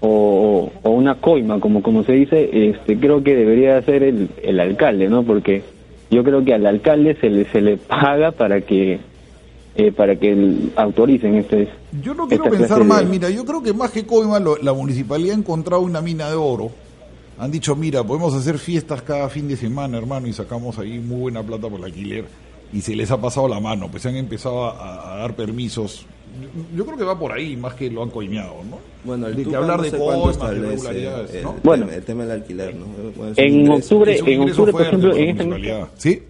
o, 0.00 0.70
o 0.82 0.90
una 0.90 1.16
coima 1.16 1.60
como 1.60 1.82
como 1.82 2.04
se 2.04 2.12
dice 2.12 2.48
este 2.70 2.98
creo 2.98 3.22
que 3.22 3.36
debería 3.36 3.80
ser 3.82 4.02
el, 4.02 4.28
el 4.42 4.58
alcalde 4.60 5.08
no 5.08 5.22
porque 5.22 5.62
yo 6.10 6.24
creo 6.24 6.44
que 6.44 6.54
al 6.54 6.66
alcalde 6.66 7.16
se 7.20 7.28
le 7.30 7.44
se 7.50 7.60
le 7.60 7.76
paga 7.76 8.32
para 8.32 8.62
que 8.62 8.98
eh, 9.76 9.92
para 9.92 10.16
que 10.16 10.36
autoricen 10.74 11.36
este 11.36 11.68
Yo 12.02 12.12
no 12.14 12.26
quiero 12.26 12.44
pensar 12.50 12.78
de- 12.78 12.84
mal, 12.84 13.06
mira, 13.06 13.30
yo 13.30 13.44
creo 13.44 13.62
que 13.62 13.72
más 13.72 13.92
que 13.92 14.04
coima, 14.04 14.40
lo- 14.40 14.56
la 14.56 14.72
municipalidad 14.72 15.36
ha 15.36 15.38
encontrado 15.38 15.82
una 15.82 16.02
mina 16.02 16.28
de 16.28 16.34
oro. 16.34 16.70
Han 17.38 17.52
dicho, 17.52 17.76
mira, 17.76 18.02
podemos 18.02 18.34
hacer 18.34 18.58
fiestas 18.58 19.00
cada 19.02 19.28
fin 19.28 19.46
de 19.46 19.56
semana, 19.56 19.96
hermano, 19.96 20.26
y 20.26 20.32
sacamos 20.32 20.76
ahí 20.80 20.98
muy 20.98 21.20
buena 21.20 21.42
plata 21.44 21.68
por 21.68 21.78
el 21.78 21.84
alquiler. 21.84 22.24
Y 22.72 22.80
se 22.82 22.94
les 22.94 23.10
ha 23.10 23.20
pasado 23.20 23.48
la 23.48 23.58
mano, 23.60 23.88
pues 23.90 24.06
han 24.06 24.16
empezado 24.16 24.64
a, 24.66 25.14
a 25.14 25.16
dar 25.18 25.34
permisos. 25.34 26.06
Yo, 26.40 26.76
yo 26.76 26.86
creo 26.86 26.96
que 26.96 27.04
va 27.04 27.18
por 27.18 27.32
ahí, 27.32 27.56
más 27.56 27.74
que 27.74 27.90
lo 27.90 28.02
han 28.04 28.10
coimeado, 28.10 28.56
¿no? 28.70 28.78
Bueno, 29.04 29.26
el 29.26 29.34
de 29.36 29.44
que 29.44 29.56
hablar 29.56 29.78
no 29.78 29.82
de 29.82 29.90
sé 29.90 29.96
establece 29.96 30.56
irregularidades, 30.56 31.34
el, 31.34 31.42
¿no? 31.42 31.56
Bueno. 31.64 31.86
tema, 31.86 31.96
el 31.96 32.04
tema 32.04 32.22
del 32.22 32.30
alquiler, 32.32 32.74
¿no? 32.76 32.86
Bueno, 33.16 33.32
en 33.36 33.54
ingreso. 33.54 33.72
octubre 33.96 34.18
en 34.24 34.40
octubre 34.42 34.72
por 34.72 34.82
ejemplo 34.82 35.16
en 35.16 35.28
este 35.30 35.44
municipalidad. 35.44 35.88
¿Sí? 35.96 36.22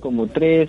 como 0.00 0.26
tres 0.28 0.68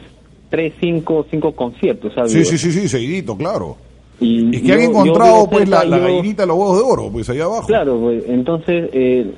tres 0.49 0.73
cinco 0.79 1.25
cinco 1.29 1.51
conciertos 1.55 2.11
ha 2.17 2.27
Sí, 2.27 2.43
sí, 2.45 2.57
sí, 2.57 2.71
sí, 2.71 2.87
seguidito, 2.87 3.35
claro. 3.37 3.77
Y 4.19 4.55
Es 4.55 4.61
que 4.63 4.73
han 4.73 4.79
yo- 4.79 4.85
yo 4.85 4.89
encontrado, 4.91 5.49
pues, 5.49 5.69
la, 5.69 5.83
la 5.85 5.97
yo- 5.97 6.03
gallinita 6.03 6.43
de 6.43 6.47
los 6.47 6.57
huevos 6.57 6.77
de 6.77 6.83
oro, 6.83 7.09
pues, 7.11 7.29
allá 7.29 7.45
abajo. 7.45 7.67
Claro, 7.67 7.99
pues, 8.01 8.23
entonces, 8.27 8.89
eh, 8.91 9.31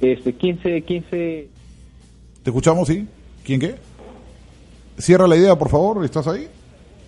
este, 0.00 0.32
15, 0.34 0.82
15... 0.82 1.48
¿Te 2.44 2.50
escuchamos, 2.50 2.86
sí? 2.88 3.04
¿Quién 3.44 3.58
qué? 3.58 3.74
Cierra 4.98 5.26
la 5.28 5.36
idea, 5.36 5.56
por 5.56 5.68
favor, 5.68 6.04
¿estás 6.04 6.26
ahí? 6.26 6.48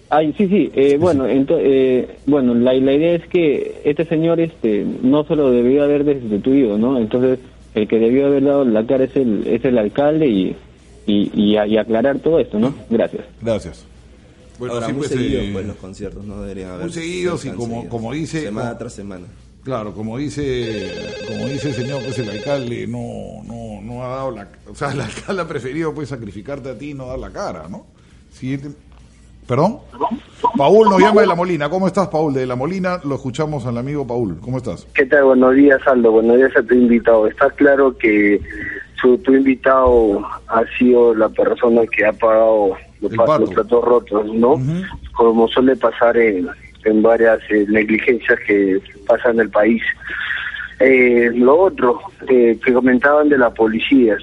Ay, 0.08 0.34
sí, 0.36 0.48
sí, 0.48 0.70
eh, 0.74 0.96
bueno, 0.98 1.26
ento- 1.28 1.58
eh, 1.60 2.16
bueno, 2.26 2.54
la, 2.54 2.72
la 2.72 2.92
idea 2.92 3.14
es 3.14 3.26
que 3.28 3.80
este 3.84 4.04
señor 4.06 4.40
este, 4.40 4.84
no 5.02 5.24
se 5.24 5.36
lo 5.36 5.50
debió 5.52 5.84
haber 5.84 6.04
destituido, 6.04 6.78
¿no? 6.78 6.98
Entonces, 6.98 7.38
el 7.74 7.86
que 7.86 7.98
debió 8.00 8.26
haber 8.26 8.42
dado 8.44 8.64
la 8.64 8.84
cara 8.84 9.04
es 9.04 9.14
el, 9.14 9.46
es 9.46 9.64
el 9.64 9.78
alcalde 9.78 10.26
y, 10.26 10.56
y, 11.06 11.30
y, 11.34 11.56
y 11.56 11.76
aclarar 11.76 12.18
todo 12.18 12.40
esto, 12.40 12.58
¿no? 12.58 12.74
Gracias. 12.90 13.22
Gracias. 13.40 13.84
Bueno, 14.58 14.74
Ahora, 14.74 14.86
sí, 14.86 14.92
muy 14.92 14.98
pues, 15.06 15.10
seguidos, 15.12 15.42
eh, 15.44 15.50
pues, 15.52 15.66
los 15.66 15.76
conciertos 15.76 16.24
no 16.24 16.42
deberían 16.42 16.70
haber. 16.70 16.82
muy 16.86 16.92
seguidos 16.92 17.44
y 17.44 17.50
como, 17.50 17.66
seguidos. 17.66 17.86
como 17.86 18.12
dice... 18.12 18.40
Semana 18.42 18.66
como- 18.68 18.78
tras 18.78 18.92
semana. 18.92 19.26
Claro, 19.62 19.92
como 19.92 20.16
dice, 20.16 20.90
como 21.28 21.46
dice 21.46 21.68
el 21.68 21.74
señor, 21.74 22.02
pues 22.02 22.18
el 22.18 22.30
alcalde 22.30 22.86
no, 22.86 23.42
no, 23.44 23.82
no 23.82 24.02
ha 24.02 24.08
dado 24.08 24.30
la, 24.30 24.48
o 24.70 24.74
sea, 24.74 24.90
el 24.92 25.00
alcalde 25.00 25.42
ha 25.42 25.48
preferido 25.48 25.92
pues 25.94 26.08
sacrificarte 26.08 26.70
a 26.70 26.78
ti 26.78 26.90
y 26.90 26.94
no 26.94 27.06
dar 27.06 27.18
la 27.18 27.30
cara, 27.30 27.68
¿no? 27.68 27.86
Siguiente. 28.30 28.70
¿Perdón? 29.46 29.80
Paul 30.56 30.88
nos 30.88 31.00
llama 31.00 31.22
de 31.22 31.26
La 31.26 31.34
Molina. 31.34 31.68
¿Cómo 31.68 31.88
estás, 31.88 32.06
Paul? 32.06 32.32
De 32.32 32.46
La 32.46 32.54
Molina 32.54 33.00
lo 33.02 33.16
escuchamos 33.16 33.66
al 33.66 33.78
amigo 33.78 34.06
Paul. 34.06 34.38
¿Cómo 34.40 34.58
estás? 34.58 34.86
¿Qué 34.94 35.06
tal? 35.06 35.24
Buenos 35.24 35.56
días, 35.56 35.80
Aldo. 35.86 36.12
Buenos 36.12 36.36
días 36.36 36.56
a 36.56 36.62
tu 36.62 36.74
invitado. 36.74 37.26
Está 37.26 37.50
claro 37.50 37.96
que 37.98 38.40
su, 39.00 39.18
tu 39.18 39.34
invitado 39.34 40.24
ha 40.46 40.62
sido 40.78 41.14
la 41.16 41.28
persona 41.30 41.82
que 41.86 42.06
ha 42.06 42.12
pagado 42.12 42.76
los, 43.00 43.12
los 43.12 43.50
platos 43.50 43.84
rotos, 43.84 44.26
¿no? 44.32 44.54
Como 45.16 45.48
suele 45.48 45.74
pasar 45.74 46.16
en, 46.16 46.48
en 46.84 47.02
varias 47.02 47.40
eh, 47.50 47.66
negligencias 47.68 48.38
que 48.46 48.80
pasan 49.06 49.34
en 49.34 49.40
el 49.40 49.50
país. 49.50 49.82
Eh, 50.78 51.30
lo 51.34 51.60
otro 51.60 52.00
eh, 52.26 52.58
que 52.64 52.72
comentaban 52.72 53.28
de 53.28 53.36
las 53.36 53.52
policías, 53.52 54.22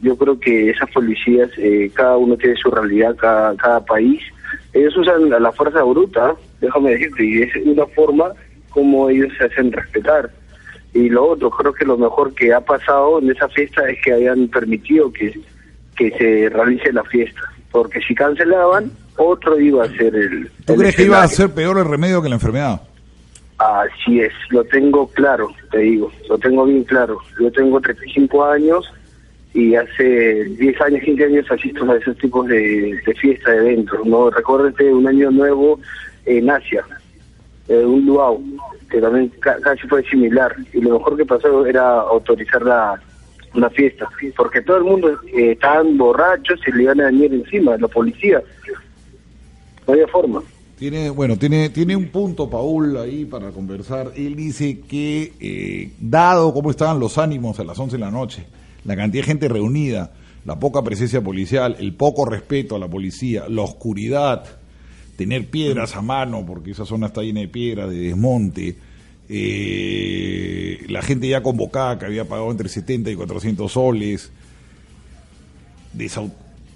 yo 0.00 0.16
creo 0.16 0.40
que 0.40 0.70
esas 0.70 0.90
policías, 0.90 1.50
eh, 1.58 1.90
cada 1.92 2.16
uno 2.16 2.36
tiene 2.36 2.56
su 2.56 2.70
realidad, 2.70 3.14
cada, 3.16 3.54
cada 3.56 3.84
país. 3.84 4.22
Ellos 4.72 4.96
usan 4.96 5.28
la, 5.28 5.38
la 5.38 5.52
fuerza 5.52 5.82
bruta, 5.82 6.34
déjame 6.62 6.92
decirte, 6.92 7.24
y 7.24 7.42
es 7.42 7.54
una 7.56 7.84
forma 7.86 8.32
como 8.70 9.10
ellos 9.10 9.32
se 9.36 9.44
hacen 9.44 9.70
respetar. 9.70 10.30
Y 10.94 11.10
lo 11.10 11.26
otro, 11.26 11.50
creo 11.50 11.74
que 11.74 11.84
lo 11.84 11.98
mejor 11.98 12.34
que 12.34 12.54
ha 12.54 12.60
pasado 12.60 13.18
en 13.18 13.30
esa 13.30 13.48
fiesta 13.48 13.88
es 13.90 13.98
que 14.02 14.14
hayan 14.14 14.48
permitido 14.48 15.12
que, 15.12 15.38
que 15.94 16.10
se 16.12 16.48
realice 16.48 16.90
la 16.92 17.04
fiesta. 17.04 17.42
Porque 17.70 18.00
si 18.00 18.14
cancelaban, 18.14 18.90
otro 19.18 19.58
iba 19.60 19.84
a 19.84 19.88
ser 19.88 20.14
el... 20.14 20.50
¿Tú 20.64 20.72
el 20.74 20.78
crees 20.80 20.96
que 20.96 21.04
iba 21.04 21.22
a 21.22 21.28
ser 21.28 21.50
peor 21.50 21.78
el 21.78 21.84
remedio 21.84 22.22
que 22.22 22.28
la 22.28 22.36
enfermedad? 22.36 22.80
Así 23.58 24.20
es, 24.20 24.32
lo 24.50 24.62
tengo 24.64 25.08
claro, 25.08 25.48
te 25.72 25.78
digo, 25.78 26.12
lo 26.28 26.38
tengo 26.38 26.64
bien 26.64 26.84
claro. 26.84 27.18
Yo 27.40 27.50
tengo 27.50 27.80
35 27.80 28.44
años 28.44 28.88
y 29.52 29.74
hace 29.74 30.44
10 30.44 30.80
años, 30.80 31.02
15 31.02 31.24
años 31.24 31.50
asisto 31.50 31.90
a 31.90 31.96
esos 31.96 32.16
tipos 32.18 32.46
de, 32.46 33.00
de 33.04 33.14
fiestas, 33.14 33.52
de 33.56 33.58
eventos. 33.72 34.06
¿no? 34.06 34.30
Recuérdate 34.30 34.92
un 34.94 35.08
año 35.08 35.32
nuevo 35.32 35.80
en 36.24 36.48
Asia, 36.50 36.84
eh, 37.68 37.84
un 37.84 38.06
luau, 38.06 38.40
que 38.88 39.00
también 39.00 39.28
ca- 39.40 39.58
casi 39.60 39.88
fue 39.88 40.04
similar. 40.04 40.54
Y 40.72 40.80
lo 40.80 40.96
mejor 40.98 41.16
que 41.16 41.24
pasó 41.26 41.66
era 41.66 42.00
autorizar 42.02 42.62
la, 42.62 43.00
la 43.54 43.70
fiesta, 43.70 44.08
porque 44.36 44.60
todo 44.62 44.76
el 44.76 44.84
mundo 44.84 45.10
eh, 45.34 45.52
estaban 45.52 45.98
borrachos 45.98 46.60
y 46.68 46.72
le 46.76 46.84
iban 46.84 47.00
a 47.00 47.06
venir 47.06 47.34
encima, 47.34 47.76
la 47.76 47.88
policía. 47.88 48.40
No 49.88 50.08
forma. 50.08 50.42
Tiene, 50.78 51.10
bueno, 51.10 51.36
tiene, 51.36 51.70
tiene 51.70 51.96
un 51.96 52.08
punto, 52.08 52.48
Paul, 52.48 52.96
ahí 52.98 53.24
para 53.24 53.50
conversar. 53.50 54.12
Él 54.14 54.36
dice 54.36 54.80
que, 54.80 55.32
eh, 55.40 55.90
dado 55.98 56.52
cómo 56.54 56.70
estaban 56.70 57.00
los 57.00 57.18
ánimos 57.18 57.58
a 57.58 57.64
las 57.64 57.78
11 57.78 57.96
de 57.96 58.00
la 58.00 58.10
noche, 58.10 58.44
la 58.84 58.94
cantidad 58.94 59.24
de 59.24 59.26
gente 59.26 59.48
reunida, 59.48 60.12
la 60.44 60.60
poca 60.60 60.82
presencia 60.82 61.20
policial, 61.20 61.76
el 61.80 61.94
poco 61.94 62.24
respeto 62.26 62.76
a 62.76 62.78
la 62.78 62.86
policía, 62.86 63.48
la 63.48 63.62
oscuridad, 63.62 64.44
tener 65.16 65.48
piedras 65.48 65.96
a 65.96 66.02
mano, 66.02 66.44
porque 66.46 66.70
esa 66.70 66.84
zona 66.84 67.08
está 67.08 67.22
llena 67.22 67.40
de 67.40 67.48
piedras, 67.48 67.90
de 67.90 67.96
desmonte, 67.96 68.76
eh, 69.28 70.84
la 70.88 71.02
gente 71.02 71.28
ya 71.28 71.42
convocada 71.42 71.98
que 71.98 72.06
había 72.06 72.26
pagado 72.26 72.50
entre 72.50 72.68
70 72.68 73.10
y 73.10 73.16
400 73.16 73.72
soles, 73.72 74.30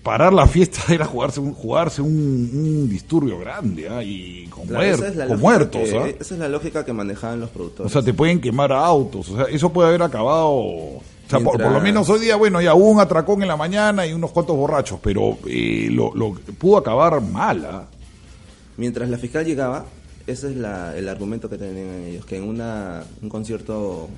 parar 0.02 0.32
la 0.32 0.46
fiesta 0.46 0.80
era 0.92 1.04
jugarse 1.04 1.40
un, 1.40 1.54
jugarse 1.54 2.02
un, 2.02 2.08
un 2.10 2.88
disturbio 2.88 3.38
grande 3.38 3.88
¿ah? 3.88 4.02
y 4.02 4.46
con, 4.48 4.66
Claro, 4.66 4.84
muer- 4.84 5.04
es 5.22 5.28
con 5.28 5.40
muertos. 5.40 5.80
que- 5.88 5.98
¿ah? 5.98 6.06
Esa 6.20 6.34
es 6.34 6.40
la 6.40 6.48
lógica 6.48 6.84
que 6.84 6.92
manejaban 6.92 7.40
los 7.40 7.50
O 7.50 7.52
productores. 7.52 7.92
sea, 7.92 8.02
te 8.02 8.12
pueden 8.14 8.40
quemar 8.40 8.72
autos. 8.72 9.28
O 9.30 9.36
sea, 9.36 9.44
eso 9.44 9.72
puede 9.72 9.88
haber 9.88 10.02
acabado. 10.02 10.50
O 10.50 11.02
sea, 11.28 11.40
por, 11.40 11.60
por 11.62 11.72
lo 11.72 11.80
menos 11.80 12.08
hoy 12.10 12.20
día, 12.20 12.36
bueno, 12.36 12.60
ya 12.60 12.74
hubo 12.74 12.90
un 12.90 13.00
atracón 13.00 13.40
en 13.42 13.48
la 13.48 13.56
mañana 13.56 14.06
y 14.06 14.12
unos 14.12 14.32
cuantos 14.32 14.54
borrachos, 14.56 14.98
pero 15.02 15.38
eh, 15.46 15.88
lo, 15.90 16.14
lo 16.14 16.32
pudo 16.58 16.76
acabar 16.78 17.20
mal. 17.22 17.64
¿ah? 17.64 17.84
Mientras 18.76 19.08
la 19.08 19.16
fiscal 19.18 19.44
llegaba, 19.46 19.86
ese 20.26 20.50
es 20.50 20.56
la- 20.56 20.96
el 20.96 21.08
argumento 21.08 21.48
que 21.48 21.56
tenían 21.58 22.02
ellos, 22.08 22.26
que 22.26 22.36
en 22.36 22.44
una, 22.44 23.04
un 23.22 23.28
concierto 23.28 24.08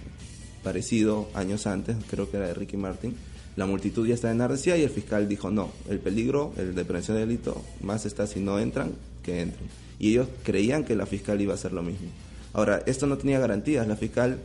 parecido 0.62 1.28
años 1.34 1.66
antes, 1.66 1.96
creo 2.10 2.30
que 2.30 2.38
era 2.38 2.48
de 2.48 2.54
Ricky 2.54 2.76
Martin, 2.76 3.14
la 3.56 3.66
multitud 3.66 4.06
ya 4.06 4.14
estaba 4.14 4.32
enardecida 4.32 4.76
y 4.76 4.82
el 4.82 4.90
fiscal 4.90 5.28
dijo, 5.28 5.50
no, 5.50 5.70
el 5.88 5.98
peligro, 5.98 6.52
el 6.56 6.74
de 6.74 6.84
prevención 6.84 7.16
de 7.16 7.26
delito, 7.26 7.62
más 7.82 8.06
está 8.06 8.26
si 8.26 8.40
no 8.40 8.58
entran, 8.58 8.92
que 9.22 9.40
entren. 9.40 9.68
Y 9.98 10.10
ellos 10.10 10.28
creían 10.42 10.84
que 10.84 10.96
la 10.96 11.06
fiscal 11.06 11.40
iba 11.40 11.52
a 11.52 11.54
hacer 11.54 11.72
lo 11.72 11.82
mismo. 11.82 12.08
Ahora, 12.52 12.82
esto 12.86 13.06
no 13.06 13.16
tenía 13.16 13.38
garantías, 13.38 13.86
la 13.86 13.96
fiscal 13.96 14.38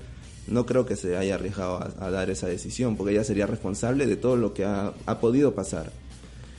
no 0.47 0.65
creo 0.65 0.85
que 0.85 0.95
se 0.95 1.17
haya 1.17 1.35
arriesgado 1.35 1.77
a, 1.77 2.05
a 2.05 2.11
dar 2.11 2.29
esa 2.29 2.47
decisión, 2.47 2.95
porque 2.95 3.13
ella 3.13 3.23
sería 3.23 3.45
responsable 3.45 4.05
de 4.05 4.15
todo 4.15 4.35
lo 4.35 4.53
que 4.53 4.65
ha, 4.65 4.93
ha 5.05 5.19
podido 5.19 5.53
pasar. 5.53 5.91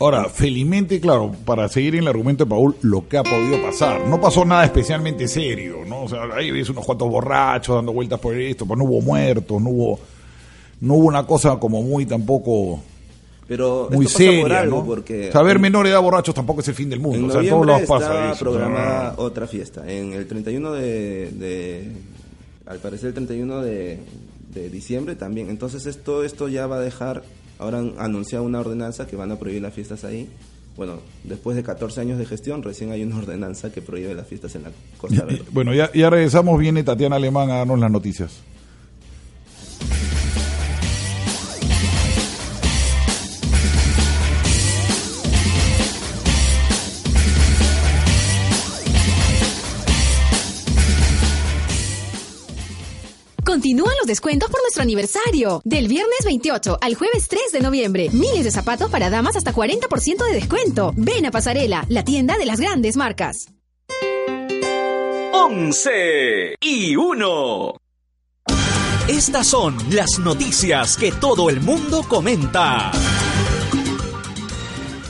Ahora, 0.00 0.30
felizmente, 0.30 0.98
claro, 0.98 1.30
para 1.44 1.68
seguir 1.68 1.94
en 1.94 2.02
el 2.02 2.08
argumento 2.08 2.44
de 2.44 2.48
Paul, 2.48 2.74
lo 2.80 3.06
que 3.06 3.18
ha 3.18 3.22
podido 3.22 3.60
pasar. 3.60 4.06
No 4.06 4.18
pasó 4.18 4.46
nada 4.46 4.64
especialmente 4.64 5.28
serio, 5.28 5.80
¿no? 5.86 6.04
O 6.04 6.08
sea, 6.08 6.22
ahí 6.34 6.50
ves 6.50 6.70
unos 6.70 6.86
cuantos 6.86 7.10
borrachos 7.10 7.76
dando 7.76 7.92
vueltas 7.92 8.18
por 8.18 8.34
esto, 8.34 8.64
pues 8.64 8.78
no 8.78 8.84
hubo 8.84 9.02
muertos, 9.02 9.60
no 9.60 9.68
hubo, 9.68 10.00
no 10.80 10.94
hubo 10.94 11.06
una 11.06 11.26
cosa 11.26 11.58
como 11.58 11.82
muy 11.82 12.06
tampoco 12.06 12.80
Pero 13.48 13.88
muy 13.92 14.06
esto 14.06 14.18
pasa 14.18 14.30
por 14.30 14.40
seria, 14.40 14.60
algo, 14.60 14.78
¿no? 14.80 14.86
porque 14.86 15.30
Saber 15.32 15.58
menor 15.58 15.86
edad 15.86 16.00
borrachos 16.00 16.34
tampoco 16.34 16.60
es 16.60 16.68
el 16.68 16.74
fin 16.74 16.88
del 16.90 17.00
mundo. 17.00 17.26
O 17.26 17.30
sea, 17.42 17.48
todos 17.50 17.80
estaba 17.80 18.00
pasa 18.32 18.38
programada 18.38 19.14
otra 19.18 19.46
fiesta. 19.46 19.90
En 19.90 20.12
el 20.12 20.26
31 20.26 20.72
de, 20.72 21.30
de- 21.32 21.92
al 22.66 22.78
parecer 22.78 23.08
el 23.08 23.14
31 23.14 23.62
de, 23.62 23.98
de 24.54 24.70
diciembre 24.70 25.16
también. 25.16 25.50
Entonces 25.50 25.86
esto 25.86 26.22
esto 26.24 26.48
ya 26.48 26.66
va 26.68 26.76
a 26.76 26.80
dejar, 26.80 27.22
ahora 27.58 27.78
han 27.78 27.94
anunciado 27.98 28.44
una 28.44 28.60
ordenanza 28.60 29.06
que 29.06 29.16
van 29.16 29.32
a 29.32 29.38
prohibir 29.38 29.62
las 29.62 29.74
fiestas 29.74 30.04
ahí. 30.04 30.28
Bueno, 30.76 31.00
después 31.24 31.56
de 31.56 31.64
14 31.64 32.00
años 32.00 32.18
de 32.18 32.24
gestión, 32.26 32.62
recién 32.62 32.92
hay 32.92 33.02
una 33.02 33.18
ordenanza 33.18 33.72
que 33.72 33.82
prohíbe 33.82 34.14
las 34.14 34.28
fiestas 34.28 34.54
en 34.54 34.62
la 34.62 34.70
Costa 34.98 35.24
Verde. 35.24 35.42
Bueno, 35.50 35.74
ya, 35.74 35.90
ya 35.92 36.08
regresamos. 36.08 36.58
Viene 36.58 36.84
Tatiana 36.84 37.16
Alemán 37.16 37.50
a 37.50 37.56
darnos 37.56 37.80
las 37.80 37.90
noticias. 37.90 38.38
Continúan 53.60 53.92
los 53.98 54.06
descuentos 54.06 54.48
por 54.48 54.62
nuestro 54.62 54.82
aniversario. 54.82 55.60
Del 55.66 55.86
viernes 55.86 56.20
28 56.24 56.78
al 56.80 56.94
jueves 56.94 57.28
3 57.28 57.52
de 57.52 57.60
noviembre. 57.60 58.08
Miles 58.10 58.44
de 58.44 58.50
zapatos 58.50 58.90
para 58.90 59.10
damas 59.10 59.36
hasta 59.36 59.52
40% 59.52 60.24
de 60.24 60.32
descuento. 60.32 60.94
Ven 60.96 61.26
a 61.26 61.30
Pasarela, 61.30 61.84
la 61.90 62.02
tienda 62.02 62.38
de 62.38 62.46
las 62.46 62.58
grandes 62.58 62.96
marcas. 62.96 63.48
11 65.34 66.56
y 66.58 66.96
1. 66.96 67.74
Estas 69.08 69.46
son 69.46 69.76
las 69.90 70.18
noticias 70.18 70.96
que 70.96 71.12
todo 71.12 71.50
el 71.50 71.60
mundo 71.60 72.02
comenta. 72.08 72.90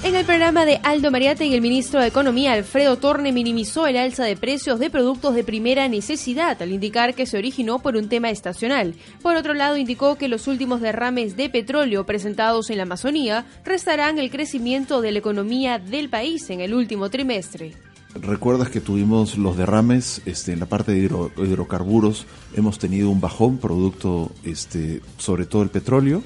En 0.03 0.17
el 0.17 0.25
programa 0.25 0.65
de 0.65 0.81
Aldo 0.83 1.11
Mariate, 1.11 1.55
el 1.55 1.61
ministro 1.61 2.01
de 2.01 2.07
Economía, 2.07 2.55
Alfredo 2.55 2.97
Torne, 2.97 3.33
minimizó 3.33 3.87
el 3.87 3.99
alza 3.99 4.25
de 4.25 4.35
precios 4.35 4.79
de 4.79 4.89
productos 4.89 5.35
de 5.35 5.45
primera 5.45 5.89
necesidad, 5.89 6.61
al 6.63 6.73
indicar 6.73 7.15
que 7.15 7.27
se 7.27 7.37
originó 7.37 7.81
por 7.81 7.97
un 7.97 8.09
tema 8.09 8.31
estacional. 8.31 8.95
Por 9.21 9.37
otro 9.37 9.53
lado, 9.53 9.77
indicó 9.77 10.17
que 10.17 10.29
los 10.29 10.47
últimos 10.49 10.81
derrames 10.81 11.37
de 11.37 11.51
petróleo 11.51 12.07
presentados 12.07 12.71
en 12.71 12.79
la 12.79 12.85
Amazonía 12.85 13.45
restarán 13.63 14.19
el 14.19 14.31
crecimiento 14.31 15.03
de 15.03 15.13
la 15.13 15.19
economía 15.19 15.79
del 15.79 16.09
país 16.09 16.49
en 16.49 16.61
el 16.63 16.73
último 16.73 17.11
trimestre. 17.11 17.75
Recuerdas 18.15 18.71
que 18.71 18.81
tuvimos 18.81 19.37
los 19.37 19.59
derrames 19.59 20.23
este, 20.25 20.53
en 20.53 20.61
la 20.61 20.67
parte 20.67 20.93
de 20.93 20.99
hidro- 21.09 21.31
hidrocarburos, 21.37 22.27
hemos 22.57 22.79
tenido 22.79 23.11
un 23.11 23.21
bajón 23.21 23.59
producto 23.59 24.33
este, 24.45 25.03
sobre 25.19 25.45
todo 25.45 25.63
el 25.63 25.69
petróleo. 25.69 26.23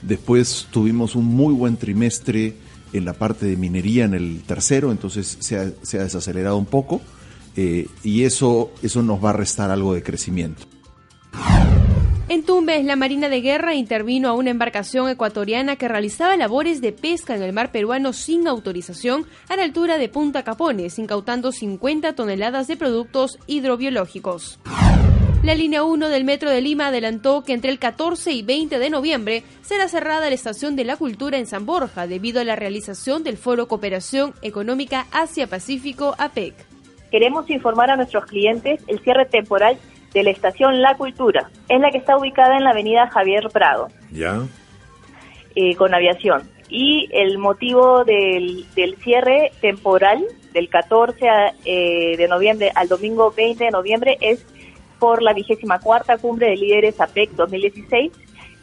Después 0.00 0.66
tuvimos 0.70 1.14
un 1.14 1.26
muy 1.26 1.52
buen 1.52 1.76
trimestre 1.76 2.54
en 2.92 3.04
la 3.04 3.12
parte 3.12 3.46
de 3.46 3.56
minería 3.56 4.04
en 4.04 4.14
el 4.14 4.42
tercero, 4.46 4.90
entonces 4.90 5.38
se 5.40 5.56
ha, 5.56 6.02
desacelerado 6.02 6.56
un 6.56 6.66
poco 6.66 7.00
eh, 7.56 7.86
y 8.02 8.24
eso, 8.24 8.70
eso 8.82 9.02
nos 9.02 9.24
va 9.24 9.30
a 9.30 9.34
restar 9.34 9.70
algo 9.70 9.94
de 9.94 10.02
crecimiento. 10.02 10.64
En 12.30 12.42
Tumbes, 12.42 12.84
la 12.84 12.94
Marina 12.94 13.30
de 13.30 13.40
Guerra 13.40 13.74
intervino 13.74 14.28
a 14.28 14.34
una 14.34 14.50
embarcación 14.50 15.08
ecuatoriana 15.08 15.76
que 15.76 15.88
realizaba 15.88 16.36
labores 16.36 16.82
de 16.82 16.92
pesca 16.92 17.34
en 17.34 17.42
el 17.42 17.54
mar 17.54 17.72
peruano 17.72 18.12
sin 18.12 18.46
autorización 18.46 19.24
a 19.48 19.56
la 19.56 19.64
altura 19.64 19.96
de 19.96 20.10
Punta 20.10 20.42
Capones, 20.42 20.98
incautando 20.98 21.52
50 21.52 22.14
toneladas 22.14 22.68
de 22.68 22.76
productos 22.76 23.38
hidrobiológicos. 23.46 24.58
La 25.48 25.54
línea 25.54 25.82
1 25.82 26.10
del 26.10 26.24
Metro 26.24 26.50
de 26.50 26.60
Lima 26.60 26.88
adelantó 26.88 27.42
que 27.42 27.54
entre 27.54 27.70
el 27.70 27.78
14 27.78 28.32
y 28.32 28.42
20 28.42 28.78
de 28.78 28.90
noviembre 28.90 29.44
será 29.62 29.88
cerrada 29.88 30.28
la 30.28 30.34
Estación 30.34 30.76
de 30.76 30.84
la 30.84 30.98
Cultura 30.98 31.38
en 31.38 31.46
San 31.46 31.64
Borja 31.64 32.06
debido 32.06 32.42
a 32.42 32.44
la 32.44 32.54
realización 32.54 33.24
del 33.24 33.38
Foro 33.38 33.66
Cooperación 33.66 34.34
Económica 34.42 35.06
Asia-Pacífico 35.10 36.14
APEC. 36.18 36.52
Queremos 37.10 37.48
informar 37.48 37.90
a 37.90 37.96
nuestros 37.96 38.26
clientes 38.26 38.82
el 38.88 38.98
cierre 39.00 39.24
temporal 39.24 39.78
de 40.12 40.22
la 40.22 40.28
estación 40.32 40.82
La 40.82 40.98
Cultura. 40.98 41.48
Es 41.70 41.80
la 41.80 41.90
que 41.92 41.96
está 41.96 42.18
ubicada 42.18 42.58
en 42.58 42.64
la 42.64 42.72
avenida 42.72 43.08
Javier 43.08 43.48
Prado, 43.50 43.88
¿Ya? 44.12 44.42
eh, 45.54 45.74
con 45.76 45.94
aviación. 45.94 46.42
Y 46.68 47.08
el 47.10 47.38
motivo 47.38 48.04
del, 48.04 48.66
del 48.74 48.96
cierre 48.96 49.52
temporal 49.62 50.22
del 50.52 50.68
14 50.68 51.26
a- 51.26 51.54
eh, 51.64 52.18
de 52.18 52.28
noviembre 52.28 52.70
al 52.74 52.88
domingo 52.88 53.32
20 53.34 53.64
de 53.64 53.70
noviembre 53.70 54.18
es 54.20 54.44
por 54.98 55.22
la 55.22 55.32
vigésima 55.32 55.78
cuarta 55.80 56.18
cumbre 56.18 56.50
de 56.50 56.56
líderes 56.56 57.00
APEC 57.00 57.30
2016 57.32 58.12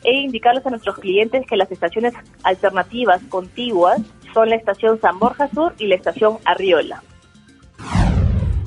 e 0.04 0.14
indicarles 0.14 0.66
a 0.66 0.70
nuestros 0.70 0.98
clientes 1.00 1.46
que 1.48 1.58
las 1.58 1.72
estaciones 1.72 2.14
alternativas 2.44 3.22
contiguas 3.30 4.02
son 4.34 4.50
la 4.50 4.56
estación 4.56 5.00
San 5.02 5.18
Borja 5.20 5.50
Sur 5.50 5.74
y 5.80 5.88
la 5.88 5.96
estación 5.96 6.38
Arriola. 6.46 7.02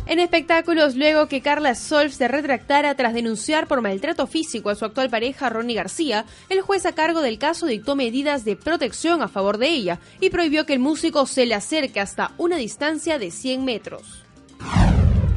En 0.09 0.21
espectáculos, 0.21 0.97
luego 0.97 1.29
que 1.29 1.43
Carla 1.43 1.75
Solf 1.75 2.15
se 2.15 2.29
retractara 2.29 2.95
tras 2.95 3.13
denunciar 3.13 3.67
por 3.67 3.83
maltrato 3.83 4.27
físico 4.27 4.71
a 4.71 4.75
su 4.75 4.87
actual 4.87 5.11
pareja 5.11 5.51
Ronnie 5.51 5.77
García, 5.77 6.25
el 6.49 6.63
juez 6.63 6.87
a 6.87 6.95
cargo 6.95 7.21
del 7.21 7.39
caso 7.39 7.67
dictó 7.67 7.95
medidas 7.95 8.47
de 8.47 8.57
protección 8.57 9.21
a 9.21 9.29
favor 9.29 9.59
de 9.59 9.69
ella 9.69 10.01
y 10.19 10.31
prohibió 10.31 10.65
que 10.65 10.73
el 10.73 10.79
músico 10.79 11.27
se 11.27 11.45
le 11.45 11.55
acerque 11.55 12.01
hasta 12.01 12.33
una 12.39 12.57
distancia 12.57 13.19
de 13.19 13.31
100 13.31 13.67
metros. 13.67 14.25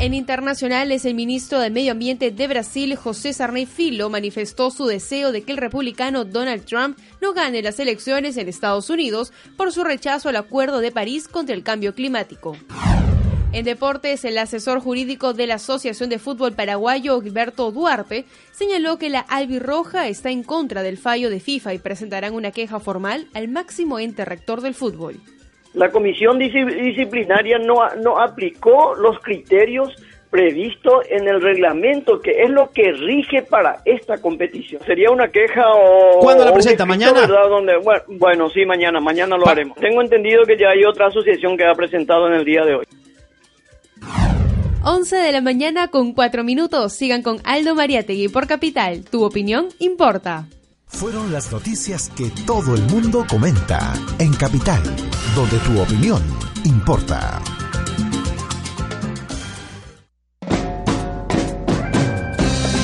En 0.02 0.16
internacionales, 0.16 1.06
el 1.06 1.14
ministro 1.14 1.60
de 1.60 1.70
Medio 1.70 1.92
Ambiente 1.92 2.32
de 2.32 2.48
Brasil, 2.48 2.96
José 2.96 3.34
Sarney 3.34 3.68
Filo, 3.68 4.10
manifestó 4.10 4.72
su 4.72 4.88
deseo 4.88 5.32
de 5.32 5.44
que 5.44 5.52
el 5.52 5.60
republicano 5.60 6.26
Donald 6.26 6.66
Trump 6.66 6.98
no 7.22 7.34
gane 7.34 7.62
las 7.62 7.80
elecciones 7.80 8.36
en 8.38 8.50
Estados 8.50 8.90
Unidos 8.90 9.32
por 9.58 9.72
su 9.72 9.84
rechazo 9.84 10.30
al 10.30 10.38
Acuerdo 10.38 10.80
de 10.80 10.92
París 10.92 11.28
contra 11.28 11.54
el 11.54 11.62
cambio 11.62 11.94
climático. 11.94 12.58
En 13.52 13.64
deportes, 13.64 14.26
el 14.26 14.40
asesor 14.40 14.80
jurídico 14.80 15.34
de 15.34 15.46
la 15.46 15.56
Asociación 15.56 16.10
de 16.10 16.18
Fútbol 16.18 16.54
Paraguayo, 16.54 17.22
Gilberto 17.22 17.72
Duarte, 17.72 18.26
señaló 18.52 18.98
que 18.98 19.12
la 19.12 19.20
albirroja 19.20 20.08
está 20.08 20.32
en 20.32 20.42
contra 20.42 20.82
del 20.82 20.98
fallo 20.98 21.30
de 21.30 21.40
FIFA 21.40 21.76
y 21.76 21.78
presentarán 21.78 22.34
una 22.34 22.50
queja 22.50 22.80
formal 22.80 23.28
al 23.36 23.50
máximo 23.50 24.00
ente 24.00 24.26
rector 24.26 24.62
del 24.62 24.74
fútbol. 24.74 25.22
La 25.74 25.90
comisión 25.90 26.38
disci- 26.40 26.82
disciplinaria 26.82 27.58
no, 27.58 27.76
no 28.04 28.20
aplicó 28.20 28.94
los 28.96 29.20
criterios 29.20 29.90
previstos 30.30 31.06
en 31.10 31.28
el 31.28 31.42
reglamento, 31.42 32.22
que 32.22 32.44
es 32.44 32.50
lo 32.50 32.70
que 32.72 32.92
rige 32.94 33.42
para 33.42 33.82
esta 33.86 34.18
competición. 34.22 34.82
Sería 34.86 35.12
una 35.12 35.28
queja 35.30 35.64
o... 35.74 36.20
¿Cuándo 36.22 36.46
la 36.46 36.54
presenta? 36.54 36.86
¿Mañana? 36.86 37.22
¿verdad? 37.22 37.50
Donde, 37.50 37.78
bueno, 37.78 38.02
bueno, 38.08 38.50
sí, 38.50 38.66
mañana, 38.66 39.00
mañana 39.02 39.38
lo 39.38 39.48
haremos. 39.48 39.78
Tengo 39.78 40.02
entendido 40.02 40.44
que 40.46 40.58
ya 40.58 40.70
hay 40.70 40.84
otra 40.86 41.08
asociación 41.08 41.58
que 41.58 41.66
ha 41.66 41.74
presentado 41.74 42.28
en 42.28 42.34
el 42.36 42.46
día 42.46 42.64
de 42.64 42.76
hoy. 42.76 42.86
11 44.84 45.16
de 45.16 45.32
la 45.32 45.42
mañana 45.42 45.90
con 45.90 46.14
4 46.14 46.44
minutos. 46.44 46.94
Sigan 46.94 47.22
con 47.24 47.38
Aldo 47.44 47.76
Mariategui 47.76 48.30
por 48.30 48.48
Capital. 48.48 49.04
Tu 49.10 49.24
opinión 49.24 49.68
importa. 49.80 50.46
Fueron 50.92 51.32
las 51.32 51.52
noticias 51.52 52.12
que 52.16 52.30
todo 52.46 52.76
el 52.76 52.84
mundo 52.84 53.26
comenta 53.28 53.94
en 54.20 54.34
Capital, 54.34 54.84
donde 55.36 55.58
tu 55.60 55.80
opinión 55.80 56.22
importa. 56.64 57.42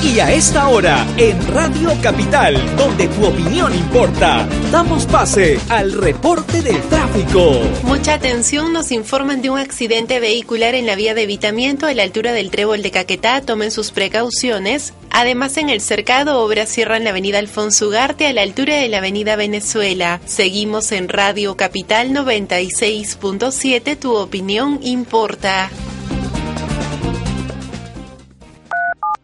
Y 0.04 0.20
a 0.20 0.32
esta 0.32 0.70
hora, 0.70 1.06
en 1.18 1.46
Radio 1.48 1.92
Capital, 2.02 2.56
donde 2.78 3.08
tu 3.08 3.26
opinión 3.26 3.74
importa, 3.74 4.48
damos 4.72 5.06
pase 5.08 5.60
al 5.70 5.92
reporte 5.92 6.62
del 6.62 6.80
tráfico. 6.84 7.60
Mucha 7.84 8.14
atención, 8.14 8.74
nos 8.74 8.92
informan 8.92 9.42
de 9.42 9.50
un 9.50 9.58
accidente 9.58 10.20
vehicular 10.20 10.76
en 10.76 10.86
la 10.86 10.96
vía 10.96 11.16
de 11.16 11.24
evitamiento 11.24 11.88
a 11.88 11.94
la 11.94 12.04
altura 12.04 12.32
del 12.32 12.52
trébol 12.52 12.84
de 12.84 12.92
Caquetá. 12.92 13.42
Tomen 13.42 13.72
sus 13.72 13.92
precauciones. 13.92 14.94
Además, 15.10 15.58
en 15.58 15.70
el 15.70 15.82
cercado, 15.82 16.44
obras 16.44 16.70
cierran 16.70 17.04
la 17.04 17.10
avenida 17.10 17.40
Alfonso 17.40 17.88
Ugarte 17.88 18.28
a 18.28 18.34
la 18.34 18.44
altura 18.44 18.76
de 18.76 18.90
la 18.90 19.00
avenida 19.00 19.36
Venezuela. 19.36 20.22
Seguimos 20.26 20.92
en 20.92 21.10
Radio 21.10 21.58
Capital 21.58 22.12
96.7, 22.12 23.98
tu 23.98 24.16
opinión 24.16 24.80
importa. 24.84 25.72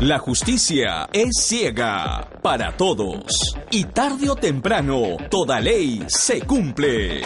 La 0.00 0.20
justicia 0.20 1.08
es 1.12 1.30
ciega 1.42 2.30
para 2.40 2.76
todos. 2.76 3.56
Y 3.72 3.82
tarde 3.82 4.30
o 4.30 4.36
temprano, 4.36 5.16
toda 5.28 5.58
ley 5.58 6.04
se 6.06 6.40
cumple. 6.42 7.22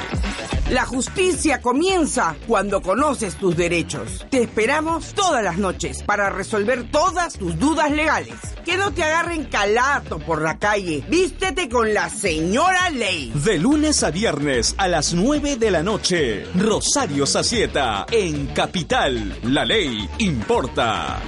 La 0.70 0.86
justicia 0.86 1.60
comienza 1.60 2.34
cuando 2.46 2.80
conoces 2.80 3.34
tus 3.34 3.54
derechos. 3.58 4.24
Te 4.30 4.44
esperamos 4.44 5.12
todas 5.12 5.44
las 5.44 5.58
noches 5.58 6.02
para 6.02 6.30
resolver 6.30 6.90
todas 6.90 7.34
tus 7.34 7.58
dudas 7.58 7.90
legales. 7.90 8.36
Que 8.64 8.78
no 8.78 8.90
te 8.90 9.02
agarren 9.02 9.44
calato 9.44 10.18
por 10.18 10.40
la 10.40 10.58
calle. 10.58 11.04
Vístete 11.10 11.68
con 11.68 11.92
la 11.92 12.08
señora 12.08 12.88
ley. 12.88 13.32
De 13.34 13.58
lunes 13.58 14.02
a 14.02 14.10
viernes 14.10 14.74
a 14.78 14.88
las 14.88 15.12
9 15.12 15.56
de 15.56 15.70
la 15.70 15.82
noche, 15.82 16.46
Rosario 16.54 17.26
Sacieta 17.26 18.06
en 18.10 18.46
Capital. 18.46 19.40
La 19.42 19.66
ley 19.66 20.08
importa. 20.20 21.20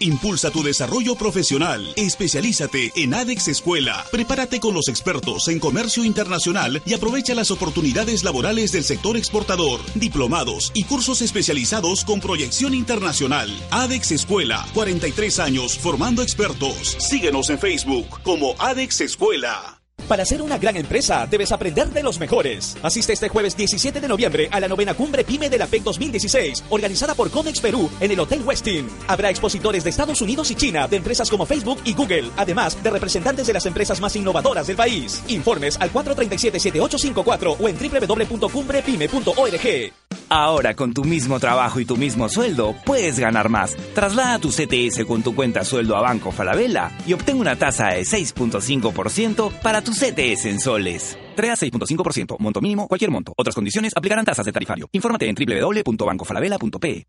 Impulsa 0.00 0.50
tu 0.50 0.62
desarrollo 0.62 1.14
profesional. 1.14 1.92
Especialízate 1.94 2.90
en 2.96 3.12
ADEX 3.12 3.48
Escuela. 3.48 4.06
Prepárate 4.10 4.58
con 4.58 4.72
los 4.72 4.88
expertos 4.88 5.46
en 5.48 5.60
comercio 5.60 6.04
internacional 6.04 6.82
y 6.86 6.94
aprovecha 6.94 7.34
las 7.34 7.50
oportunidades 7.50 8.24
laborales 8.24 8.72
del 8.72 8.84
sector 8.84 9.18
exportador, 9.18 9.80
diplomados 9.94 10.72
y 10.74 10.84
cursos 10.84 11.20
especializados 11.20 12.04
con 12.06 12.20
proyección 12.20 12.72
internacional. 12.72 13.50
ADEX 13.70 14.12
Escuela, 14.12 14.66
43 14.72 15.38
años 15.38 15.78
formando 15.78 16.22
expertos. 16.22 16.96
Síguenos 16.98 17.50
en 17.50 17.58
Facebook 17.58 18.22
como 18.22 18.54
ADEX 18.58 19.02
Escuela. 19.02 19.79
Para 20.08 20.24
ser 20.24 20.42
una 20.42 20.58
gran 20.58 20.76
empresa, 20.76 21.26
debes 21.30 21.52
aprender 21.52 21.88
de 21.88 22.02
los 22.02 22.18
mejores. 22.18 22.76
Asiste 22.82 23.12
este 23.12 23.28
jueves 23.28 23.56
17 23.56 24.00
de 24.00 24.08
noviembre 24.08 24.48
a 24.50 24.58
la 24.60 24.68
novena 24.68 24.94
cumbre 24.94 25.24
PYME 25.24 25.50
de 25.50 25.58
la 25.58 25.66
PEC 25.66 25.82
2016, 25.82 26.64
organizada 26.70 27.14
por 27.14 27.30
Comex 27.30 27.60
Perú 27.60 27.90
en 28.00 28.10
el 28.10 28.20
Hotel 28.20 28.42
Westin. 28.44 28.88
Habrá 29.06 29.30
expositores 29.30 29.84
de 29.84 29.90
Estados 29.90 30.20
Unidos 30.20 30.50
y 30.50 30.54
China, 30.54 30.88
de 30.88 30.96
empresas 30.96 31.30
como 31.30 31.46
Facebook 31.46 31.80
y 31.84 31.94
Google, 31.94 32.30
además 32.36 32.82
de 32.82 32.90
representantes 32.90 33.46
de 33.46 33.52
las 33.52 33.66
empresas 33.66 34.00
más 34.00 34.16
innovadoras 34.16 34.66
del 34.66 34.76
país. 34.76 35.22
Informes 35.28 35.76
al 35.80 35.92
437-7854 35.92 37.56
o 37.60 37.68
en 37.68 37.76
www.cumbrepyme.org. 37.76 39.99
Ahora 40.30 40.74
con 40.74 40.94
tu 40.94 41.02
mismo 41.04 41.40
trabajo 41.40 41.80
y 41.80 41.84
tu 41.84 41.96
mismo 41.96 42.28
sueldo, 42.28 42.76
puedes 42.86 43.18
ganar 43.18 43.48
más. 43.48 43.76
Traslada 43.94 44.38
tu 44.38 44.50
CTS 44.50 45.04
con 45.04 45.22
tu 45.22 45.34
cuenta 45.34 45.64
sueldo 45.64 45.96
a 45.96 46.00
Banco 46.00 46.30
Falabella 46.30 46.92
y 47.04 47.14
obtén 47.14 47.38
una 47.38 47.56
tasa 47.56 47.88
de 47.88 48.02
6.5% 48.02 49.50
para 49.60 49.82
tu 49.82 49.90
CTS 49.90 50.46
en 50.46 50.60
soles. 50.60 51.18
3 51.34 51.50
a 51.50 51.56
6.5%, 51.56 52.36
monto 52.38 52.60
mínimo, 52.60 52.86
cualquier 52.86 53.10
monto. 53.10 53.34
Otras 53.36 53.56
condiciones 53.56 53.92
aplicarán 53.96 54.24
tasas 54.24 54.46
de 54.46 54.52
tarifario. 54.52 54.88
Infórmate 54.92 55.28
en 55.28 55.34
www.bancofalabella.pe. 55.34 57.06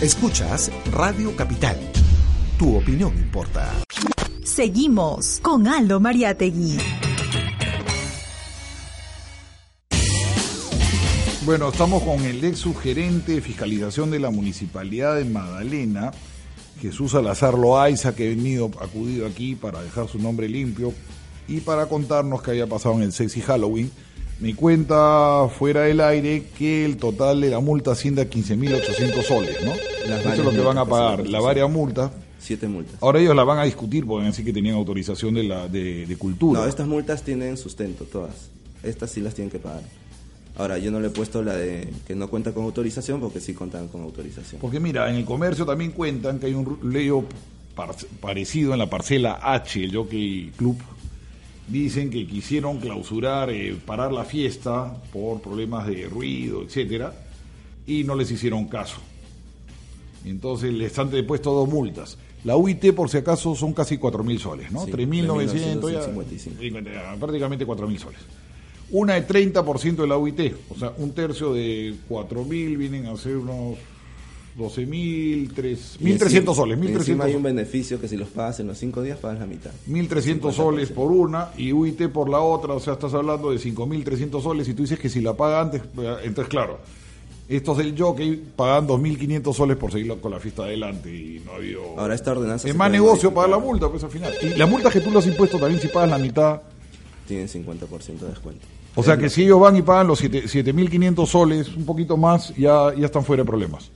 Escuchas 0.00 0.72
Radio 0.90 1.36
Capital. 1.36 1.76
Tu 2.58 2.74
opinión 2.74 3.14
importa. 3.18 3.70
Seguimos 4.42 5.40
con 5.42 5.68
Aldo 5.68 6.00
Mariategui. 6.00 6.78
Bueno, 11.46 11.70
estamos 11.70 12.02
con 12.02 12.20
el 12.24 12.44
ex 12.44 12.58
subgerente 12.58 13.32
de 13.32 13.40
fiscalización 13.40 14.10
de 14.10 14.20
la 14.20 14.30
municipalidad 14.30 15.16
de 15.16 15.24
Magdalena, 15.24 16.12
Jesús 16.82 17.12
Salazar 17.12 17.54
Loaiza, 17.54 18.14
que 18.14 18.26
ha 18.26 18.28
venido, 18.28 18.70
acudido 18.78 19.26
aquí 19.26 19.54
para 19.54 19.82
dejar 19.82 20.06
su 20.06 20.18
nombre 20.18 20.48
limpio 20.50 20.92
y 21.48 21.60
para 21.60 21.86
contarnos 21.86 22.42
qué 22.42 22.50
había 22.50 22.66
pasado 22.66 22.96
en 22.96 23.02
el 23.02 23.12
sexy 23.12 23.40
Halloween. 23.40 23.90
Me 24.38 24.54
cuenta 24.54 25.48
fuera 25.48 25.82
del 25.82 26.00
aire 26.00 26.44
que 26.58 26.84
el 26.84 26.98
total 26.98 27.40
de 27.40 27.48
la 27.50 27.60
multa 27.60 27.92
asciende 27.92 28.20
a 28.22 28.28
15.800 28.28 29.22
soles, 29.22 29.56
¿no? 29.64 29.72
Las 30.08 30.20
Eso 30.20 30.32
es 30.32 30.38
lo 30.44 30.50
que 30.50 30.60
van 30.60 30.78
a 30.78 30.84
pagar, 30.84 31.26
la 31.26 31.38
sí. 31.38 31.44
varias 31.44 31.70
multas. 31.70 32.10
Siete 32.38 32.68
multas. 32.68 32.96
Ahora 33.00 33.18
ellos 33.18 33.34
la 33.34 33.44
van 33.44 33.58
a 33.58 33.64
discutir 33.64 34.04
porque 34.04 34.18
van 34.18 34.26
a 34.26 34.30
decir 34.30 34.44
que 34.44 34.52
tenían 34.52 34.76
autorización 34.76 35.34
de 35.34 35.44
la 35.44 35.68
de, 35.68 36.06
de 36.06 36.16
cultura. 36.16 36.60
No, 36.60 36.66
estas 36.66 36.86
multas 36.86 37.22
tienen 37.22 37.56
sustento, 37.56 38.04
todas. 38.04 38.50
Estas 38.82 39.10
sí 39.10 39.20
las 39.20 39.34
tienen 39.34 39.50
que 39.50 39.58
pagar. 39.58 39.82
Ahora, 40.60 40.76
yo 40.78 40.90
no 40.90 41.00
le 41.00 41.06
he 41.06 41.10
puesto 41.10 41.42
la 41.42 41.54
de 41.56 41.88
que 42.06 42.14
no 42.14 42.28
cuenta 42.28 42.52
con 42.52 42.64
autorización 42.64 43.18
porque 43.18 43.40
sí 43.40 43.54
contan 43.54 43.88
con 43.88 44.02
autorización. 44.02 44.60
Porque 44.60 44.78
mira, 44.78 45.08
en 45.08 45.16
el 45.16 45.24
comercio 45.24 45.64
también 45.64 45.92
cuentan 45.92 46.38
que 46.38 46.46
hay 46.46 46.54
un 46.54 46.78
leo 46.92 47.24
par- 47.74 47.94
parecido 48.20 48.74
en 48.74 48.78
la 48.78 48.90
parcela 48.90 49.40
H, 49.42 49.82
el 49.82 49.94
Jockey 49.96 50.52
Club. 50.56 50.76
Dicen 51.66 52.10
que 52.10 52.26
quisieron 52.26 52.78
clausurar, 52.78 53.48
eh, 53.50 53.74
parar 53.86 54.12
la 54.12 54.24
fiesta 54.24 54.92
por 55.12 55.40
problemas 55.40 55.86
de 55.86 56.06
ruido, 56.08 56.62
etcétera, 56.62 57.14
y 57.86 58.04
no 58.04 58.14
les 58.14 58.30
hicieron 58.30 58.66
caso. 58.66 58.98
Entonces 60.24 60.72
les 60.74 60.98
han 60.98 61.10
depuesto 61.10 61.52
dos 61.52 61.68
multas. 61.68 62.18
La 62.44 62.56
UIT, 62.56 62.92
por 62.94 63.08
si 63.08 63.18
acaso, 63.18 63.54
son 63.54 63.72
casi 63.72 63.96
4.000 63.98 64.38
soles, 64.38 64.70
¿no? 64.72 64.84
Sí, 64.84 64.92
3.900, 64.92 65.92
ya, 65.92 66.06
3.955. 66.06 66.58
50, 66.58 66.90
ya, 66.92 67.16
prácticamente 67.18 67.66
4.000 67.66 67.98
soles. 67.98 68.20
Una 68.92 69.14
de 69.14 69.26
30% 69.26 69.96
de 69.96 70.06
la 70.06 70.18
UIT, 70.18 70.54
o 70.70 70.78
sea, 70.78 70.92
un 70.98 71.12
tercio 71.12 71.52
de 71.52 71.94
4.000 72.08 72.76
vienen 72.76 73.06
a 73.06 73.16
ser 73.16 73.36
unos 73.36 73.78
12.000, 74.58 75.52
3, 75.54 75.96
Y 76.00 76.04
1.300 76.04 76.22
encima- 76.22 76.54
soles, 76.54 76.78
y 76.82 76.86
Encima 76.92 77.24
hay 77.24 77.32
1.300 77.32 77.36
un 77.36 77.42
beneficio 77.42 78.00
que 78.00 78.08
si 78.08 78.16
los 78.16 78.28
pagas 78.28 78.60
en 78.60 78.66
los 78.66 78.78
cinco 78.78 79.02
días 79.02 79.18
pagas 79.18 79.38
la 79.40 79.46
mitad. 79.46 79.70
1.300 79.88 80.52
soles 80.52 80.90
por 80.90 81.10
una 81.12 81.50
y 81.56 81.72
UIT 81.72 82.08
por 82.08 82.28
la 82.28 82.40
otra, 82.40 82.74
o 82.74 82.80
sea, 82.80 82.94
estás 82.94 83.14
hablando 83.14 83.50
de 83.50 83.58
5.300 83.58 84.42
soles 84.42 84.68
y 84.68 84.74
tú 84.74 84.82
dices 84.82 84.98
que 84.98 85.08
si 85.08 85.20
la 85.20 85.34
paga 85.34 85.60
antes, 85.60 85.82
eh, 85.98 86.16
entonces 86.24 86.48
claro, 86.50 86.78
estos 87.48 87.78
del 87.78 87.96
jockey 87.98 88.42
pagan 88.56 88.86
2.500 88.88 89.54
soles 89.54 89.76
por 89.76 89.92
seguir 89.92 90.12
con 90.20 90.30
la 90.32 90.40
fiesta 90.40 90.64
adelante 90.64 91.14
y 91.14 91.40
no 91.44 91.52
ha 91.52 91.56
habido... 91.56 91.82
Ahora 91.98 92.14
esta 92.14 92.32
ordenanza... 92.32 92.68
es 92.68 92.76
más 92.76 92.90
negocio 92.90 93.32
pagar 93.32 93.50
la 93.50 93.58
multa, 93.58 93.88
pues 93.88 94.02
al 94.04 94.10
final. 94.10 94.32
Y 94.42 94.58
las 94.58 94.68
multas 94.68 94.92
que 94.92 95.00
tú 95.00 95.10
las 95.10 95.24
has 95.24 95.30
impuesto 95.30 95.58
también 95.58 95.80
si 95.80 95.88
pagas 95.88 96.10
la 96.10 96.18
mitad, 96.18 96.60
Tienen 97.26 97.48
50% 97.48 98.18
de 98.18 98.28
descuento. 98.28 98.66
O 98.94 99.02
sea 99.02 99.16
que 99.16 99.28
si 99.30 99.44
ellos 99.44 99.60
van 99.60 99.76
y 99.76 99.82
pagan 99.82 100.06
los 100.06 100.18
siete- 100.18 100.44
7.500 100.48 101.26
soles, 101.26 101.68
un 101.76 101.84
poquito 101.86 102.16
más, 102.16 102.54
ya, 102.56 102.92
ya 102.96 103.06
están 103.06 103.24
fuera 103.24 103.42
de 103.42 103.46
problemas. 103.46 103.90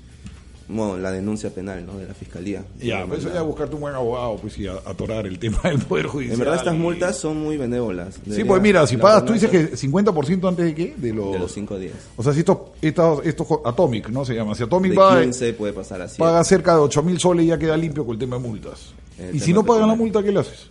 Bueno, 0.66 0.96
la 0.96 1.10
denuncia 1.12 1.50
penal, 1.50 1.84
¿no? 1.84 1.98
De 1.98 2.06
la 2.08 2.14
fiscalía. 2.14 2.64
Ya, 2.80 3.04
pues 3.06 3.20
eso 3.20 3.30
ya 3.34 3.42
buscarte 3.42 3.74
un 3.74 3.82
buen 3.82 3.94
abogado, 3.94 4.36
pues 4.40 4.56
y 4.58 4.66
a- 4.66 4.72
atorar 4.86 5.26
el 5.26 5.38
tema 5.38 5.58
del 5.64 5.78
Poder 5.80 6.06
Judicial. 6.06 6.32
En 6.32 6.38
verdad 6.38 6.54
estas 6.56 6.74
y- 6.74 6.78
multas 6.78 7.18
son 7.18 7.36
muy 7.38 7.58
benévolas. 7.58 8.18
Sí, 8.30 8.44
pues 8.44 8.62
mira, 8.62 8.86
si 8.86 8.96
pagas, 8.96 9.26
tú 9.26 9.34
dices 9.34 9.50
que 9.50 9.76
50% 9.76 10.48
antes 10.48 10.64
de 10.64 10.74
qué? 10.74 10.94
De 10.96 11.12
los, 11.12 11.32
De 11.32 11.38
los 11.38 11.52
cinco 11.52 11.78
días. 11.78 11.92
O 12.16 12.22
sea, 12.22 12.32
si 12.32 12.38
estos, 12.38 12.56
estos, 12.80 13.26
estos 13.26 13.46
Atomic, 13.62 14.08
¿no? 14.08 14.24
Se 14.24 14.34
llama. 14.34 14.54
Si 14.54 14.62
Atomic 14.62 14.92
De 14.92 14.96
va, 14.98 15.20
15 15.20 15.52
puede 15.52 15.74
pasar 15.74 16.00
a 16.00 16.08
7. 16.08 16.18
paga 16.18 16.42
cerca 16.44 16.72
de 16.72 16.80
8 16.80 17.02
mil 17.02 17.20
soles 17.20 17.44
y 17.44 17.48
ya 17.48 17.58
queda 17.58 17.76
limpio 17.76 18.06
con 18.06 18.14
el 18.14 18.20
tema 18.20 18.36
de 18.36 18.42
multas. 18.48 18.94
El 19.18 19.36
y 19.36 19.40
si 19.40 19.52
no 19.52 19.64
pagan 19.64 19.86
la 19.86 19.94
multa, 19.96 20.22
¿qué 20.22 20.32
le 20.32 20.40
haces? 20.40 20.68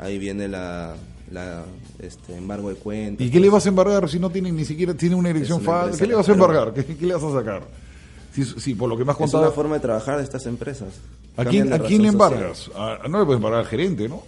Ahí 0.00 0.18
viene 0.18 0.48
la, 0.48 0.96
la 1.30 1.64
este, 2.00 2.36
embargo 2.36 2.68
de 2.70 2.74
cuentas. 2.76 3.26
¿Y 3.26 3.30
qué 3.30 3.38
le 3.40 3.48
vas 3.50 3.64
a 3.66 3.68
embargar 3.68 4.08
si 4.08 4.18
no 4.18 4.30
tienen 4.30 4.56
ni 4.56 4.64
siquiera 4.64 4.94
tiene 4.94 5.14
una 5.14 5.30
Es 5.30 5.48
falsa? 5.48 5.54
empresa 5.84 5.98
¿Qué 5.98 6.06
le 6.06 6.14
vas 6.14 6.28
a 6.28 6.32
embargar? 6.32 6.72
¿Qué, 6.74 6.84
qué 6.84 7.06
le 7.06 7.14
vas 7.14 7.22
a 7.24 7.32
sacar? 7.32 7.62
Si, 8.34 8.44
si 8.44 8.74
por 8.74 8.88
lo 8.88 8.96
que 8.96 9.04
me 9.04 9.10
has 9.12 9.16
Es 9.16 9.22
contado. 9.22 9.42
una 9.44 9.52
forma 9.52 9.74
de 9.76 9.80
trabajar 9.80 10.18
de 10.18 10.24
estas 10.24 10.46
empresas. 10.46 10.88
¿A 11.36 11.44
quién, 11.44 11.72
¿A 11.72 11.78
quién 11.78 12.02
le 12.02 12.08
embargas? 12.08 12.70
A- 12.76 13.06
no 13.08 13.18
le 13.20 13.24
puedes 13.24 13.38
embargar 13.38 13.60
al 13.60 13.66
gerente, 13.66 14.08
¿no? 14.08 14.22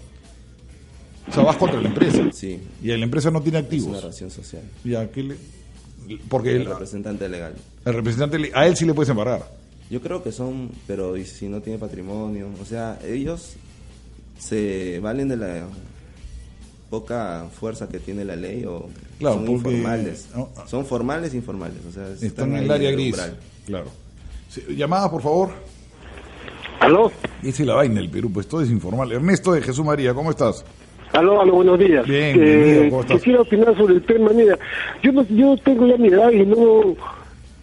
O 1.29 1.33
sea, 1.33 1.45
vas 1.45 1.57
contra 1.57 1.81
la 1.81 1.89
empresa. 1.89 2.23
Sí. 2.33 2.61
Y 2.83 2.89
la 2.89 2.97
empresa 3.05 3.31
no 3.31 3.41
tiene 3.41 3.59
Es 3.59 3.65
activos. 3.65 3.89
una 3.91 4.01
razón 4.01 4.31
social. 4.31 4.63
Ya, 4.85 5.09
¿qué 5.11 5.23
le- 5.23 5.37
Porque 6.29 6.51
el 6.57 6.63
el, 6.63 6.67
representante 6.67 7.29
legal. 7.29 7.55
el 7.85 7.95
representante, 7.95 8.51
a 8.55 8.67
él 8.67 8.77
sí 8.77 8.85
le 8.85 8.93
puedes 8.95 9.09
embargar. 9.11 9.49
Yo 9.89 10.01
creo 10.01 10.23
que 10.23 10.33
son, 10.33 10.71
pero 10.87 11.17
¿y 11.17 11.25
si 11.25 11.49
no 11.49 11.61
tiene 11.61 11.79
patrimonio? 11.79 12.49
O 12.61 12.65
sea, 12.65 12.99
ellos 13.05 13.53
se 14.39 14.99
valen 15.01 15.29
de 15.29 15.37
la 15.37 15.65
poca 17.03 17.47
fuerza 17.59 17.89
que 17.89 17.99
tiene 17.99 18.23
la 18.23 18.37
ley 18.37 18.67
o 18.67 18.87
Claro, 19.19 19.37
son 19.37 19.47
porque- 19.47 19.71
informales. 19.71 20.29
no, 20.37 20.51
Son 20.67 20.85
formales 20.85 21.33
e 21.33 21.39
informales. 21.39 21.79
O 21.89 21.91
sea, 21.91 22.07
Están 22.21 22.55
en 22.55 22.65
el 22.65 22.71
área 22.71 22.91
el 22.91 22.97
gris. 22.97 23.15
umbral. 23.15 23.37
Claro. 23.65 23.87
Sí, 24.51 24.63
Llamada, 24.77 25.11
por 25.11 25.23
favor. 25.23 25.49
¿Aló? 26.81 27.11
Es 27.43 27.59
la 27.61 27.77
vaina 27.77 27.95
del 27.95 28.11
Perú, 28.11 28.31
pues 28.31 28.47
todo 28.47 28.61
es 28.61 28.71
informal. 28.71 29.11
Ernesto 29.11 29.53
de 29.55 29.63
Jesús 29.63 29.83
María, 29.87 30.13
¿cómo 30.13 30.31
estás? 30.31 30.67
Aló, 31.15 31.41
aló, 31.41 31.55
buenos 31.55 31.79
días. 31.79 32.07
Bien, 32.07 32.37
Eh, 32.39 32.87
¿cómo 32.91 33.01
estás? 33.03 33.17
quisiera 33.19 33.41
opinar 33.41 33.75
sobre 33.75 33.95
el 33.95 34.03
tema, 34.03 34.31
mira, 34.35 34.59
yo 35.03 35.13
no, 35.13 35.27
yo 35.29 35.57
tengo 35.65 35.87
ya 35.87 35.97
mi 35.97 36.09
edad 36.09 36.31
y 36.31 36.45
no, 36.45 36.95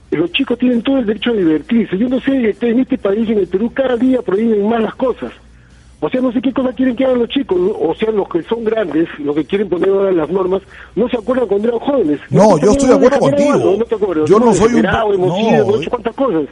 los 0.10 0.32
chicos 0.32 0.58
tienen 0.58 0.82
todo 0.82 0.98
el 0.98 1.06
derecho 1.06 1.30
a 1.30 1.34
divertirse. 1.34 1.98
Yo 2.00 2.10
no 2.10 2.20
sé, 2.20 2.50
este- 2.50 2.70
en 2.72 2.80
este 2.80 2.98
país, 2.98 3.30
en 3.30 3.38
el 3.40 3.48
Perú, 3.48 3.72
cada 3.76 3.96
día 3.96 4.24
prohíben 4.24 4.68
más 4.68 4.82
las 4.82 4.96
cosas. 4.96 5.32
O 6.02 6.10
sea, 6.10 6.22
no 6.22 6.32
sé 6.32 6.42
qué 6.42 6.54
cosa 6.54 6.72
quieren 6.72 6.96
que 6.96 7.04
hagan 7.04 7.20
los 7.20 7.28
chicos, 7.28 7.60
¿no? 7.60 7.72
o 7.72 7.94
sea, 7.94 8.10
los 8.12 8.30
que 8.30 8.42
son 8.44 8.64
grandes, 8.64 9.10
los 9.20 9.36
que 9.36 9.44
quieren 9.44 9.68
poner 9.68 9.90
ahora 9.90 10.12
las 10.14 10.30
normas, 10.30 10.62
no 10.96 11.10
se 11.10 11.18
acuerdan 11.18 11.46
cuando 11.48 11.68
eran 11.68 11.80
jóvenes. 11.82 12.20
No, 12.30 12.56
te 12.58 12.66
yo 12.66 12.72
estoy 12.72 12.88
de 12.90 12.96
acuerdo 12.96 13.20
contigo. 13.20 13.52
algo? 13.54 13.76
No 13.78 13.84
te 13.86 13.96
acuerdas, 13.96 14.30
Yo 14.30 14.40
no 14.40 14.54
soy 14.54 14.74
un- 14.76 14.86
hemos 14.86 15.18
no, 15.18 15.36
eh. 15.36 15.82
hecho 15.82 15.90
cuántas 15.90 16.16
cosas. 16.16 16.44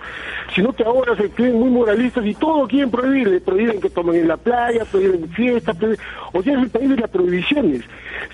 Sino 0.54 0.74
que 0.74 0.84
ahora 0.84 1.16
se 1.16 1.30
creen 1.30 1.60
muy 1.60 1.70
moralistas 1.70 2.26
y 2.26 2.34
todo 2.34 2.68
quieren 2.68 2.89
prohibir. 2.91 3.28
Le 3.28 3.39
prohíben 3.39 3.80
que 3.80 3.89
tomen 3.89 4.16
en 4.18 4.28
la 4.28 4.36
playa, 4.38 4.84
prohíben 4.86 5.30
fiestas, 5.30 5.78
prohíben- 5.78 6.00
o 6.34 6.43
sea, 6.43 6.54
es 6.54 6.64
el 6.64 6.70
país 6.70 6.89
de 6.89 6.98
las 6.98 7.10
prohibiciones. 7.10 7.82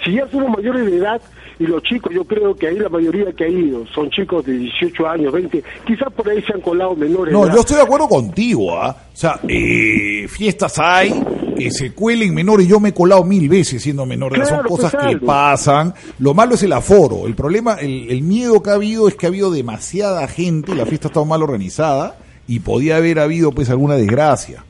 Si 0.04 0.14
ya 0.14 0.28
somos 0.30 0.50
mayores 0.58 0.86
de 0.86 0.98
edad, 0.98 1.22
y 1.60 1.66
los 1.66 1.84
chicos, 1.84 2.14
yo 2.14 2.24
creo 2.26 2.56
que 2.56 2.68
ahí 2.68 2.80
la 2.80 2.90
mayoría 2.90 3.32
que 3.32 3.46
ha 3.46 3.50
ido 3.50 3.86
son 3.88 4.10
chicos 4.10 4.46
de 4.46 4.54
18 4.58 5.08
años, 5.08 5.32
20, 5.34 5.64
quizás 5.86 6.12
por 6.14 6.30
ahí 6.30 6.42
se 6.42 6.54
han 6.54 6.62
colado 6.62 6.96
menores. 6.96 7.34
No, 7.34 7.54
yo 7.54 7.62
estoy 7.62 7.78
de 7.78 7.84
acuerdo 7.84 8.08
contigo, 8.08 8.78
¿ah? 8.78 8.96
O 9.14 9.16
sea, 9.16 9.40
eh, 9.48 10.28
fiestas 10.28 10.80
hay, 10.80 11.14
que 11.56 11.70
se 11.70 11.94
cuelen 11.94 12.34
menores. 12.34 12.68
Yo 12.68 12.80
me 12.80 12.90
he 12.90 12.94
colado 12.94 13.24
mil 13.24 13.48
veces 13.48 13.82
siendo 13.82 14.06
menor 14.06 14.36
edad. 14.36 14.46
Son 14.46 14.58
Claro, 14.60 14.70
cosas 14.70 14.96
pues, 14.96 15.08
que 15.08 15.26
pasan. 15.26 15.94
Lo 16.20 16.34
malo 16.34 16.56
es 16.56 16.64
el 16.64 16.74
aforo. 16.74 17.28
El 17.28 17.36
problema, 17.36 17.76
el, 17.76 18.10
el 18.10 18.22
miedo 18.24 18.64
que 18.64 18.72
ha 18.72 18.74
habido 18.74 19.08
es 19.08 19.16
que 19.16 19.28
ha 19.28 19.30
habido 19.30 19.52
demasiada 19.52 20.28
gente, 20.28 20.74
la 20.76 20.86
fiesta 20.86 21.08
ha 21.08 21.10
estado 21.10 21.26
mal 21.26 21.44
organizada 21.44 22.18
y 22.48 22.60
podía 22.60 22.98
haber 22.98 23.20
habido 23.20 23.52
pues 23.52 23.70
alguna 23.70 23.96
desgracia. 23.96 24.66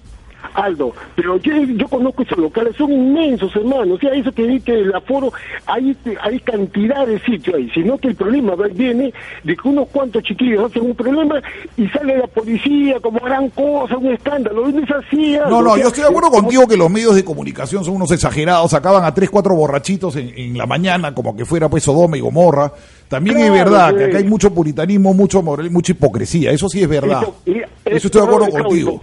Aldo, 0.54 0.94
pero 1.16 1.38
yo, 1.38 1.54
yo 1.64 1.88
conozco 1.88 2.24
esos 2.24 2.38
locales, 2.38 2.76
son 2.76 2.92
inmensos, 2.92 3.56
hermano. 3.56 3.96
O 3.96 3.98
sea, 3.98 4.14
eso 4.14 4.32
que 4.32 4.48
dice 4.48 4.74
el 4.74 4.94
aforo, 4.94 5.32
hay, 5.66 5.96
hay 6.22 6.40
cantidad 6.40 7.06
de 7.08 7.20
sitios 7.20 7.56
ahí, 7.56 7.70
sino 7.74 7.98
que 7.98 8.10
el 8.10 8.16
problema 8.16 8.56
viene 8.74 9.14
de 9.44 9.56
que 9.56 9.68
unos 9.68 9.88
cuantos 9.90 10.24
chiquillos 10.24 10.66
hacen 10.66 10.84
un 10.84 10.96
problema 10.96 11.42
y 11.78 11.88
sale 11.90 12.18
la 12.18 12.28
policía 12.28 13.00
como 13.00 13.20
gran 13.20 13.50
cosa, 13.50 13.98
un 13.98 14.14
escándalo. 14.14 14.68
No 14.68 14.80
es 14.80 14.92
así, 14.92 15.36
Aldo. 15.36 15.50
No, 15.50 15.62
no, 15.62 15.72
O 15.72 15.76
sea, 15.76 15.84
yo 15.84 15.88
estoy 15.90 16.04
de 16.04 16.10
acuerdo 16.10 16.32
contigo 16.32 16.68
que 16.68 16.78
los 16.78 16.90
medios 16.90 17.16
de 17.16 17.24
comunicación 17.24 17.84
son 17.84 17.96
unos 17.96 18.12
exagerados, 18.12 18.72
sacaban 18.72 19.04
a 19.06 19.14
tres, 19.14 19.30
cuatro 19.30 19.56
borrachitos 19.56 20.16
en, 20.16 20.34
en 20.38 20.58
la 20.58 20.66
mañana 20.66 21.14
como 21.14 21.36
que 21.36 21.46
fuera 21.46 21.70
pues 21.70 21.84
Sodoma 21.84 22.18
y 22.18 22.22
Gomorra. 22.22 22.72
También 23.14 23.40
es 23.40 23.52
verdad 23.52 23.90
sí. 23.92 23.98
que 23.98 24.04
acá 24.06 24.18
hay 24.18 24.24
mucho 24.24 24.54
puritanismo, 24.54 25.14
mucho 25.14 25.42
moral, 25.42 25.70
mucha 25.72 25.92
hipocresía, 25.92 26.52
eso 26.52 26.68
sí 26.70 26.82
es 26.82 26.90
verdad. 26.90 27.22
Eso, 27.24 27.36
y- 27.46 27.62
Eso 27.86 28.08
estoy 28.08 28.22
de 28.22 28.28
acuerdo 28.28 28.50
contigo. 28.50 29.02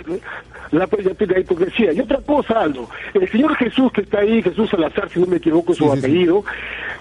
La, 0.72 0.86
la- 0.86 1.26
la 1.26 1.40
hipocresía. 1.40 1.92
Y 1.92 1.98
otra 2.00 2.18
cosa, 2.18 2.60
Aldo, 2.60 2.88
el 3.14 3.28
señor 3.28 3.56
Jesús 3.56 3.90
que 3.92 4.02
está 4.02 4.20
ahí, 4.20 4.40
Jesús 4.40 4.70
Salazar, 4.70 5.08
si 5.10 5.18
no 5.18 5.26
me 5.26 5.38
equivoco 5.38 5.74
su 5.74 5.90
apellido, 5.92 6.44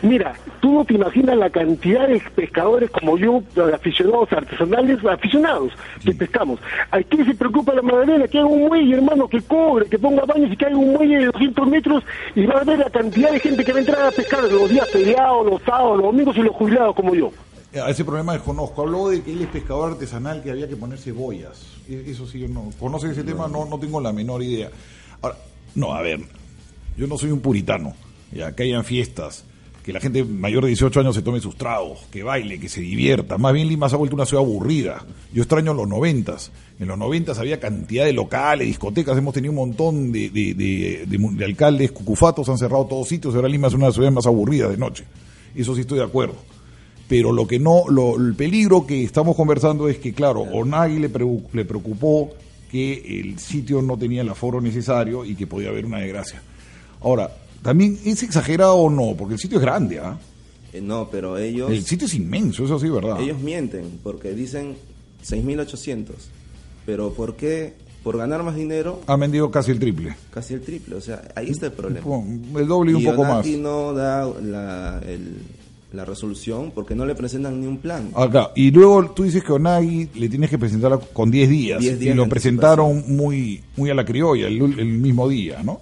mira, 0.02 0.34
tú 0.60 0.74
no 0.74 0.86
te 0.86 0.96
imaginas 0.96 1.38
la 1.38 1.52
cantidad 1.52 2.08
de 2.08 2.20
pescadores 2.36 2.90
como 2.90 3.16
yo, 3.20 3.44
aficionados 3.72 4.34
artesanales, 4.34 4.98
aficionados, 5.06 5.72
que 6.04 6.14
pescamos. 6.16 6.60
¿A 6.90 7.00
quién 7.04 7.28
se 7.28 7.36
preocupa 7.36 7.76
la 7.76 7.84
Magdalena? 7.84 8.28
Que 8.28 8.40
haga 8.40 8.48
un 8.48 8.70
muelle, 8.70 8.96
hermano, 8.96 9.28
que 9.28 9.40
cobre, 9.44 9.86
que 9.86 10.00
ponga 10.00 10.26
baños 10.26 10.52
y 10.52 10.58
que 10.58 10.66
haga 10.66 10.76
un 10.76 10.94
muelle 10.94 11.20
de 11.20 11.26
200 11.26 11.68
metros 11.68 12.04
y 12.34 12.48
va 12.48 12.62
a 12.62 12.64
ver 12.64 12.80
la 12.80 12.90
cantidad 12.90 13.30
de 13.32 13.40
gente 13.40 13.64
que 13.64 13.72
va 13.72 13.78
a 13.78 13.82
entrar 13.82 14.02
a 14.08 14.10
pescar 14.12 14.42
los 14.52 14.68
días 14.68 14.90
feriados, 14.90 15.46
los 15.46 15.62
sábados, 15.62 15.98
los 15.98 16.06
domingos 16.08 16.36
y 16.38 16.42
los 16.42 16.56
jubilados 16.56 16.96
como 17.02 17.16
yo. 17.16 17.32
A 17.84 17.90
ese 17.92 18.04
problema 18.04 18.34
desconozco. 18.34 18.82
Habló 18.82 19.10
de 19.10 19.22
que 19.22 19.32
él 19.32 19.42
es 19.44 19.48
pescador 19.48 19.92
artesanal, 19.92 20.42
que 20.42 20.50
había 20.52 20.68
que 20.68 20.76
ponerse 20.76 21.12
boyas. 21.12 21.62
E- 21.88 22.04
Eso 22.08 22.26
sí, 22.28 22.40
yo 22.40 22.48
no. 22.48 22.72
¿Conoce 22.80 23.12
ese 23.12 23.24
tema? 23.24 23.48
No, 23.48 23.66
no 23.66 23.78
tengo 23.80 24.02
la 24.02 24.12
menor 24.12 24.42
idea. 24.42 24.70
Ahora, 25.22 25.38
no, 25.76 25.94
a 25.94 26.02
ver, 26.02 26.20
yo 26.98 27.06
no 27.08 27.18
soy 27.18 27.30
un 27.32 27.42
puritano. 27.42 27.94
Ya, 28.32 28.56
que 28.56 28.64
hayan 28.64 28.84
fiestas, 28.84 29.44
que 29.84 29.94
la 29.94 30.00
gente 30.00 30.24
mayor 30.24 30.64
de 30.64 30.70
18 30.70 31.00
años 31.00 31.16
se 31.16 31.22
tome 31.22 31.40
sus 31.42 31.56
tragos, 31.58 32.00
que 32.12 32.24
baile, 32.24 32.60
que 32.60 32.70
se 32.70 32.82
divierta. 32.82 33.38
Más 33.38 33.54
bien 33.54 33.68
Lima 33.68 33.88
se 33.88 33.96
ha 33.96 33.98
vuelto 34.00 34.16
una 34.16 34.26
ciudad 34.26 34.44
aburrida. 34.44 35.06
Yo 35.32 35.44
extraño 35.44 35.74
los 35.76 35.88
noventas. 35.88 36.52
En 36.80 36.88
los 36.88 36.98
noventas 36.98 37.38
había 37.38 37.60
cantidad 37.60 38.06
de 38.06 38.14
locales, 38.14 38.68
discotecas, 38.68 39.16
hemos 39.18 39.34
tenido 39.36 39.52
un 39.52 39.58
montón 39.58 40.12
de, 40.12 40.30
de, 40.32 40.54
de- 40.56 41.06
de 41.08 41.18
de 41.36 41.46
alcaldes 41.46 41.92
cucufatos, 41.92 42.50
han 42.50 42.58
cerrado 42.58 42.86
todos 42.88 43.08
sitios, 43.08 43.36
ahora 43.36 43.48
Lima 43.48 43.68
es 43.68 43.74
una 43.76 43.92
ciudad 43.92 44.12
más 44.12 44.26
aburrida 44.26 44.70
de 44.70 44.78
noche. 44.78 45.04
Eso 45.56 45.76
sí 45.76 45.82
estoy 45.82 46.00
de 46.00 46.06
acuerdo 46.06 46.36
pero 47.10 47.34
lo 47.34 47.46
que 47.48 47.60
no, 47.60 47.84
lo, 47.90 48.16
el 48.18 48.36
peligro 48.36 48.86
que 48.88 49.04
estamos 49.04 49.36
conversando 49.36 49.90
es 49.90 49.98
que, 49.98 50.14
claro, 50.14 50.42
Onagui 50.42 51.00
le, 51.00 51.10
le 51.54 51.66
preocupó 51.66 52.30
que 52.72 53.20
el 53.20 53.40
sitio 53.40 53.82
no 53.82 53.98
tenía 53.98 54.22
el 54.22 54.30
aforo 54.30 54.62
necesario 54.62 55.26
y 55.26 55.36
que 55.36 55.48
podía 55.48 55.70
haber 55.70 55.86
una 55.88 55.98
desgracia. 56.00 56.42
Ahora, 57.02 57.36
también 57.64 57.98
es 58.06 58.22
exagerado 58.22 58.76
o 58.76 58.90
no, 58.92 59.16
porque 59.18 59.34
el 59.34 59.40
sitio 59.40 59.58
es 59.58 59.64
grande, 59.64 60.00
¿ah? 60.00 60.18
Eh, 60.72 60.82
no, 60.82 61.10
pero 61.12 61.38
ellos... 61.40 61.72
El 61.72 61.84
sitio 61.84 62.06
es 62.06 62.14
inmenso, 62.14 62.64
eso 62.64 62.78
sí 62.80 62.88
verdad. 62.90 63.20
Ellos 63.20 63.40
mienten 63.40 64.00
porque 64.04 64.34
dicen 64.34 64.76
6.800. 65.28 66.12
Pero 66.86 67.12
¿por 67.14 67.36
qué? 67.36 67.74
Por 68.04 68.18
ganar 68.18 68.44
más 68.44 68.56
dinero, 68.56 69.02
Han 69.08 69.20
vendido 69.20 69.50
casi 69.52 69.72
el 69.72 69.80
triple. 69.80 70.16
casi 70.32 70.54
el 70.54 70.62
triple. 70.62 70.96
O 70.96 71.02
sea, 71.02 71.22
ahí 71.36 71.50
está 71.50 71.66
el 71.66 71.72
problema. 71.74 72.06
El 72.56 72.68
doble 72.68 72.92
y 72.92 72.96
un 72.96 73.04
poco 73.04 73.24
más. 73.24 73.32
Onati 73.34 73.58
no 73.58 73.94
da 73.94 74.26
la, 74.42 75.02
el- 75.06 75.42
la 75.92 76.06
resolución 76.06 76.72
porque 76.74 76.94
no 76.96 77.06
le 77.06 77.16
presentan 77.16 77.60
ni 77.60 77.66
un 77.68 77.78
plan. 77.80 78.12
Acá. 78.16 78.52
Y 78.56 78.70
luego 78.72 79.10
tú 79.12 79.24
dices 79.24 79.44
que 79.44 79.52
Onagui 79.52 80.10
le 80.16 80.30
tienes 80.30 80.50
que 80.50 80.58
presentar 80.60 81.00
con 81.14 81.32
10 81.32 81.50
días. 81.50 81.80
10 81.82 82.00
días 82.00 82.14
y 82.14 82.18
lo 82.18 82.30
presentaron 82.30 83.04
muy, 83.08 83.64
muy 83.76 83.90
a 83.90 83.96
la 83.96 84.06
criolla, 84.06 84.48
el, 84.48 84.62
el 84.80 84.86
mismo 84.86 85.28
día, 85.28 85.64
¿no? 85.64 85.82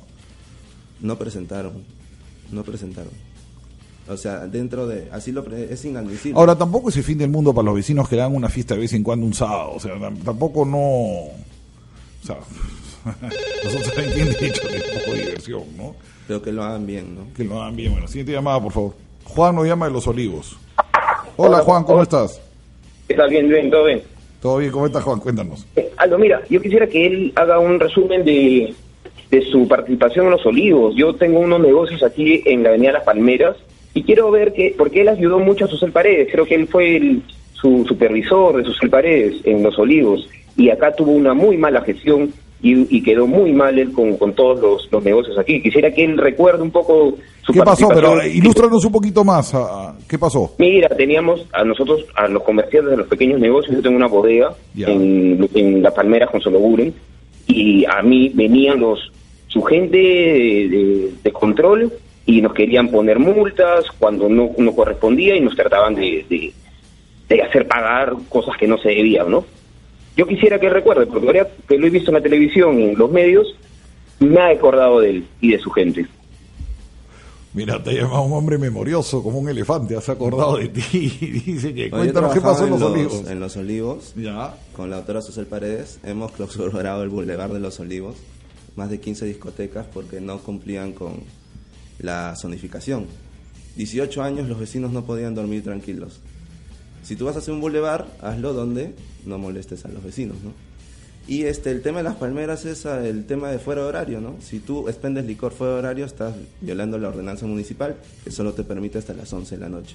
No 1.02 1.18
presentaron. 1.18 1.84
No 2.52 2.64
presentaron. 2.64 3.12
O 4.10 4.16
sea, 4.16 4.48
dentro 4.48 4.88
de... 4.88 5.10
Así 5.12 5.34
lo... 5.34 5.44
pre- 5.44 5.74
es 5.74 5.84
inadmisible. 5.84 6.40
Ahora, 6.40 6.58
tampoco 6.58 6.88
es 6.88 6.96
el 6.96 7.04
fin 7.04 7.18
del 7.18 7.30
mundo 7.30 7.54
para 7.54 7.66
los 7.66 7.76
vecinos 7.76 8.08
que 8.08 8.16
dan 8.16 8.34
una 8.34 8.48
fiesta 8.48 8.74
de 8.76 8.80
vez 8.80 8.94
en 8.94 9.04
cuando 9.04 9.26
un 9.26 9.34
sábado. 9.34 9.74
O 9.76 9.80
sea, 9.82 9.96
tam- 9.96 10.24
tampoco 10.24 10.64
no. 10.66 10.78
O 10.80 11.32
sea, 12.24 12.38
nosotros 13.66 13.94
también 13.94 14.14
tienen 14.16 14.34
derecho 14.34 14.62
a 14.66 15.12
de 15.12 15.18
diversión, 15.26 15.64
¿no? 15.76 15.94
Pero 16.26 16.42
que 16.42 16.52
lo 16.54 16.64
hagan 16.64 16.86
bien, 16.86 17.16
¿no? 17.16 17.34
Que 17.34 17.44
lo 17.44 17.62
hagan 17.62 17.76
bien. 17.76 17.92
Bueno, 17.92 18.08
siguiente 18.08 18.32
llamada, 18.32 18.62
por 18.62 18.72
favor. 18.72 18.96
Juan 19.30 19.56
nos 19.56 19.68
llama 19.68 19.88
de 19.88 19.92
Los 19.94 20.08
Olivos. 20.08 20.58
Hola, 21.36 21.60
Juan, 21.60 21.84
¿cómo 21.84 22.02
estás? 22.02 22.42
Está 23.08 23.28
bien, 23.28 23.48
bien, 23.48 23.70
todo 23.70 23.86
bien. 23.86 24.02
¿Todo 24.42 24.58
bien? 24.58 24.72
¿Cómo 24.72 24.86
estás, 24.88 25.04
Juan? 25.04 25.20
Cuéntanos. 25.20 25.66
Eh, 25.76 25.90
Aldo, 25.98 26.18
mira, 26.18 26.42
yo 26.50 26.62
quisiera 26.62 26.88
que 26.88 27.06
él 27.06 27.34
haga 27.36 27.60
un 27.60 27.80
resumen 27.80 28.24
de, 28.26 28.74
de 29.30 29.42
su 29.52 29.68
participación 29.68 30.26
en 30.26 30.32
Los 30.32 30.46
Olivos. 30.46 30.96
Yo 30.96 31.14
tengo 31.16 31.40
unos 31.40 31.60
negocios 31.60 32.04
aquí 32.04 32.42
en 32.46 32.64
la 32.64 32.70
Avenida 32.70 32.94
Las 32.94 33.04
Palmeras 33.04 33.56
y 33.94 34.04
quiero 34.04 34.30
ver 34.32 34.54
que, 34.54 34.74
porque 34.78 35.02
él 35.02 35.10
ayudó 35.10 35.40
mucho 35.40 35.66
a 35.66 35.68
Susel 35.68 35.92
Paredes. 35.92 36.30
Creo 36.32 36.46
que 36.46 36.56
él 36.56 36.68
fue 36.68 36.96
el- 36.98 37.24
su 37.54 37.86
supervisor 37.88 38.58
de 38.58 38.64
Susel 38.66 38.90
Paredes 38.92 39.38
en 39.44 39.64
Los 39.64 39.78
Olivos 39.80 40.30
y 40.56 40.70
acá 40.70 40.96
tuvo 40.96 41.12
una 41.12 41.34
muy 41.34 41.58
mala 41.58 41.82
gestión 41.82 42.32
y, 42.62 42.98
y 42.98 43.04
quedó 43.04 43.28
muy 43.28 43.52
mal 43.54 43.78
él 43.78 43.92
con, 43.92 44.18
con 44.18 44.34
todos 44.34 44.60
los, 44.60 44.92
los 44.92 45.04
negocios 45.04 45.38
aquí. 45.38 45.62
Quisiera 45.62 45.92
que 45.92 46.04
él 46.04 46.18
recuerde 46.18 46.62
un 46.64 46.72
poco 46.72 47.16
su 47.46 47.54
¿Qué 47.54 47.62
pasó? 47.62 47.88
Pero 47.90 48.26
ilústranos 48.26 48.84
un 48.84 48.92
poquito 48.92 49.24
más. 49.24 49.54
¿Qué 50.08 50.18
pasó? 50.18 50.54
Mira, 50.58 50.90
teníamos 50.90 51.46
a 51.54 51.64
nosotros, 51.64 52.06
a 52.16 52.28
los 52.28 52.44
comerciantes 52.44 52.92
de 52.92 52.98
los 52.98 53.08
pequeños 53.08 53.40
negocios, 53.40 53.76
yo 53.76 53.82
tengo 53.82 53.96
una 53.96 54.08
bodega 54.08 54.54
en, 54.92 55.48
en 55.54 55.82
La 55.84 55.92
Palmera 55.94 56.28
con 56.28 56.42
Soloburen, 56.42 56.94
y 57.48 57.86
a 57.86 58.02
mí 58.02 58.30
venían 58.34 58.80
los 58.80 59.00
su 59.48 59.62
gente 59.62 59.98
de, 59.98 60.68
de- 60.70 61.12
de 61.24 61.32
control 61.32 61.94
y 62.26 62.42
nos 62.42 62.54
querían 62.54 62.90
poner 62.90 63.18
multas 63.20 63.86
cuando 63.98 64.28
no, 64.28 64.50
no 64.58 64.76
correspondía 64.76 65.38
y 65.38 65.40
nos 65.40 65.56
trataban 65.56 65.96
de, 65.96 66.26
de- 66.30 66.52
de 67.30 67.42
hacer 67.42 67.66
pagar 67.68 68.14
cosas 68.28 68.58
que 68.58 68.68
no 68.68 68.78
se 68.78 68.90
debían, 68.90 69.32
¿no? 69.32 69.46
Yo 70.18 70.26
quisiera 70.26 70.60
que 70.60 70.66
él 70.66 70.74
recuerde, 70.74 71.06
porque 71.06 71.28
ahora 71.28 71.48
que 71.68 71.78
lo 71.78 71.86
he 71.86 71.92
visto 71.92 72.10
en 72.10 72.16
la 72.16 72.22
televisión 72.22 72.80
y 72.80 72.90
en 72.90 72.98
los 72.98 73.12
medios, 73.12 73.56
me 74.20 74.40
ha 74.42 74.50
acordado 74.50 75.00
de 75.00 75.12
él 75.12 75.28
y 75.40 75.52
de 75.52 75.60
su 75.60 75.70
gente. 75.70 76.08
Mira, 77.54 77.82
te 77.82 77.92
ha 77.92 77.94
llamado 77.94 78.24
un 78.24 78.34
hombre 78.34 78.58
memorioso, 78.58 79.22
como 79.22 79.40
un 79.40 79.48
elefante, 79.48 79.96
has 79.96 80.10
acordado 80.10 80.58
de 80.58 80.70
ti 80.70 80.84
y 81.22 81.28
dice 81.28 81.74
que 81.74 81.92
cuéntanos 81.92 82.34
qué 82.34 82.42
pasó 82.42 82.66
en 82.66 82.72
los, 82.72 82.82
olivos. 82.82 83.30
En 83.30 83.40
Los 83.40 83.58
Olivos, 83.58 84.14
con 84.76 84.90
la 84.90 84.98
doctora 84.98 85.22
Susel 85.22 85.46
Paredes, 85.46 86.00
hemos 86.04 86.32
clausurado 86.32 87.04
el 87.04 87.10
Boulevard 87.10 87.54
de 87.54 87.60
Los 87.60 87.80
Olivos, 87.80 88.16
más 88.76 88.90
de 88.90 89.00
15 89.00 89.26
discotecas 89.26 89.86
porque 89.92 90.20
no 90.20 90.40
cumplían 90.40 90.94
con 90.94 91.24
la 92.00 92.36
zonificación. 92.36 93.06
18 93.76 94.24
años 94.24 94.48
los 94.48 94.60
vecinos 94.60 94.92
no 94.92 95.06
podían 95.06 95.36
dormir 95.36 95.64
tranquilos. 95.64 96.22
Si 97.04 97.16
tú 97.16 97.26
vas 97.26 97.36
a 97.36 97.40
hacer 97.40 97.54
un 97.54 97.62
boulevard, 97.62 98.06
hazlo 98.22 98.54
donde 98.54 98.94
no 99.26 99.38
molestes 99.38 99.86
a 99.86 99.88
los 99.90 100.04
vecinos, 100.04 100.38
¿no? 100.44 100.52
Y 101.30 101.44
este, 101.44 101.72
el 101.72 101.82
tema 101.82 101.98
de 101.98 102.04
las 102.06 102.16
palmeras 102.16 102.64
es 102.66 102.86
ah, 102.86 103.06
el 103.06 103.26
tema 103.26 103.50
de 103.50 103.60
fuera 103.60 103.82
de 103.82 103.88
horario, 103.90 104.22
¿no? 104.22 104.36
Si 104.42 104.60
tú 104.60 104.88
expendes 104.88 105.26
licor 105.26 105.52
fuera 105.52 105.74
de 105.74 105.80
horario, 105.80 106.06
estás 106.06 106.34
violando 106.62 106.98
la 106.98 107.10
ordenanza 107.10 107.46
municipal, 107.46 107.98
que 108.24 108.32
solo 108.32 108.54
te 108.54 108.64
permite 108.64 108.98
hasta 108.98 109.14
las 109.14 109.32
11 109.34 109.56
de 109.56 109.62
la 109.62 109.68
noche. 109.70 109.94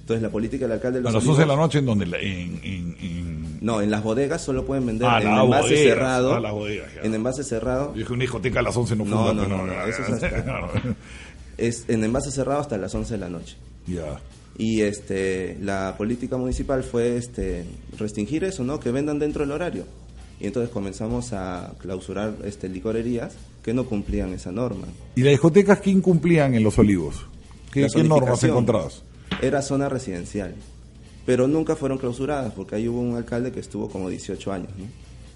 Entonces, 0.00 0.22
la 0.22 0.30
política 0.30 0.64
del 0.64 0.72
alcalde 0.72 1.00
de 1.00 1.08
A 1.08 1.12
los 1.12 1.22
las 1.22 1.28
11 1.28 1.42
de 1.42 1.46
la 1.46 1.56
noche 1.56 1.78
en 1.80 1.86
donde 1.86 2.06
la- 2.06 2.18
en, 2.18 2.60
en- 2.64 2.96
en- 3.00 3.58
No, 3.60 3.80
en 3.82 3.90
las 3.90 4.02
bodegas 4.02 4.42
solo 4.42 4.64
pueden 4.64 4.86
vender 4.86 5.06
en 5.20 5.28
envase 5.28 5.62
bodegas, 5.68 5.78
cerrado. 5.84 6.40
las 6.40 6.52
bodegas, 6.52 6.94
ya. 6.94 7.02
en 7.02 7.14
envase 7.14 7.44
cerrado. 7.44 7.92
Dije 7.94 8.12
una 8.14 8.22
discoteca 8.22 8.60
a 8.60 8.62
las 8.62 8.76
11 8.76 8.96
no 8.96 9.04
No, 9.04 9.16
fuma, 9.18 9.32
no, 9.34 9.46
no, 9.46 9.56
no, 9.58 9.66
no, 9.66 9.86
eso 9.86 10.02
es 10.02 10.08
hasta- 10.10 10.70
es 11.58 11.84
en 11.88 12.02
envase 12.04 12.30
cerrado 12.30 12.60
hasta 12.60 12.76
las 12.78 12.94
11 12.94 13.12
de 13.14 13.18
la 13.18 13.28
noche. 13.28 13.56
Ya. 13.86 14.18
Y 14.58 14.82
este, 14.82 15.56
la 15.62 15.94
política 15.96 16.36
municipal 16.36 16.82
fue 16.82 17.16
este, 17.16 17.64
restringir 17.98 18.44
eso, 18.44 18.62
¿no? 18.64 18.78
Que 18.78 18.90
vendan 18.90 19.18
dentro 19.18 19.42
del 19.42 19.52
horario. 19.52 19.84
Y 20.38 20.46
entonces 20.46 20.70
comenzamos 20.70 21.32
a 21.32 21.72
clausurar 21.78 22.34
este, 22.44 22.68
licorerías 22.68 23.34
que 23.62 23.74
no 23.74 23.84
cumplían 23.84 24.32
esa 24.32 24.52
norma. 24.52 24.86
¿Y 25.14 25.22
las 25.22 25.32
discotecas 25.32 25.80
qué 25.80 25.90
incumplían 25.90 26.54
en 26.54 26.62
los 26.62 26.78
olivos? 26.78 27.26
¿Qué, 27.72 27.86
normas 28.04 28.42
encontradas? 28.42 29.02
Era 29.42 29.62
zona 29.62 29.88
residencial. 29.88 30.54
Pero 31.26 31.46
nunca 31.46 31.76
fueron 31.76 31.98
clausuradas 31.98 32.52
porque 32.54 32.76
ahí 32.76 32.88
hubo 32.88 33.00
un 33.00 33.16
alcalde 33.16 33.52
que 33.52 33.60
estuvo 33.60 33.88
como 33.88 34.08
18 34.08 34.52
años. 34.52 34.70
¿no? 34.76 34.86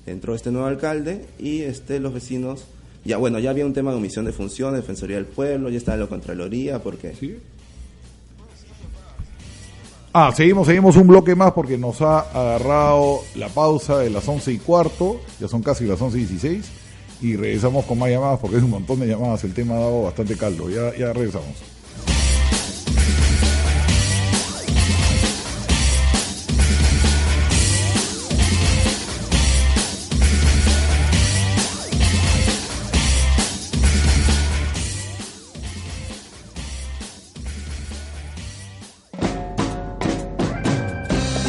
Entró 0.06 0.34
este 0.34 0.50
nuevo 0.50 0.66
alcalde 0.66 1.26
y 1.38 1.60
este, 1.60 2.00
los 2.00 2.12
vecinos. 2.12 2.64
Ya 3.04 3.18
bueno, 3.18 3.38
ya 3.38 3.50
había 3.50 3.66
un 3.66 3.74
tema 3.74 3.90
de 3.90 3.98
omisión 3.98 4.24
de 4.24 4.32
funciones, 4.32 4.80
Defensoría 4.80 5.16
del 5.16 5.26
Pueblo, 5.26 5.68
ya 5.68 5.76
estaba 5.76 5.98
la 5.98 6.06
Contraloría, 6.06 6.82
porque. 6.82 7.14
Ah, 10.16 10.30
seguimos, 10.32 10.68
seguimos 10.68 10.94
un 10.94 11.08
bloque 11.08 11.34
más 11.34 11.50
porque 11.54 11.76
nos 11.76 12.00
ha 12.00 12.20
agarrado 12.20 13.22
la 13.34 13.48
pausa 13.48 13.98
de 13.98 14.10
las 14.10 14.28
11 14.28 14.52
y 14.52 14.58
cuarto, 14.58 15.20
ya 15.40 15.48
son 15.48 15.60
casi 15.60 15.86
las 15.86 16.00
11 16.00 16.18
y 16.18 16.24
16, 16.24 16.70
y 17.20 17.34
regresamos 17.34 17.84
con 17.84 17.98
más 17.98 18.10
llamadas 18.10 18.38
porque 18.38 18.58
es 18.58 18.62
un 18.62 18.70
montón 18.70 19.00
de 19.00 19.08
llamadas, 19.08 19.42
el 19.42 19.52
tema 19.52 19.74
ha 19.74 19.80
dado 19.80 20.04
bastante 20.04 20.36
caldo, 20.36 20.70
ya, 20.70 20.96
ya 20.96 21.12
regresamos. 21.12 21.73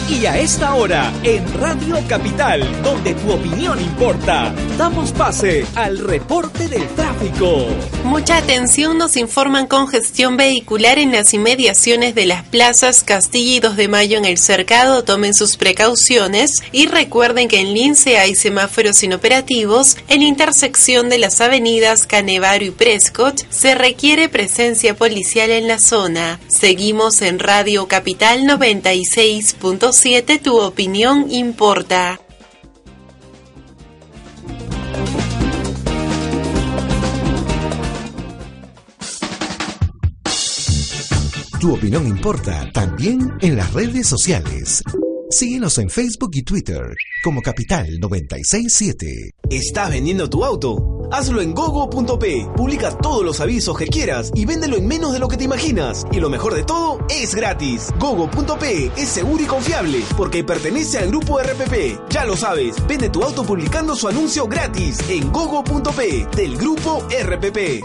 Y 0.08 0.28
a 0.28 0.38
esta 0.38 0.76
hora, 0.76 1.12
en 1.24 1.52
Radio 1.60 1.98
Capital, 2.08 2.62
donde 2.84 3.16
tu 3.16 3.32
opinión 3.32 3.82
importa, 3.82 4.54
damos 4.78 5.12
pase 5.12 5.66
al 5.74 5.98
reporte 5.98 6.68
del 6.68 6.88
tráfico. 6.90 7.66
Mucha 8.04 8.38
atención 8.38 9.00
nos 9.00 9.18
informan 9.18 9.66
congestión 9.66 10.38
vehicular 10.38 11.00
en 11.00 11.12
las 11.12 11.34
inmediaciones 11.34 12.14
de 12.14 12.28
las 12.28 12.44
plazas 12.44 13.04
Castilla 13.04 13.56
y 13.56 13.60
2 13.60 13.76
de 13.78 13.88
Mayo 13.88 14.20
en 14.20 14.26
el 14.26 14.38
cercado. 14.38 15.04
Tomen 15.04 15.34
sus 15.34 15.58
precauciones 15.58 16.52
y 16.72 16.86
recuerden 16.86 17.48
que 17.48 17.62
en 17.62 17.74
Lince 17.74 18.20
hay 18.20 18.36
semáforos 18.36 19.02
inoperativos. 19.02 19.98
En 20.08 20.22
la 20.22 20.28
intersección 20.28 21.10
de 21.10 21.18
las 21.18 21.42
avenidas 21.42 22.06
Canevaro 22.06 22.64
y 22.64 22.70
Prescott 22.70 23.42
se 23.50 23.74
requiere 23.74 24.30
presencia 24.30 24.96
policial 24.96 25.50
en 25.50 25.68
la 25.68 25.80
zona. 25.80 26.40
Seguimos 26.48 27.24
en 27.24 27.40
Radio 27.40 27.88
Capital 27.88 28.46
96.7. 29.96 30.42
Tu 30.42 30.58
opinión 30.58 31.32
importa. 31.32 32.20
Tu 41.60 41.74
opinión 41.74 42.06
importa 42.08 42.70
también 42.74 43.20
en 43.42 43.56
las 43.56 43.74
redes 43.74 44.08
sociales. 44.08 44.84
Síguenos 45.36 45.78
en 45.80 45.90
Facebook 45.90 46.32
y 46.32 46.44
Twitter 46.44 46.96
como 47.22 47.42
Capital 47.42 48.00
967. 48.00 49.32
¿Estás 49.50 49.90
vendiendo 49.90 50.30
tu 50.30 50.46
auto? 50.46 51.10
Hazlo 51.12 51.42
en 51.42 51.54
gogo.p. 51.54 52.48
Publica 52.56 52.98
todos 52.98 53.26
los 53.26 53.42
avisos 53.42 53.78
que 53.78 53.88
quieras 53.88 54.32
y 54.34 54.46
véndelo 54.46 54.78
en 54.78 54.88
menos 54.88 55.12
de 55.12 55.20
lo 55.20 55.28
que 55.28 55.36
te 55.36 55.44
imaginas. 55.44 56.06
Y 56.14 56.22
lo 56.22 56.30
mejor 56.30 56.54
de 56.54 56.64
todo, 56.64 57.06
es 57.10 57.36
gratis. 57.36 57.90
Gogo.p 58.00 58.92
es 58.96 59.10
seguro 59.10 59.44
y 59.44 59.46
confiable 59.46 60.04
porque 60.16 60.46
pertenece 60.46 61.00
al 61.00 61.10
grupo 61.10 61.38
RPP. 61.38 62.10
Ya 62.10 62.24
lo 62.24 62.38
sabes, 62.38 62.78
vende 62.88 63.10
tu 63.10 63.22
auto 63.22 63.44
publicando 63.44 63.94
su 63.94 64.08
anuncio 64.08 64.48
gratis 64.48 65.00
en 65.10 65.34
gogo.p 65.34 66.28
del 66.34 66.56
grupo 66.56 67.06
RPP. 67.10 67.84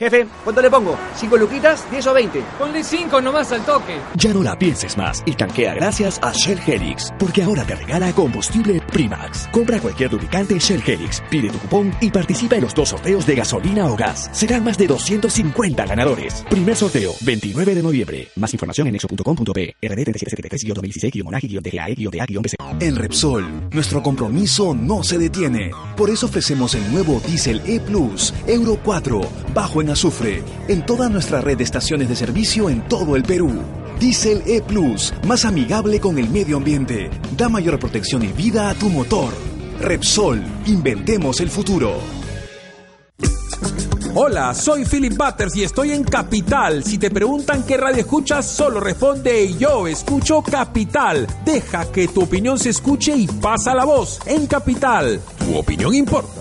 Jefe, 0.00 0.26
¿cuánto 0.44 0.62
le 0.62 0.70
pongo? 0.70 0.96
¿Cinco 1.14 1.36
luquitas? 1.36 1.84
¿10 1.90 2.06
o 2.06 2.14
20? 2.14 2.42
Ponle 2.58 2.82
5 2.82 3.20
nomás 3.20 3.52
al 3.52 3.62
toque. 3.66 3.98
Ya 4.14 4.32
no 4.32 4.42
la 4.42 4.58
pienses 4.58 4.96
más 4.96 5.22
y 5.26 5.32
tanquea 5.32 5.74
gracias 5.74 6.18
a 6.22 6.32
Shell 6.32 6.58
Helix, 6.66 7.12
porque 7.18 7.42
ahora 7.42 7.64
te 7.64 7.74
regala 7.74 8.10
combustible 8.14 8.80
Primax. 8.90 9.48
Compra 9.48 9.78
cualquier 9.78 10.10
lubricante 10.10 10.58
Shell 10.58 10.82
Helix, 10.86 11.22
pide 11.28 11.50
tu 11.50 11.58
cupón 11.58 11.92
y 12.00 12.10
participa 12.10 12.56
en 12.56 12.62
los 12.62 12.74
dos 12.74 12.88
sorteos 12.88 13.26
de 13.26 13.34
gasolina 13.34 13.88
o 13.88 13.94
gas. 13.94 14.30
Serán 14.32 14.64
más 14.64 14.78
de 14.78 14.86
250 14.86 15.84
ganadores. 15.84 16.46
Primer 16.48 16.76
sorteo, 16.76 17.12
29 17.20 17.74
de 17.74 17.82
noviembre. 17.82 18.28
Más 18.36 18.54
información 18.54 18.86
en 18.86 18.94
exo.com.p. 18.94 19.76
RD 19.82 20.14
3773-2016-DGAE-DA-PC. 20.14 22.56
En 22.80 22.96
Repsol, 22.96 23.68
nuestro 23.70 24.02
compromiso 24.02 24.74
no 24.74 25.02
se 25.02 25.18
detiene. 25.18 25.72
Por 25.94 26.08
eso 26.08 26.24
ofrecemos 26.24 26.74
el 26.74 26.90
nuevo 26.90 27.20
Diesel 27.26 27.60
E 27.66 27.80
Plus, 27.80 28.32
Euro 28.46 28.78
4, 28.82 29.20
bajo 29.52 29.82
en 29.82 29.89
azufre, 29.90 30.42
en 30.68 30.86
toda 30.86 31.08
nuestra 31.08 31.40
red 31.40 31.58
de 31.58 31.64
estaciones 31.64 32.08
de 32.08 32.16
servicio 32.16 32.70
en 32.70 32.86
todo 32.88 33.16
el 33.16 33.22
Perú. 33.22 33.60
Diesel 33.98 34.42
E 34.46 34.62
Plus, 34.62 35.12
más 35.26 35.44
amigable 35.44 36.00
con 36.00 36.18
el 36.18 36.28
medio 36.30 36.56
ambiente, 36.56 37.10
da 37.36 37.48
mayor 37.48 37.78
protección 37.78 38.22
y 38.22 38.28
vida 38.28 38.70
a 38.70 38.74
tu 38.74 38.88
motor. 38.88 39.32
Repsol, 39.80 40.42
inventemos 40.66 41.40
el 41.40 41.50
futuro. 41.50 41.98
Hola, 44.14 44.54
soy 44.54 44.84
Philip 44.84 45.16
Butters 45.16 45.54
y 45.54 45.62
estoy 45.62 45.92
en 45.92 46.02
Capital. 46.02 46.82
Si 46.82 46.98
te 46.98 47.10
preguntan 47.10 47.62
qué 47.62 47.76
radio 47.76 48.00
escuchas, 48.00 48.44
solo 48.44 48.80
responde 48.80 49.54
yo 49.56 49.86
escucho 49.86 50.42
Capital. 50.42 51.28
Deja 51.44 51.90
que 51.92 52.08
tu 52.08 52.22
opinión 52.22 52.58
se 52.58 52.70
escuche 52.70 53.14
y 53.14 53.28
pasa 53.28 53.72
la 53.72 53.84
voz 53.84 54.18
en 54.26 54.48
Capital. 54.48 55.20
Tu 55.38 55.56
opinión 55.56 55.94
importa. 55.94 56.39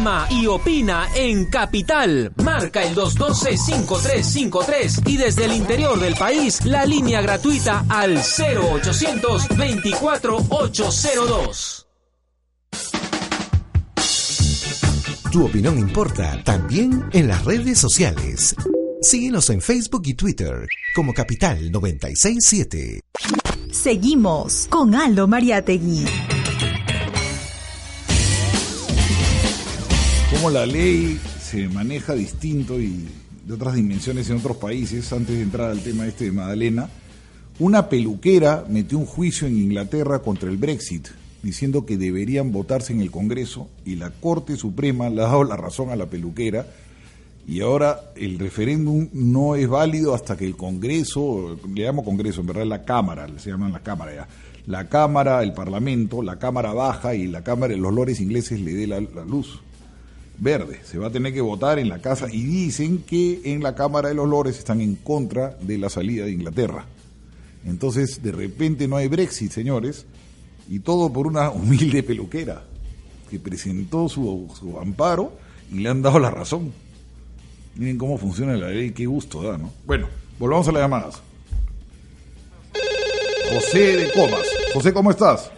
Llama 0.00 0.26
y 0.30 0.46
opina 0.46 1.08
en 1.14 1.44
Capital. 1.46 2.32
Marca 2.42 2.82
el 2.82 2.94
212-5353 2.94 5.06
y 5.06 5.18
desde 5.18 5.44
el 5.44 5.52
interior 5.52 6.00
del 6.00 6.14
país 6.14 6.64
la 6.64 6.86
línea 6.86 7.20
gratuita 7.20 7.84
al 7.86 8.16
0800 8.16 9.48
24 9.58 10.38
802. 10.48 11.86
Tu 15.30 15.44
opinión 15.44 15.78
importa 15.78 16.42
también 16.44 17.04
en 17.12 17.28
las 17.28 17.44
redes 17.44 17.78
sociales. 17.78 18.56
Síguenos 19.02 19.50
en 19.50 19.60
Facebook 19.60 20.04
y 20.06 20.14
Twitter 20.14 20.66
como 20.94 21.12
Capital 21.12 21.70
967. 21.70 23.00
Seguimos 23.70 24.66
con 24.70 24.94
Aldo 24.94 25.28
Mariategui. 25.28 26.06
Cómo 30.30 30.48
la 30.50 30.64
ley 30.64 31.18
se 31.40 31.68
maneja 31.68 32.14
distinto 32.14 32.80
y 32.80 33.08
de 33.44 33.54
otras 33.54 33.74
dimensiones 33.74 34.30
en 34.30 34.36
otros 34.36 34.56
países, 34.58 35.12
antes 35.12 35.36
de 35.36 35.42
entrar 35.42 35.70
al 35.70 35.80
tema 35.80 36.06
este 36.06 36.26
de 36.26 36.32
Madalena, 36.32 36.88
una 37.58 37.88
peluquera 37.88 38.64
metió 38.68 38.96
un 38.96 39.06
juicio 39.06 39.48
en 39.48 39.56
Inglaterra 39.56 40.20
contra 40.20 40.48
el 40.48 40.56
Brexit, 40.56 41.08
diciendo 41.42 41.84
que 41.84 41.98
deberían 41.98 42.52
votarse 42.52 42.92
en 42.92 43.00
el 43.00 43.10
Congreso 43.10 43.68
y 43.84 43.96
la 43.96 44.10
Corte 44.10 44.56
Suprema 44.56 45.10
le 45.10 45.20
ha 45.20 45.24
dado 45.24 45.42
la 45.42 45.56
razón 45.56 45.90
a 45.90 45.96
la 45.96 46.06
peluquera 46.06 46.64
y 47.48 47.60
ahora 47.60 48.00
el 48.14 48.38
referéndum 48.38 49.08
no 49.12 49.56
es 49.56 49.68
válido 49.68 50.14
hasta 50.14 50.36
que 50.36 50.46
el 50.46 50.56
Congreso, 50.56 51.58
le 51.74 51.82
llamo 51.82 52.04
Congreso, 52.04 52.40
en 52.40 52.46
verdad 52.46 52.66
la 52.66 52.84
Cámara, 52.84 53.26
se 53.36 53.50
llama 53.50 53.68
la 53.68 53.80
Cámara 53.80 54.14
ya, 54.14 54.28
la 54.66 54.88
Cámara, 54.88 55.42
el 55.42 55.52
Parlamento, 55.52 56.22
la 56.22 56.38
Cámara 56.38 56.72
baja 56.72 57.16
y 57.16 57.26
la 57.26 57.42
Cámara 57.42 57.74
de 57.74 57.80
los 57.80 57.92
lores 57.92 58.20
ingleses 58.20 58.60
le 58.60 58.74
dé 58.74 58.86
la 58.86 59.00
luz 59.00 59.60
verde. 60.40 60.80
Se 60.84 60.98
va 60.98 61.08
a 61.08 61.12
tener 61.12 61.32
que 61.32 61.40
votar 61.40 61.78
en 61.78 61.88
la 61.88 62.00
casa 62.00 62.26
y 62.32 62.42
dicen 62.42 63.04
que 63.06 63.42
en 63.44 63.62
la 63.62 63.74
Cámara 63.74 64.08
de 64.08 64.14
los 64.14 64.28
Lores 64.28 64.58
están 64.58 64.80
en 64.80 64.96
contra 64.96 65.56
de 65.60 65.78
la 65.78 65.88
salida 65.88 66.24
de 66.24 66.32
Inglaterra. 66.32 66.86
Entonces, 67.64 68.22
de 68.22 68.32
repente 68.32 68.88
no 68.88 68.96
hay 68.96 69.06
Brexit, 69.08 69.52
señores, 69.52 70.06
y 70.68 70.80
todo 70.80 71.12
por 71.12 71.26
una 71.26 71.50
humilde 71.50 72.02
peluquera 72.02 72.64
que 73.30 73.38
presentó 73.38 74.08
su, 74.08 74.48
amparo 74.80 75.32
y 75.70 75.78
le 75.78 75.88
han 75.88 76.02
dado 76.02 76.18
la 76.18 76.30
razón. 76.30 76.72
Miren 77.76 77.98
cómo 77.98 78.18
funciona 78.18 78.56
la 78.56 78.70
ley, 78.70 78.90
qué 78.90 79.06
gusto 79.06 79.42
da, 79.42 79.56
¿no? 79.56 79.72
Bueno, 79.86 80.08
volvamos 80.38 80.66
a 80.66 80.72
las 80.72 80.82
llamadas. 80.82 81.22
José 83.52 83.96
de 83.96 84.12
Comas. 84.12 84.46
José, 84.74 84.92
¿cómo 84.92 85.10
estás? 85.10 85.50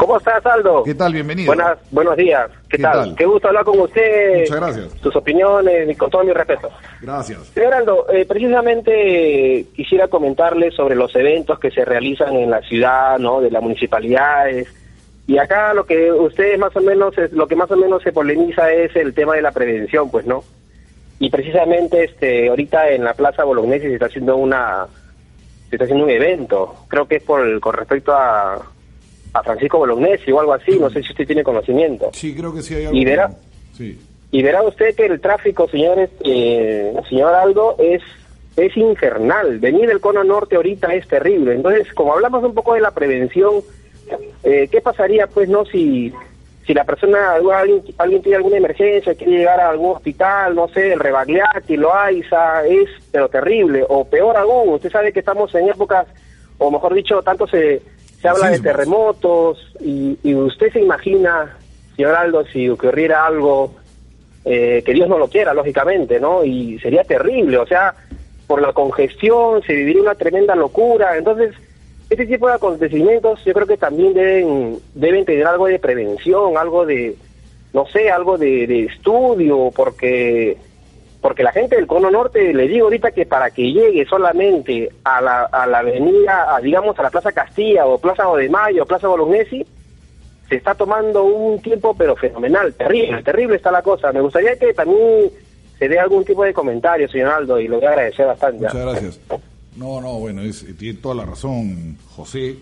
¿Cómo 0.00 0.16
estás, 0.16 0.44
Aldo? 0.46 0.82
¿Qué 0.82 0.94
tal? 0.94 1.12
Bienvenido. 1.12 1.48
Buenas, 1.48 1.76
buenos 1.90 2.16
días. 2.16 2.50
¿Qué, 2.70 2.78
¿Qué 2.78 2.82
tal? 2.82 2.92
tal? 2.92 3.16
Qué 3.16 3.26
gusto 3.26 3.48
hablar 3.48 3.66
con 3.66 3.78
usted. 3.80 4.40
Muchas 4.40 4.56
gracias. 4.56 4.86
Sus 5.02 5.14
opiniones 5.14 5.90
y 5.90 5.94
con 5.94 6.08
todo 6.08 6.24
mi 6.24 6.32
respeto. 6.32 6.70
Gracias. 7.02 7.48
Señor 7.48 7.74
Aldo, 7.74 8.06
eh, 8.10 8.24
precisamente 8.24 9.66
quisiera 9.76 10.08
comentarle 10.08 10.70
sobre 10.70 10.94
los 10.94 11.14
eventos 11.14 11.58
que 11.58 11.70
se 11.70 11.84
realizan 11.84 12.34
en 12.34 12.50
la 12.50 12.62
ciudad, 12.62 13.18
¿no? 13.18 13.42
De 13.42 13.50
las 13.50 13.62
municipalidades. 13.62 14.68
Y 15.26 15.36
acá 15.36 15.74
lo 15.74 15.84
que 15.84 16.10
usted 16.10 16.56
más 16.56 16.74
o 16.74 16.80
menos, 16.80 17.18
es, 17.18 17.32
lo 17.32 17.46
que 17.46 17.56
más 17.56 17.70
o 17.70 17.76
menos 17.76 18.02
se 18.02 18.10
polemiza 18.10 18.72
es 18.72 18.96
el 18.96 19.12
tema 19.12 19.34
de 19.34 19.42
la 19.42 19.52
prevención, 19.52 20.10
pues, 20.10 20.24
¿no? 20.24 20.42
Y 21.18 21.28
precisamente, 21.28 22.04
este, 22.04 22.48
ahorita 22.48 22.88
en 22.88 23.04
la 23.04 23.12
Plaza 23.12 23.44
Bolognesi 23.44 23.88
se 23.88 23.94
está 23.94 24.06
haciendo 24.06 24.36
una, 24.36 24.86
se 25.68 25.76
está 25.76 25.84
haciendo 25.84 26.04
un 26.04 26.10
evento. 26.10 26.86
Creo 26.88 27.06
que 27.06 27.16
es 27.16 27.22
por, 27.22 27.60
con 27.60 27.74
respecto 27.74 28.14
a, 28.14 28.62
a 29.32 29.42
Francisco 29.42 29.78
Bolognesi 29.78 30.30
o 30.32 30.40
algo 30.40 30.52
así. 30.54 30.78
No 30.78 30.90
sé 30.90 31.02
si 31.02 31.10
usted 31.10 31.26
tiene 31.26 31.42
conocimiento. 31.42 32.10
Sí, 32.12 32.34
creo 32.34 32.52
que 32.54 32.62
sí 32.62 32.74
hay 32.74 32.86
algo. 32.86 32.96
Y 32.96 33.04
verá, 33.04 33.30
Sí. 33.76 33.98
y 34.30 34.42
verá 34.42 34.62
usted 34.62 34.94
que 34.94 35.06
el 35.06 35.20
tráfico, 35.20 35.68
señores, 35.68 36.10
eh, 36.24 36.92
señor 37.08 37.34
Aldo, 37.34 37.76
es 37.78 38.02
es 38.56 38.76
infernal. 38.76 39.58
Venir 39.58 39.88
del 39.88 40.00
cono 40.00 40.22
norte 40.24 40.56
ahorita 40.56 40.92
es 40.94 41.06
terrible. 41.08 41.54
Entonces, 41.54 41.92
como 41.94 42.12
hablamos 42.12 42.42
un 42.44 42.52
poco 42.52 42.74
de 42.74 42.80
la 42.80 42.90
prevención, 42.90 43.62
eh, 44.42 44.68
¿qué 44.70 44.80
pasaría, 44.80 45.26
pues, 45.28 45.48
no 45.48 45.64
si 45.64 46.12
si 46.66 46.74
la 46.74 46.84
persona, 46.84 47.32
alguien, 47.32 47.82
alguien 47.98 48.22
tiene 48.22 48.36
alguna 48.36 48.58
emergencia, 48.58 49.14
quiere 49.14 49.38
llegar 49.38 49.58
a 49.60 49.70
algún 49.70 49.96
hospital, 49.96 50.54
no 50.54 50.68
sé, 50.68 50.92
el 50.92 51.00
Rebagliati, 51.00 51.76
Loaiza, 51.76 52.64
es 52.66 52.88
pero 53.10 53.28
terrible. 53.28 53.84
O 53.88 54.04
peor 54.04 54.36
aún, 54.36 54.74
usted 54.74 54.90
sabe 54.90 55.12
que 55.12 55.20
estamos 55.20 55.52
en 55.54 55.68
épocas, 55.68 56.06
o 56.58 56.70
mejor 56.70 56.94
dicho, 56.94 57.22
tanto 57.22 57.46
se, 57.48 57.82
se 58.20 58.28
habla 58.28 58.50
de 58.50 58.60
terremotos, 58.60 59.72
y, 59.80 60.18
y 60.22 60.34
usted 60.34 60.72
se 60.72 60.80
imagina, 60.80 61.56
señor 61.96 62.14
Aldo, 62.14 62.44
si 62.46 62.68
ocurriera 62.68 63.26
algo 63.26 63.74
eh, 64.44 64.82
que 64.84 64.92
Dios 64.92 65.08
no 65.08 65.18
lo 65.18 65.28
quiera, 65.28 65.54
lógicamente, 65.54 66.20
¿no? 66.20 66.44
Y 66.44 66.78
sería 66.80 67.04
terrible, 67.04 67.58
o 67.58 67.66
sea, 67.66 67.94
por 68.46 68.60
la 68.60 68.72
congestión 68.72 69.62
se 69.62 69.74
viviría 69.74 70.02
una 70.02 70.14
tremenda 70.14 70.54
locura. 70.54 71.16
Entonces, 71.16 71.54
este 72.10 72.26
tipo 72.26 72.48
de 72.48 72.54
acontecimientos 72.54 73.44
yo 73.44 73.52
creo 73.54 73.66
que 73.66 73.76
también 73.76 74.12
deben, 74.12 74.78
deben 74.94 75.24
tener 75.24 75.46
algo 75.46 75.66
de 75.66 75.78
prevención, 75.78 76.58
algo 76.58 76.84
de, 76.84 77.16
no 77.72 77.86
sé, 77.86 78.10
algo 78.10 78.36
de, 78.36 78.66
de 78.66 78.84
estudio, 78.84 79.70
porque 79.74 80.58
porque 81.20 81.42
la 81.42 81.52
gente 81.52 81.76
del 81.76 81.86
cono 81.86 82.10
norte, 82.10 82.54
le 82.54 82.66
digo 82.66 82.86
ahorita 82.86 83.10
que 83.10 83.26
para 83.26 83.50
que 83.50 83.72
llegue 83.72 84.06
solamente 84.06 84.90
a 85.04 85.20
la, 85.20 85.42
a 85.44 85.66
la 85.66 85.78
avenida, 85.80 86.54
a, 86.54 86.60
digamos 86.60 86.98
a 86.98 87.02
la 87.02 87.10
Plaza 87.10 87.32
Castilla 87.32 87.86
o 87.86 87.98
Plaza 87.98 88.24
de 88.36 88.48
Mayo, 88.48 88.86
Plaza 88.86 89.08
Bolognesi, 89.08 89.64
se 90.48 90.56
está 90.56 90.74
tomando 90.74 91.24
un 91.24 91.60
tiempo 91.60 91.94
pero 91.96 92.16
fenomenal, 92.16 92.74
terrible, 92.74 93.22
terrible 93.22 93.56
está 93.56 93.70
la 93.70 93.82
cosa. 93.82 94.12
Me 94.12 94.20
gustaría 94.20 94.56
que 94.58 94.72
también 94.72 95.30
se 95.78 95.88
dé 95.88 95.98
algún 95.98 96.24
tipo 96.24 96.42
de 96.42 96.54
comentario, 96.54 97.08
señor 97.08 97.28
Aldo, 97.28 97.60
y 97.60 97.68
lo 97.68 97.76
voy 97.76 97.86
a 97.86 97.90
agradecer 97.90 98.26
bastante. 98.26 98.64
Muchas 98.64 98.80
gracias. 98.80 99.20
No, 99.76 100.00
no, 100.00 100.18
bueno, 100.18 100.42
es, 100.42 100.66
tiene 100.76 100.98
toda 100.98 101.14
la 101.14 101.24
razón, 101.24 101.96
José. 102.16 102.56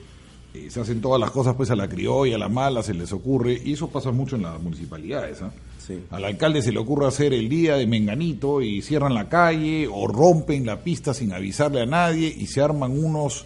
Eh, 0.54 0.70
se 0.70 0.80
hacen 0.80 1.00
todas 1.00 1.20
las 1.20 1.30
cosas 1.30 1.54
pues 1.54 1.70
a 1.70 1.76
la 1.76 1.88
criolla, 1.88 2.36
a 2.36 2.38
la 2.38 2.48
mala, 2.48 2.82
se 2.82 2.94
les 2.94 3.12
ocurre, 3.12 3.58
y 3.64 3.72
eso 3.72 3.88
pasa 3.88 4.10
mucho 4.10 4.36
en 4.36 4.42
las 4.42 4.60
municipalidades. 4.60 5.42
¿ah? 5.42 5.50
Al 6.10 6.24
alcalde 6.24 6.62
se 6.62 6.72
le 6.72 6.78
ocurre 6.78 7.06
hacer 7.06 7.32
el 7.34 7.48
día 7.48 7.76
de 7.76 7.86
Menganito 7.86 8.60
y 8.62 8.82
cierran 8.82 9.14
la 9.14 9.28
calle 9.28 9.88
o 9.92 10.06
rompen 10.06 10.66
la 10.66 10.80
pista 10.80 11.14
sin 11.14 11.32
avisarle 11.32 11.82
a 11.82 11.86
nadie 11.86 12.28
y 12.36 12.46
se 12.46 12.60
arman 12.60 12.92
unos 13.02 13.44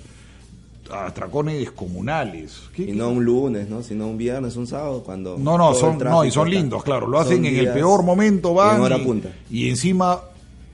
atracones 0.90 1.58
descomunales. 1.58 2.60
¿Qué- 2.74 2.82
Y 2.90 2.92
no 2.92 3.08
un 3.10 3.24
lunes, 3.24 3.68
¿no? 3.68 3.82
Sino 3.82 4.06
un 4.08 4.18
viernes, 4.18 4.56
un 4.56 4.66
sábado, 4.66 5.02
cuando... 5.02 5.38
No, 5.38 5.56
no, 5.56 5.74
son, 5.74 5.98
no, 5.98 6.24
y 6.24 6.30
son 6.30 6.50
lindos, 6.50 6.82
claro. 6.84 7.06
Lo 7.06 7.18
hacen 7.18 7.44
en 7.46 7.56
el 7.56 7.68
peor 7.72 8.02
momento, 8.02 8.52
van. 8.54 8.76
en 8.76 8.82
hora 8.82 8.98
y- 8.98 9.04
punta. 9.04 9.30
Y 9.50 9.68
encima, 9.70 10.20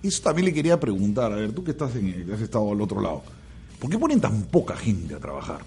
eso 0.02 0.22
también 0.22 0.46
le 0.46 0.52
quería 0.54 0.80
preguntar, 0.80 1.32
a 1.32 1.36
ver, 1.36 1.52
tú 1.52 1.62
que 1.62 1.70
estás 1.72 1.94
en 1.96 2.08
el, 2.08 2.26
que 2.26 2.32
has 2.32 2.40
estado 2.40 2.72
al 2.72 2.80
otro 2.80 3.00
lado, 3.00 3.22
¿por 3.78 3.90
qué 3.90 3.98
ponen 3.98 4.20
tan 4.20 4.42
poca 4.44 4.76
gente 4.76 5.14
a 5.14 5.18
trabajar? 5.18 5.58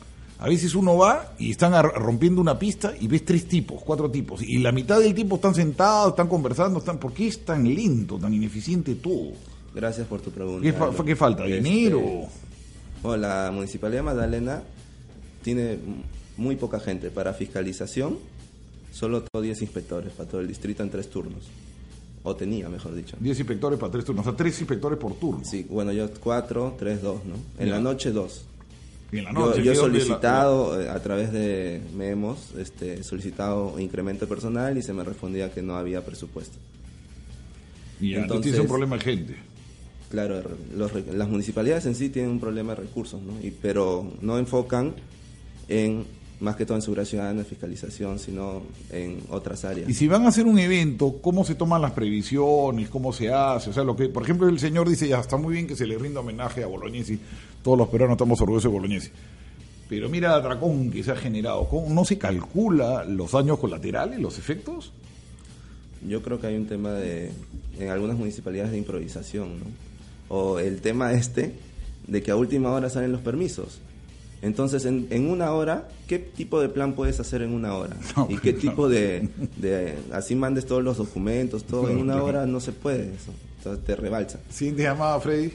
A 0.41 0.49
veces 0.49 0.73
uno 0.73 0.97
va 0.97 1.35
y 1.37 1.51
están 1.51 1.71
rompiendo 1.93 2.41
una 2.41 2.57
pista 2.57 2.95
y 2.99 3.07
ves 3.07 3.23
tres 3.23 3.47
tipos, 3.47 3.83
cuatro 3.83 4.09
tipos, 4.09 4.41
y 4.41 4.57
la 4.57 4.71
mitad 4.71 4.99
del 4.99 5.13
tiempo 5.13 5.35
están 5.35 5.53
sentados, 5.53 6.09
están 6.09 6.27
conversando, 6.27 6.79
están. 6.79 6.97
¿Por 6.97 7.13
qué 7.13 7.27
es 7.27 7.45
tan 7.45 7.63
lento, 7.63 8.17
tan 8.17 8.33
ineficiente 8.33 8.95
todo? 8.95 9.33
Gracias 9.75 10.07
por 10.07 10.19
tu 10.19 10.31
pregunta. 10.31 10.63
¿Qué, 11.05 11.15
falta? 11.15 11.45
Este, 11.45 11.61
¿Dinero? 11.61 12.01
Bueno, 13.03 13.17
la 13.17 13.51
Municipalidad 13.53 13.99
de 13.99 14.03
Magdalena 14.03 14.63
tiene 15.43 15.77
muy 16.37 16.55
poca 16.55 16.79
gente. 16.79 17.11
Para 17.11 17.33
fiscalización, 17.33 18.17
solo 18.91 19.23
10 19.39 19.61
inspectores 19.61 20.11
para 20.11 20.27
todo 20.27 20.41
el 20.41 20.47
distrito 20.47 20.81
en 20.81 20.89
tres 20.89 21.07
turnos. 21.07 21.43
O 22.23 22.35
tenía, 22.35 22.67
mejor 22.67 22.95
dicho. 22.95 23.15
10 23.19 23.37
inspectores 23.37 23.77
para 23.77 23.91
tres 23.91 24.05
turnos, 24.05 24.25
o 24.25 24.29
sea, 24.31 24.37
3 24.37 24.59
inspectores 24.59 24.97
por 24.97 25.13
turno. 25.13 25.45
Sí, 25.45 25.67
bueno, 25.69 25.91
yo 25.91 26.09
4, 26.19 26.77
3, 26.79 27.01
2, 27.03 27.25
¿no? 27.25 27.35
En 27.59 27.69
la 27.69 27.79
noche 27.79 28.09
dos 28.09 28.45
en 29.19 29.25
la 29.25 29.33
Yo- 29.33 29.39
noche, 29.39 29.63
yo, 29.63 29.71
he 29.71 29.73
¿qué 29.75 29.79
dónde 29.81 29.99
la- 29.99 30.03
solicitado 30.05 30.81
eh, 30.81 30.89
a 30.89 31.01
través 31.01 31.31
de 31.33 31.81
memos, 31.95 32.49
este, 32.57 33.03
solicitado 33.03 33.79
incremento 33.79 34.27
personal 34.27 34.77
y 34.77 34.81
se 34.81 34.93
me 34.93 35.03
respondía 35.03 35.51
que 35.51 35.61
no 35.61 35.75
había 35.75 36.03
presupuesto. 36.05 36.57
Y 37.99 38.13
entonces 38.15 38.43
tienes 38.43 38.61
un 38.61 38.67
problema 38.67 38.97
de 38.97 39.03
gente. 39.03 39.35
Claro, 40.09 40.41
los 40.75 40.91
las 41.13 41.29
municipalidades 41.29 41.85
en 41.85 41.95
sí 41.95 42.09
tienen 42.09 42.31
un 42.31 42.39
problema 42.39 42.75
de 42.75 42.81
recursos, 42.81 43.21
¿no? 43.21 43.33
Y, 43.41 43.51
pero 43.51 44.11
no 44.21 44.37
enfocan 44.37 44.93
en, 45.69 46.05
más 46.41 46.55
que 46.55 46.65
todo 46.65 46.75
en 46.75 46.81
seguridad 46.81 47.05
ciudadana, 47.05 47.43
fiscalización, 47.43 48.17
sino 48.17 48.63
en 48.89 49.19
otras 49.29 49.63
áreas. 49.63 49.87
Y 49.87 49.93
si 49.93 50.07
van 50.07 50.25
a 50.25 50.29
hacer 50.29 50.45
un 50.45 50.57
evento, 50.57 51.17
¿cómo 51.21 51.45
se 51.45 51.55
toman 51.55 51.81
las 51.81 51.91
previsiones? 51.91 52.89
¿Cómo 52.89 53.13
se 53.13 53.31
hace? 53.31 53.69
O 53.69 53.73
sea, 53.73 53.83
lo 53.83 53.95
que, 53.95 54.09
por 54.09 54.23
ejemplo, 54.23 54.49
el 54.49 54.59
señor 54.59 54.89
dice, 54.89 55.07
ya 55.07 55.19
está 55.19 55.37
muy 55.37 55.53
bien 55.53 55.67
que 55.67 55.75
se 55.75 55.85
le 55.85 55.97
rinda 55.97 56.19
homenaje 56.19 56.63
a 56.63 56.67
Bolognesi. 56.67 57.19
Todos 57.63 57.77
los 57.77 57.87
peruanos 57.89 58.15
estamos 58.15 58.41
orgullosos 58.41 58.71
de 58.71 58.75
Bolognesi. 58.75 59.09
Pero 59.87 60.09
mira 60.09 60.29
el 60.29 60.39
atracón 60.39 60.89
que 60.89 61.03
se 61.03 61.11
ha 61.11 61.15
generado. 61.15 61.67
¿Cómo 61.69 61.93
¿No 61.93 62.05
se 62.05 62.17
calcula 62.17 63.05
los 63.05 63.33
daños 63.33 63.59
colaterales, 63.59 64.19
los 64.19 64.39
efectos? 64.39 64.91
Yo 66.07 66.23
creo 66.23 66.41
que 66.41 66.47
hay 66.47 66.55
un 66.55 66.65
tema 66.65 66.93
de, 66.93 67.31
en 67.79 67.89
algunas 67.89 68.17
municipalidades 68.17 68.71
de 68.71 68.79
improvisación, 68.79 69.59
¿no? 69.59 69.65
O 70.29 70.57
el 70.57 70.81
tema 70.81 71.13
este 71.13 71.53
de 72.07 72.23
que 72.23 72.31
a 72.31 72.35
última 72.35 72.71
hora 72.71 72.89
salen 72.89 73.11
los 73.11 73.21
permisos. 73.21 73.79
Entonces, 74.41 74.85
en, 74.85 75.07
en 75.11 75.29
una 75.29 75.51
hora, 75.51 75.87
¿qué 76.07 76.17
tipo 76.17 76.59
de 76.61 76.69
plan 76.69 76.93
puedes 76.93 77.19
hacer 77.19 77.41
en 77.43 77.53
una 77.53 77.75
hora? 77.75 77.95
¿Y 78.29 78.37
qué 78.37 78.53
tipo 78.53 78.89
de, 78.89 79.29
de- 79.57 79.95
Así 80.11 80.35
mandes 80.35 80.65
todos 80.65 80.83
los 80.83 80.97
documentos, 80.97 81.63
todo. 81.63 81.89
En 81.89 81.97
una 81.97 82.21
hora 82.23 82.45
no 82.45 82.59
se 82.59 82.71
puede 82.71 83.13
eso. 83.13 83.31
Entonces 83.57 83.85
te 83.85 83.95
rebalsa. 83.95 84.39
Siguiente 84.49 84.81
llamada, 84.83 85.19
Freddy. 85.19 85.51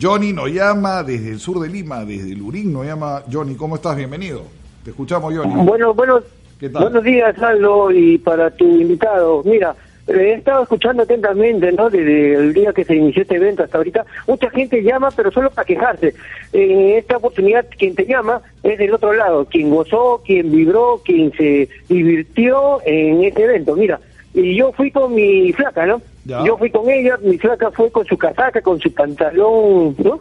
Johnny 0.00 0.32
nos 0.32 0.50
llama 0.50 1.02
desde 1.02 1.30
el 1.30 1.38
sur 1.40 1.60
de 1.60 1.68
Lima, 1.68 2.04
desde 2.04 2.34
Lurín 2.34 2.72
nos 2.72 2.86
llama. 2.86 3.22
Johnny, 3.30 3.54
¿cómo 3.54 3.76
estás? 3.76 3.96
Bienvenido. 3.96 4.42
Te 4.84 4.90
escuchamos, 4.90 5.34
Johnny. 5.34 5.54
Bueno, 5.64 5.92
bueno, 5.94 6.20
¿Qué 6.58 6.68
tal? 6.68 6.84
buenos 6.84 7.04
días, 7.04 7.38
Aldo, 7.42 7.90
y 7.90 8.18
para 8.18 8.50
tu 8.50 8.64
invitado. 8.80 9.42
Mira, 9.44 9.74
he 10.08 10.32
estado 10.34 10.62
escuchando 10.62 11.02
atentamente, 11.04 11.70
¿no? 11.72 11.88
Desde 11.88 12.34
el 12.34 12.52
día 12.52 12.72
que 12.72 12.84
se 12.84 12.96
inició 12.96 13.22
este 13.22 13.36
evento 13.36 13.62
hasta 13.62 13.78
ahorita. 13.78 14.04
Mucha 14.26 14.50
gente 14.50 14.82
llama, 14.82 15.10
pero 15.14 15.30
solo 15.30 15.50
para 15.50 15.64
quejarse. 15.64 16.14
En 16.52 16.96
esta 16.96 17.16
oportunidad, 17.18 17.66
quien 17.78 17.94
te 17.94 18.06
llama 18.06 18.42
es 18.62 18.78
del 18.78 18.94
otro 18.94 19.12
lado, 19.12 19.44
quien 19.44 19.70
gozó, 19.70 20.22
quien 20.24 20.50
vibró, 20.50 21.00
quien 21.04 21.32
se 21.32 21.68
divirtió 21.88 22.80
en 22.84 23.24
este 23.24 23.44
evento. 23.44 23.76
Mira, 23.76 24.00
y 24.34 24.56
yo 24.56 24.72
fui 24.72 24.90
con 24.90 25.14
mi 25.14 25.52
flaca, 25.52 25.86
¿no? 25.86 26.00
Ya. 26.24 26.44
Yo 26.44 26.56
fui 26.56 26.70
con 26.70 26.88
ella, 26.88 27.18
mi 27.22 27.38
flaca 27.38 27.70
fue 27.70 27.90
con 27.90 28.06
su 28.06 28.16
casaca, 28.16 28.60
con 28.60 28.80
su 28.80 28.92
pantalón, 28.92 29.94
¿no? 29.98 30.20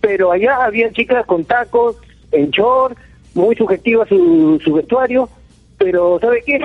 Pero 0.00 0.32
allá 0.32 0.64
había 0.64 0.92
chicas 0.92 1.26
con 1.26 1.44
tacos, 1.44 1.96
en 2.30 2.50
short, 2.50 2.96
muy 3.34 3.56
sugestiva 3.56 4.06
su, 4.06 4.60
su 4.62 4.74
vestuario, 4.74 5.28
pero 5.76 6.18
¿sabe 6.20 6.42
qué? 6.44 6.60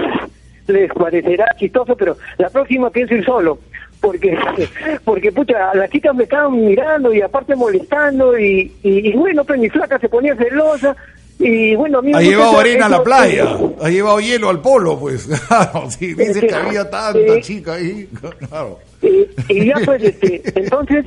Les 0.67 0.91
parecerá 0.93 1.45
chistoso, 1.57 1.95
pero 1.95 2.17
la 2.37 2.49
próxima 2.49 2.89
pienso 2.89 3.15
ir 3.15 3.25
solo, 3.25 3.59
porque, 3.99 4.37
porque 5.03 5.31
pucha, 5.31 5.73
las 5.75 5.89
chicas 5.89 6.15
me 6.15 6.23
estaban 6.23 6.65
mirando 6.65 7.13
y 7.13 7.21
aparte 7.21 7.55
molestando 7.55 8.37
y, 8.37 8.71
y, 8.83 9.09
y 9.09 9.13
bueno, 9.13 9.43
pues 9.43 9.59
mi 9.59 9.69
flaca 9.69 9.99
se 9.99 10.09
ponía 10.09 10.35
celosa 10.35 10.95
y 11.39 11.75
bueno, 11.75 11.99
Ha 12.13 12.21
llevado 12.21 12.59
arena 12.59 12.85
a 12.85 12.89
la 12.89 13.03
playa, 13.03 13.57
ha 13.81 13.89
llevado 13.89 14.19
hielo 14.19 14.49
al 14.49 14.61
polo, 14.61 14.97
pues. 14.99 15.27
Claro, 15.47 15.89
sí, 15.89 16.13
dice 16.13 16.47
que 16.47 16.53
había 16.53 16.89
tanta 16.89 17.41
chica 17.41 17.73
ahí. 17.73 18.07
Claro. 18.49 18.79
Y, 19.01 19.27
y 19.49 19.65
ya 19.65 19.75
pues, 19.83 20.01
este, 20.01 20.41
entonces, 20.55 21.05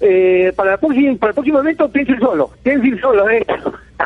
eh, 0.00 0.52
para, 0.54 0.74
el 0.74 0.78
próximo, 0.78 1.16
para 1.16 1.30
el 1.30 1.34
próximo 1.34 1.58
evento, 1.58 1.88
piensa 1.88 2.12
ir 2.12 2.20
solo, 2.20 2.50
piensa 2.62 2.86
ir 2.86 3.00
solo, 3.00 3.28
¿eh? 3.28 3.44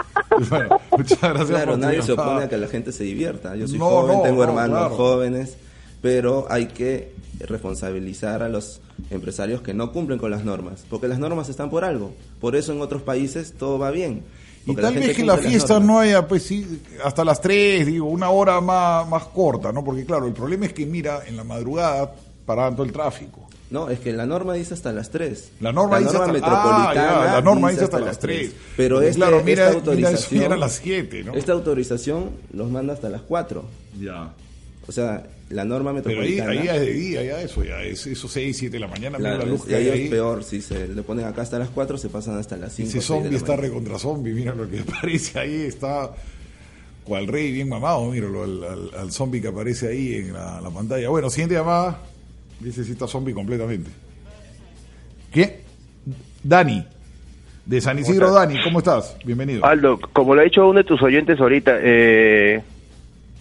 Bueno, 0.50 0.80
muchas 0.90 1.20
gracias 1.20 1.48
Claro, 1.48 1.72
por 1.72 1.78
nadie 1.80 2.02
se 2.02 2.12
opone 2.12 2.44
a 2.44 2.48
que 2.48 2.56
la 2.58 2.68
gente 2.68 2.92
se 2.92 3.04
divierta. 3.04 3.56
Yo 3.56 3.66
soy 3.66 3.78
No, 3.78 3.86
joven, 3.86 4.16
no, 4.18 4.22
tengo 4.22 4.36
no, 4.36 4.42
hermanos 4.50 4.78
claro. 4.78 4.96
jóvenes, 4.96 5.56
pero 6.02 6.46
hay 6.50 6.66
que 6.66 7.14
responsabilizar 7.40 8.42
a 8.42 8.48
los 8.48 8.80
empresarios 9.10 9.62
que 9.62 9.74
no 9.74 9.92
cumplen 9.92 10.18
con 10.18 10.30
las 10.30 10.44
normas, 10.44 10.84
porque 10.88 11.08
las 11.08 11.18
normas 11.18 11.48
están 11.48 11.70
por 11.70 11.84
algo. 11.84 12.12
Por 12.40 12.56
eso 12.56 12.72
en 12.72 12.80
otros 12.80 13.02
países 13.02 13.54
todo 13.58 13.78
va 13.78 13.90
bien. 13.90 14.22
Y 14.66 14.74
tal 14.74 14.94
vez 14.94 15.16
que 15.16 15.24
la 15.24 15.36
fiesta 15.38 15.78
no 15.78 16.00
haya, 16.00 16.26
pues 16.26 16.42
sí, 16.42 16.82
hasta 17.04 17.24
las 17.24 17.40
3, 17.40 17.86
digo, 17.86 18.06
una 18.08 18.30
hora 18.30 18.60
más, 18.60 19.08
más 19.08 19.24
corta, 19.26 19.70
¿no? 19.72 19.84
Porque 19.84 20.04
claro, 20.04 20.26
el 20.26 20.32
problema 20.32 20.66
es 20.66 20.72
que, 20.72 20.84
mira, 20.86 21.20
en 21.26 21.36
la 21.36 21.44
madrugada 21.44 22.12
paraban 22.44 22.74
todo 22.74 22.84
el 22.84 22.92
tráfico. 22.92 23.45
No, 23.70 23.90
es 23.90 23.98
que 23.98 24.12
la 24.12 24.26
norma 24.26 24.54
dice 24.54 24.74
hasta 24.74 24.92
las 24.92 25.10
3. 25.10 25.50
La 25.60 25.72
norma 25.72 25.98
dice 25.98 26.16
hasta- 26.16 26.32
metropolitana 26.32 26.88
ah, 27.22 27.26
ya, 27.26 27.32
la 27.34 27.40
norma 27.42 27.70
dice 27.70 27.84
hasta 27.84 27.98
las 27.98 28.18
3. 28.20 28.52
Pero 28.76 28.96
Porque, 28.96 29.08
este- 29.08 29.18
claro, 29.20 29.42
mira- 29.44 29.70
esta 29.70 29.72
mira, 29.74 29.78
autorización 29.92 30.40
ya 30.40 30.46
era 30.46 30.56
las 30.56 30.72
7, 30.74 31.24
¿no? 31.24 31.34
Esta 31.34 31.52
autorización 31.52 32.30
los 32.52 32.70
manda 32.70 32.92
hasta 32.92 33.08
las 33.08 33.22
4. 33.22 33.64
Ya. 34.00 34.32
O 34.86 34.92
sea, 34.92 35.26
la 35.50 35.64
norma 35.64 35.92
Pero 36.02 36.20
ahí, 36.22 36.36
metropolitana. 36.36 36.50
ahí 36.60 36.68
es 36.80 36.86
de 36.86 36.92
día, 36.92 37.22
ya 37.24 37.40
eso, 37.42 37.64
ya 37.64 37.82
es 37.82 38.06
eso 38.06 38.28
6, 38.28 38.56
7 38.56 38.74
de 38.76 38.80
la 38.80 38.86
mañana, 38.86 39.18
mira 39.18 39.30
Claro, 39.30 39.44
la 39.46 39.50
luz 39.50 39.60
es- 39.62 39.66
que 39.66 39.74
hay 39.74 39.88
ahí. 39.88 40.04
es 40.04 40.10
peor, 40.10 40.44
si 40.44 40.60
se 40.60 40.86
le 40.86 41.02
ponen 41.02 41.24
acá 41.26 41.42
hasta 41.42 41.58
las 41.58 41.68
4, 41.70 41.98
se 41.98 42.08
pasan 42.08 42.38
hasta 42.38 42.56
las 42.56 42.72
5. 42.72 42.88
Ese 42.90 43.00
zombie 43.00 43.36
está 43.36 43.56
recontra 43.56 43.98
zombie, 43.98 44.32
mira 44.32 44.54
lo 44.54 44.70
que 44.70 44.78
aparece 44.88 45.38
ahí, 45.40 45.62
está 45.62 46.12
cual 47.04 47.26
rey 47.26 47.50
bien 47.52 47.68
mamado, 47.68 48.08
míralo, 48.10 48.44
al, 48.44 48.62
al, 48.64 48.90
al 48.96 49.12
zombie 49.12 49.40
que 49.40 49.48
aparece 49.48 49.88
ahí 49.88 50.14
en 50.14 50.32
la, 50.34 50.60
la 50.60 50.70
pantalla. 50.70 51.08
Bueno, 51.08 51.30
siguiente 51.30 51.54
llamada, 51.56 52.00
dice 52.60 52.84
si 52.84 52.92
está 52.92 53.06
zombie 53.06 53.34
completamente. 53.34 53.90
¿Qué? 55.32 55.60
Dani, 56.42 56.84
de 57.64 57.80
San 57.80 57.98
Isidro? 57.98 58.32
Dani, 58.32 58.56
¿cómo 58.62 58.78
estás? 58.78 59.16
Bienvenido. 59.24 59.64
Aldo, 59.64 59.98
como 60.12 60.34
lo 60.34 60.40
ha 60.40 60.44
dicho 60.44 60.66
uno 60.66 60.78
de 60.78 60.84
tus 60.84 61.02
oyentes 61.02 61.40
ahorita, 61.40 61.72
eh, 61.82 62.62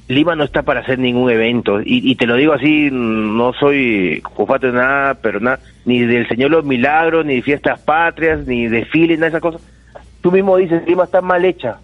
Lima 0.08 0.36
no 0.36 0.44
está 0.44 0.64
para 0.64 0.82
hacer 0.82 1.00
ningún 1.00 1.30
evento. 1.32 1.82
Y, 1.82 2.12
y 2.12 2.16
te 2.16 2.26
lo 2.28 2.36
digo 2.36 2.54
así, 2.54 2.90
no 2.92 3.54
soy 3.54 4.22
jufate 4.24 4.68
de 4.68 4.74
nada, 4.74 5.14
pero 5.16 5.40
nada, 5.40 5.60
ni 5.86 6.00
del 6.06 6.28
Señor 6.28 6.52
los 6.52 6.66
Milagros, 6.66 7.26
ni 7.26 7.36
de 7.38 7.42
fiestas 7.42 7.80
patrias, 7.80 8.46
ni 8.46 8.68
desfiles, 8.68 9.18
nada 9.20 9.32
de 9.32 9.38
esas 9.38 9.42
cosas. 9.42 9.62
Tú 10.22 10.32
mismo 10.32 10.58
dices, 10.58 10.82
Lima 10.88 11.04
está 11.06 11.22
mal 11.22 11.46
hecha. 11.46 11.78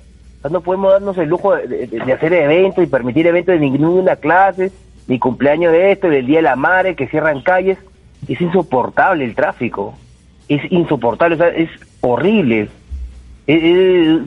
No 0.50 0.62
podemos 0.62 0.92
darnos 0.94 1.16
el 1.20 1.30
lujo 1.30 1.56
de, 1.56 1.68
de- 1.68 1.88
de 1.88 2.14
hacer 2.14 2.34
eventos 2.34 2.84
y 2.84 2.88
permitir 2.88 3.28
eventos 3.28 3.54
de 3.54 3.60
ninguna 3.60 4.16
clase, 4.16 4.72
ni 5.08 5.20
cumpleaños 5.20 5.72
de 5.72 5.92
esto, 5.92 6.10
del 6.10 6.26
Día 6.26 6.38
de 6.38 6.44
la 6.44 6.56
Madre, 6.56 6.96
que 6.96 7.08
cierran 7.08 7.42
calles. 7.42 7.78
Es 8.28 8.40
insoportable 8.40 9.26
el 9.26 9.36
tráfico. 9.36 9.94
Es 10.48 10.62
insoportable, 10.72 11.36
o 11.36 11.38
sea, 11.38 11.48
es 11.50 11.70
horrible. 12.02 12.70
Es, 13.48 13.64
es 13.64 14.20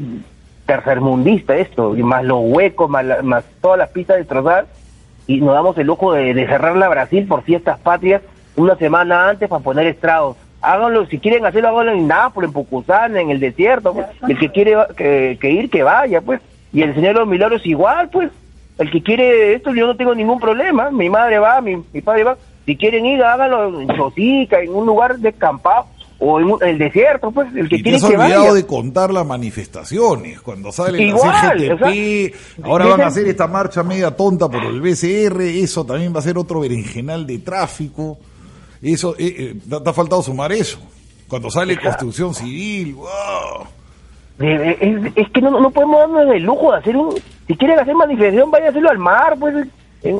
tercermundista 0.66 1.56
esto, 1.56 1.96
y 1.96 2.02
más 2.02 2.24
los 2.24 2.38
huecos, 2.42 2.88
más, 2.88 3.04
la- 3.04 3.22
más 3.22 3.44
todas 3.60 3.78
las 3.78 3.90
pistas 3.90 4.16
destrozadas, 4.16 4.66
y 5.26 5.40
nos 5.40 5.54
damos 5.54 5.76
el 5.78 5.86
lujo 5.86 6.12
de, 6.12 6.32
de 6.34 6.46
cerrar 6.46 6.76
la 6.76 6.88
Brasil 6.88 7.26
por 7.26 7.42
fiestas 7.42 7.78
patrias 7.78 8.22
una 8.56 8.74
semana 8.76 9.28
antes 9.28 9.48
para 9.48 9.62
poner 9.62 9.86
estrados. 9.86 10.36
Háganlo, 10.62 11.04
si 11.06 11.18
quieren 11.18 11.44
hacerlo, 11.44 11.68
háganlo 11.68 11.92
en 11.92 12.06
Nápoles, 12.08 12.48
en 12.48 12.54
Pucusán, 12.54 13.16
en 13.16 13.30
el 13.30 13.40
desierto, 13.40 13.92
pues. 13.92 14.06
El 14.26 14.38
que 14.38 14.48
quiere 14.50 14.74
que 14.96 15.50
ir, 15.50 15.68
que 15.68 15.82
vaya, 15.82 16.22
pues. 16.22 16.40
Y 16.72 16.80
el 16.82 16.94
Señor 16.94 17.12
de 17.14 17.20
los 17.20 17.28
Milagros 17.28 17.66
igual, 17.66 18.08
pues. 18.10 18.30
El 18.78 18.90
que 18.90 19.02
quiere 19.02 19.54
esto, 19.54 19.72
yo 19.74 19.86
no 19.86 19.96
tengo 19.96 20.14
ningún 20.14 20.40
problema. 20.40 20.90
Mi 20.90 21.08
madre 21.08 21.38
va, 21.38 21.60
mi, 21.60 21.76
mi 21.92 22.00
padre 22.00 22.24
va. 22.24 22.36
Si 22.66 22.76
quieren 22.76 23.04
ir, 23.06 23.22
háganlo 23.22 23.80
en 23.80 23.88
Chotica, 23.96 24.60
en 24.60 24.74
un 24.74 24.86
lugar 24.86 25.18
descampado, 25.18 25.86
o 26.18 26.40
en 26.40 26.46
un- 26.52 26.62
el 26.64 26.78
desierto, 26.78 27.30
pues. 27.30 27.54
El 27.54 27.68
que 27.68 27.76
Y 27.76 27.78
te 27.78 27.82
quiere 27.82 27.96
has 27.98 28.02
que 28.04 28.16
olvidado 28.16 28.42
vaya. 28.44 28.54
de 28.54 28.66
contar 28.66 29.12
las 29.12 29.26
manifestaciones, 29.26 30.40
cuando 30.40 30.72
salen 30.72 31.00
Igual, 31.08 31.28
a 31.30 31.40
hacer 31.50 31.72
o 31.74 31.78
sea, 31.78 31.88
GTP, 31.88 32.34
ahora 32.64 32.86
van 32.86 33.00
a 33.02 33.06
hacer 33.08 33.26
esta 33.28 33.46
marcha 33.46 33.82
media 33.82 34.10
tonta 34.16 34.48
por 34.48 34.64
el 34.64 34.80
BCR, 34.80 35.40
eso 35.42 35.84
también 35.84 36.14
va 36.14 36.20
a 36.20 36.22
ser 36.22 36.38
otro 36.38 36.60
berenjenal 36.60 37.26
de 37.26 37.38
tráfico, 37.40 38.18
eso, 38.80 39.14
eh, 39.18 39.34
eh, 39.38 39.54
te, 39.68 39.80
te 39.80 39.90
ha 39.90 39.92
faltado 39.92 40.22
sumar 40.22 40.50
eso, 40.52 40.78
cuando 41.28 41.50
sale 41.50 41.78
construcción 41.78 42.34
civil, 42.34 42.94
wow. 42.94 43.08
Eh, 44.40 44.76
Es, 44.80 45.12
es 45.16 45.30
que 45.30 45.40
no, 45.40 45.60
no 45.60 45.70
podemos 45.70 46.00
darnos 46.00 46.34
el 46.34 46.42
lujo 46.42 46.72
de 46.72 46.78
hacer 46.78 46.96
un... 46.96 47.14
Si 47.46 47.56
quieren 47.56 47.78
hacer 47.78 47.94
manifestación, 47.94 48.50
vayan 48.50 48.66
a 48.68 48.70
hacerlo 48.70 48.90
al 48.90 48.98
mar, 48.98 49.36
pues... 49.38 49.66
eh, 50.02 50.16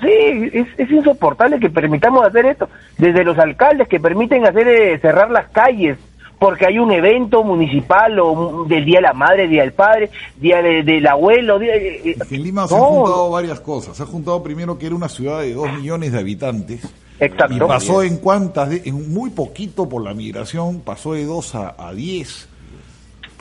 sí, 0.00 0.50
es, 0.52 0.66
es 0.78 0.90
insoportable 0.90 1.58
que 1.60 1.68
permitamos 1.70 2.24
hacer 2.24 2.46
esto. 2.46 2.68
Desde 2.98 3.24
los 3.24 3.38
alcaldes 3.38 3.88
que 3.88 4.00
permiten 4.00 4.46
hacer 4.46 4.66
eh, 4.68 4.98
cerrar 5.00 5.30
las 5.30 5.48
calles 5.50 5.98
porque 6.38 6.66
hay 6.66 6.78
un 6.80 6.90
evento 6.90 7.44
municipal 7.44 8.18
o 8.18 8.32
un- 8.32 8.68
del 8.68 8.84
Día 8.84 8.98
de 8.98 9.02
la 9.02 9.12
Madre, 9.12 9.46
Día 9.46 9.62
del 9.62 9.72
Padre, 9.74 10.10
Día 10.36 10.60
de- 10.60 10.82
del 10.82 11.06
Abuelo. 11.06 11.58
Día, 11.58 11.74
eh, 11.76 12.00
eh, 12.04 12.16
Que 12.28 12.34
en 12.34 12.42
Lima 12.42 12.66
se 12.66 12.74
han 12.74 12.80
juntado 12.80 13.30
varias 13.30 13.60
cosas, 13.60 13.96
se 13.96 14.02
ha 14.02 14.06
juntado 14.06 14.42
primero 14.42 14.76
que 14.76 14.86
era 14.86 14.94
una 14.96 15.08
ciudad 15.08 15.40
de 15.40 15.54
dos 15.54 15.72
millones 15.72 16.10
de 16.10 16.18
habitantes, 16.18 16.80
Exacto. 17.20 17.54
y 17.54 17.60
pasó 17.60 18.02
en 18.02 18.16
cuántas, 18.16 18.70
de- 18.70 18.82
en 18.86 19.12
muy 19.12 19.30
poquito 19.30 19.88
por 19.88 20.02
la 20.02 20.14
migración, 20.14 20.80
pasó 20.80 21.12
de 21.12 21.26
2 21.26 21.54
a, 21.54 21.76
a 21.78 21.92
10. 21.92 22.48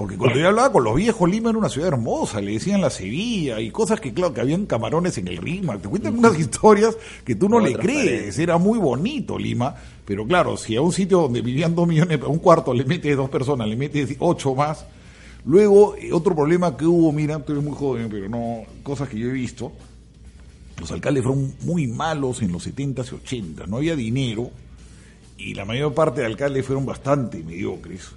Porque 0.01 0.17
cuando 0.17 0.39
yo 0.39 0.47
hablaba 0.47 0.71
con 0.71 0.83
los 0.83 0.95
viejos, 0.95 1.29
Lima 1.29 1.51
era 1.51 1.59
una 1.59 1.69
ciudad 1.69 1.89
hermosa, 1.89 2.41
le 2.41 2.53
decían 2.53 2.81
la 2.81 2.89
Sevilla 2.89 3.59
y 3.59 3.69
cosas 3.69 4.01
que, 4.01 4.11
claro, 4.11 4.33
que 4.33 4.41
habían 4.41 4.65
camarones 4.65 5.15
en 5.19 5.27
el 5.27 5.37
Rima. 5.37 5.77
Te 5.77 5.87
cuentan 5.87 6.17
unas 6.17 6.39
historias 6.39 6.97
que 7.23 7.35
tú 7.35 7.47
no 7.47 7.59
No, 7.59 7.67
le 7.67 7.75
crees. 7.75 8.39
Era 8.39 8.57
muy 8.57 8.79
bonito 8.79 9.37
Lima, 9.37 9.75
pero 10.03 10.25
claro, 10.25 10.57
si 10.57 10.75
a 10.75 10.81
un 10.81 10.91
sitio 10.91 11.19
donde 11.19 11.43
vivían 11.43 11.75
dos 11.75 11.87
millones, 11.87 12.19
a 12.19 12.25
un 12.29 12.39
cuarto 12.39 12.73
le 12.73 12.83
metes 12.83 13.15
dos 13.15 13.29
personas, 13.29 13.67
le 13.67 13.75
metes 13.75 14.15
ocho 14.17 14.55
más. 14.55 14.87
Luego, 15.45 15.95
eh, 15.95 16.11
otro 16.11 16.35
problema 16.35 16.75
que 16.75 16.87
hubo, 16.87 17.11
mira, 17.11 17.37
tú 17.37 17.51
eres 17.51 17.63
muy 17.63 17.75
joven, 17.75 18.07
pero 18.09 18.27
no, 18.27 18.63
cosas 18.81 19.07
que 19.07 19.19
yo 19.19 19.29
he 19.29 19.33
visto. 19.33 19.71
Los 20.79 20.91
alcaldes 20.91 21.23
fueron 21.23 21.53
muy 21.61 21.85
malos 21.85 22.41
en 22.41 22.51
los 22.51 22.67
70s 22.67 23.13
y 23.13 23.39
80s, 23.39 23.67
no 23.67 23.77
había 23.77 23.95
dinero 23.95 24.49
y 25.37 25.53
la 25.53 25.63
mayor 25.63 25.93
parte 25.93 26.21
de 26.21 26.27
alcaldes 26.27 26.65
fueron 26.65 26.87
bastante 26.87 27.43
mediocres. 27.43 28.09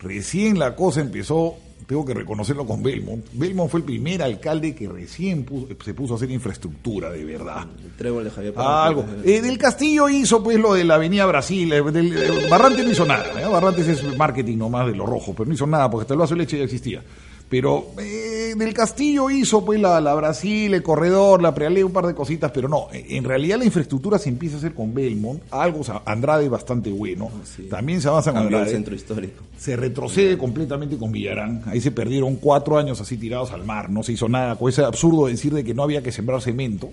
Recién 0.00 0.58
la 0.58 0.76
cosa 0.76 1.00
empezó, 1.00 1.56
tengo 1.86 2.04
que 2.04 2.14
reconocerlo 2.14 2.66
con 2.66 2.82
Belmont. 2.82 3.24
Belmont 3.32 3.70
fue 3.70 3.80
el 3.80 3.84
primer 3.86 4.22
alcalde 4.22 4.74
que 4.74 4.88
recién 4.88 5.44
pu- 5.46 5.66
se 5.82 5.94
puso 5.94 6.14
a 6.14 6.16
hacer 6.16 6.30
infraestructura 6.30 7.10
de 7.10 7.24
verdad. 7.24 7.66
El 7.84 7.90
trébol 7.96 8.24
de 8.24 8.30
Javier 8.30 8.54
Algo. 8.56 9.02
Palacio. 9.04 9.30
Eh, 9.32 9.40
del 9.42 9.58
Castillo 9.58 10.08
hizo 10.08 10.42
pues 10.42 10.58
lo 10.58 10.74
de 10.74 10.84
la 10.84 10.94
Avenida 10.96 11.26
Brasil. 11.26 11.72
eh, 11.72 11.82
del, 11.82 12.16
eh, 12.16 12.48
Barrantes 12.48 12.84
no 12.84 12.92
hizo 12.92 13.06
nada. 13.06 13.26
¿eh? 13.40 13.46
Barrantes 13.50 13.88
es 13.88 14.16
marketing 14.16 14.56
nomás 14.58 14.86
de 14.86 14.94
los 14.94 15.08
rojos, 15.08 15.34
pero 15.36 15.46
no 15.48 15.54
hizo 15.54 15.66
nada 15.66 15.90
porque 15.90 16.02
hasta 16.02 16.14
el 16.14 16.20
vaso 16.20 16.34
de 16.34 16.40
leche 16.42 16.58
ya 16.58 16.64
existía. 16.64 17.02
Pero 17.48 17.86
eh, 17.98 18.52
del 18.56 18.74
Castillo 18.74 19.30
hizo 19.30 19.64
pues 19.64 19.80
la, 19.80 20.00
la 20.02 20.14
Brasil, 20.14 20.74
el 20.74 20.82
corredor, 20.82 21.40
la 21.40 21.54
prealé, 21.54 21.82
un 21.82 21.92
par 21.92 22.06
de 22.06 22.14
cositas, 22.14 22.50
pero 22.52 22.68
no. 22.68 22.88
eh, 22.92 23.06
En 23.10 23.24
realidad 23.24 23.56
la 23.58 23.64
infraestructura 23.64 24.18
se 24.18 24.28
empieza 24.28 24.56
a 24.56 24.58
hacer 24.58 24.74
con 24.74 24.92
Belmont. 24.92 25.40
Algo, 25.50 25.80
o 25.80 25.84
sea, 25.84 26.02
Andrade 26.04 26.44
es 26.44 26.50
bastante 26.50 26.90
bueno. 26.90 27.30
También 27.70 28.02
se 28.02 28.08
avanza 28.08 28.32
con 28.32 28.40
Cambió 28.42 28.58
el 28.58 28.62
Andrade. 28.64 28.76
centro 28.76 28.94
histórico. 28.94 29.42
Se 29.56 29.76
retrocede 29.76 30.36
completamente 30.36 30.98
con 30.98 31.10
Villarán. 31.10 31.62
Ahí 31.66 31.80
se 31.80 31.90
perdieron 31.90 32.36
cuatro 32.36 32.76
años 32.76 33.00
así 33.00 33.16
tirados 33.16 33.50
al 33.52 33.64
mar. 33.64 33.88
No 33.88 34.02
se 34.02 34.12
hizo 34.12 34.28
nada. 34.28 34.56
Con 34.56 34.68
ese 34.68 34.82
absurdo 34.84 35.24
de 35.26 35.32
decir 35.32 35.54
de 35.54 35.64
que 35.64 35.72
no 35.72 35.82
había 35.82 36.02
que 36.02 36.12
sembrar 36.12 36.42
cemento. 36.42 36.90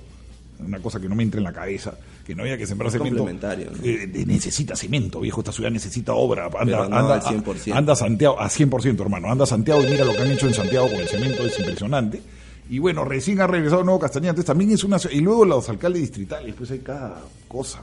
Una 0.59 0.79
cosa 0.79 0.99
que 0.99 1.09
no 1.09 1.15
me 1.15 1.23
entra 1.23 1.39
en 1.39 1.43
la 1.43 1.53
cabeza. 1.53 1.93
Que 2.25 2.33
no 2.33 2.43
había 2.43 2.57
que 2.57 2.65
sembrar 2.65 2.87
Es 2.87 2.93
cemento. 2.93 3.25
¿no? 3.25 3.83
Eh, 3.83 4.23
necesita 4.25 4.75
cemento, 4.75 5.19
viejo. 5.19 5.41
Esta 5.41 5.51
ciudad 5.51 5.69
necesita 5.69 6.13
obra. 6.13 6.45
Anda, 6.45 6.87
no 6.87 6.97
anda, 6.97 7.15
al 7.15 7.21
100%. 7.21 7.73
anda 7.73 7.95
Santiago, 7.95 8.39
a 8.39 8.49
100%, 8.49 8.99
hermano. 9.01 9.31
Anda 9.31 9.45
Santiago 9.45 9.83
y 9.83 9.87
mira 9.87 10.05
lo 10.05 10.13
que 10.13 10.21
han 10.21 10.31
hecho 10.31 10.47
en 10.47 10.53
Santiago 10.53 10.89
con 10.89 10.99
el 10.99 11.07
cemento. 11.07 11.45
Es 11.45 11.59
impresionante. 11.59 12.21
Y 12.69 12.79
bueno, 12.79 13.05
recién 13.05 13.41
ha 13.41 13.47
regresado 13.47 13.83
Nuevo 13.83 13.99
Castañeda. 13.99 14.31
Entonces 14.31 14.47
también 14.47 14.71
es 14.71 14.83
una 14.83 14.97
ciudad. 14.97 15.15
Y 15.15 15.21
luego 15.21 15.45
los 15.45 15.67
alcaldes 15.69 16.01
distritales. 16.01 16.55
Pues 16.55 16.71
hay 16.71 16.79
cada 16.79 17.21
cosa. 17.47 17.81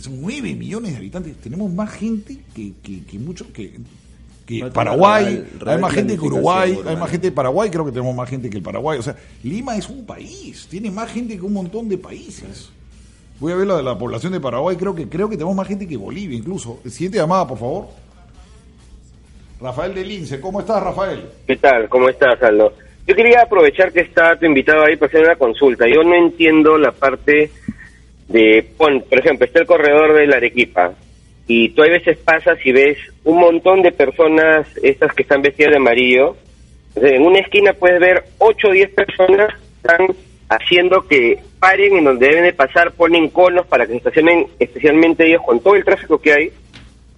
Son 0.00 0.20
nueve 0.20 0.54
millones 0.54 0.92
de 0.92 0.98
habitantes. 0.98 1.36
Tenemos 1.36 1.72
más 1.72 1.90
gente 1.90 2.40
que, 2.54 2.72
que, 2.82 3.04
que 3.04 3.18
mucho 3.18 3.52
que, 3.52 3.78
que 4.60 4.70
Paraguay. 4.70 5.44
hay 5.66 5.78
más 5.78 5.92
gente 5.92 6.14
que 6.14 6.24
Uruguay. 6.24 6.78
Hay 6.86 6.96
más 6.96 7.10
gente 7.10 7.28
de 7.28 7.32
Paraguay. 7.32 7.70
Creo 7.70 7.84
que 7.84 7.92
tenemos 7.92 8.14
más 8.14 8.28
gente 8.28 8.50
que 8.50 8.56
el 8.56 8.62
Paraguay. 8.62 8.98
O 8.98 9.02
sea, 9.02 9.16
Lima 9.42 9.76
es 9.76 9.88
un 9.88 10.04
país. 10.04 10.66
Tiene 10.70 10.90
más 10.90 11.10
gente 11.10 11.36
que 11.36 11.42
un 11.42 11.52
montón 11.52 11.88
de 11.88 11.98
países. 11.98 12.70
Voy 13.40 13.52
a 13.52 13.56
ver 13.56 13.66
la 13.66 13.76
de 13.76 13.82
la 13.82 13.98
población 13.98 14.32
de 14.32 14.40
Paraguay. 14.40 14.76
Creo 14.76 14.94
que 14.94 15.08
creo 15.08 15.28
que 15.28 15.36
tenemos 15.36 15.56
más 15.56 15.66
gente 15.66 15.86
que 15.86 15.96
Bolivia 15.96 16.38
incluso. 16.38 16.80
Siguiente 16.86 17.18
llamada, 17.18 17.46
por 17.46 17.58
favor. 17.58 17.88
Rafael 19.60 19.94
de 19.94 20.04
Lince. 20.04 20.40
¿Cómo 20.40 20.60
estás, 20.60 20.82
Rafael? 20.82 21.24
¿Qué 21.46 21.56
tal? 21.56 21.88
¿Cómo 21.88 22.08
estás, 22.08 22.42
Aldo? 22.42 22.72
Yo 23.06 23.14
quería 23.14 23.42
aprovechar 23.42 23.92
que 23.92 24.00
está 24.00 24.36
tu 24.36 24.46
invitado 24.46 24.84
ahí 24.84 24.96
para 24.96 25.08
hacer 25.08 25.24
una 25.24 25.36
consulta. 25.36 25.86
Yo 25.86 26.02
no 26.02 26.14
entiendo 26.14 26.78
la 26.78 26.92
parte 26.92 27.50
de, 28.28 28.66
por 28.76 29.18
ejemplo, 29.18 29.46
está 29.46 29.60
el 29.60 29.66
corredor 29.66 30.14
de 30.14 30.26
la 30.26 30.36
Arequipa 30.36 30.94
y 31.46 31.70
tú 31.70 31.82
a 31.82 31.88
veces 31.88 32.18
pasas 32.18 32.58
y 32.64 32.72
ves 32.72 32.98
un 33.24 33.38
montón 33.38 33.82
de 33.82 33.92
personas, 33.92 34.66
estas 34.82 35.12
que 35.14 35.22
están 35.22 35.42
vestidas 35.42 35.72
de 35.72 35.76
amarillo, 35.78 36.36
en 36.96 37.22
una 37.22 37.38
esquina 37.38 37.72
puedes 37.72 38.00
ver 38.00 38.24
8 38.38 38.68
o 38.68 38.72
10 38.72 38.90
personas 38.90 39.48
están 39.76 40.14
haciendo 40.48 41.06
que 41.08 41.38
paren 41.58 41.96
en 41.96 42.04
donde 42.04 42.28
deben 42.28 42.44
de 42.44 42.52
pasar, 42.52 42.92
ponen 42.92 43.28
conos 43.28 43.66
para 43.66 43.86
que 43.86 43.92
se 43.92 43.98
estacionen, 43.98 44.46
especialmente 44.58 45.26
ellos 45.26 45.42
con 45.44 45.60
todo 45.60 45.74
el 45.74 45.84
tráfico 45.84 46.20
que 46.20 46.32
hay, 46.32 46.52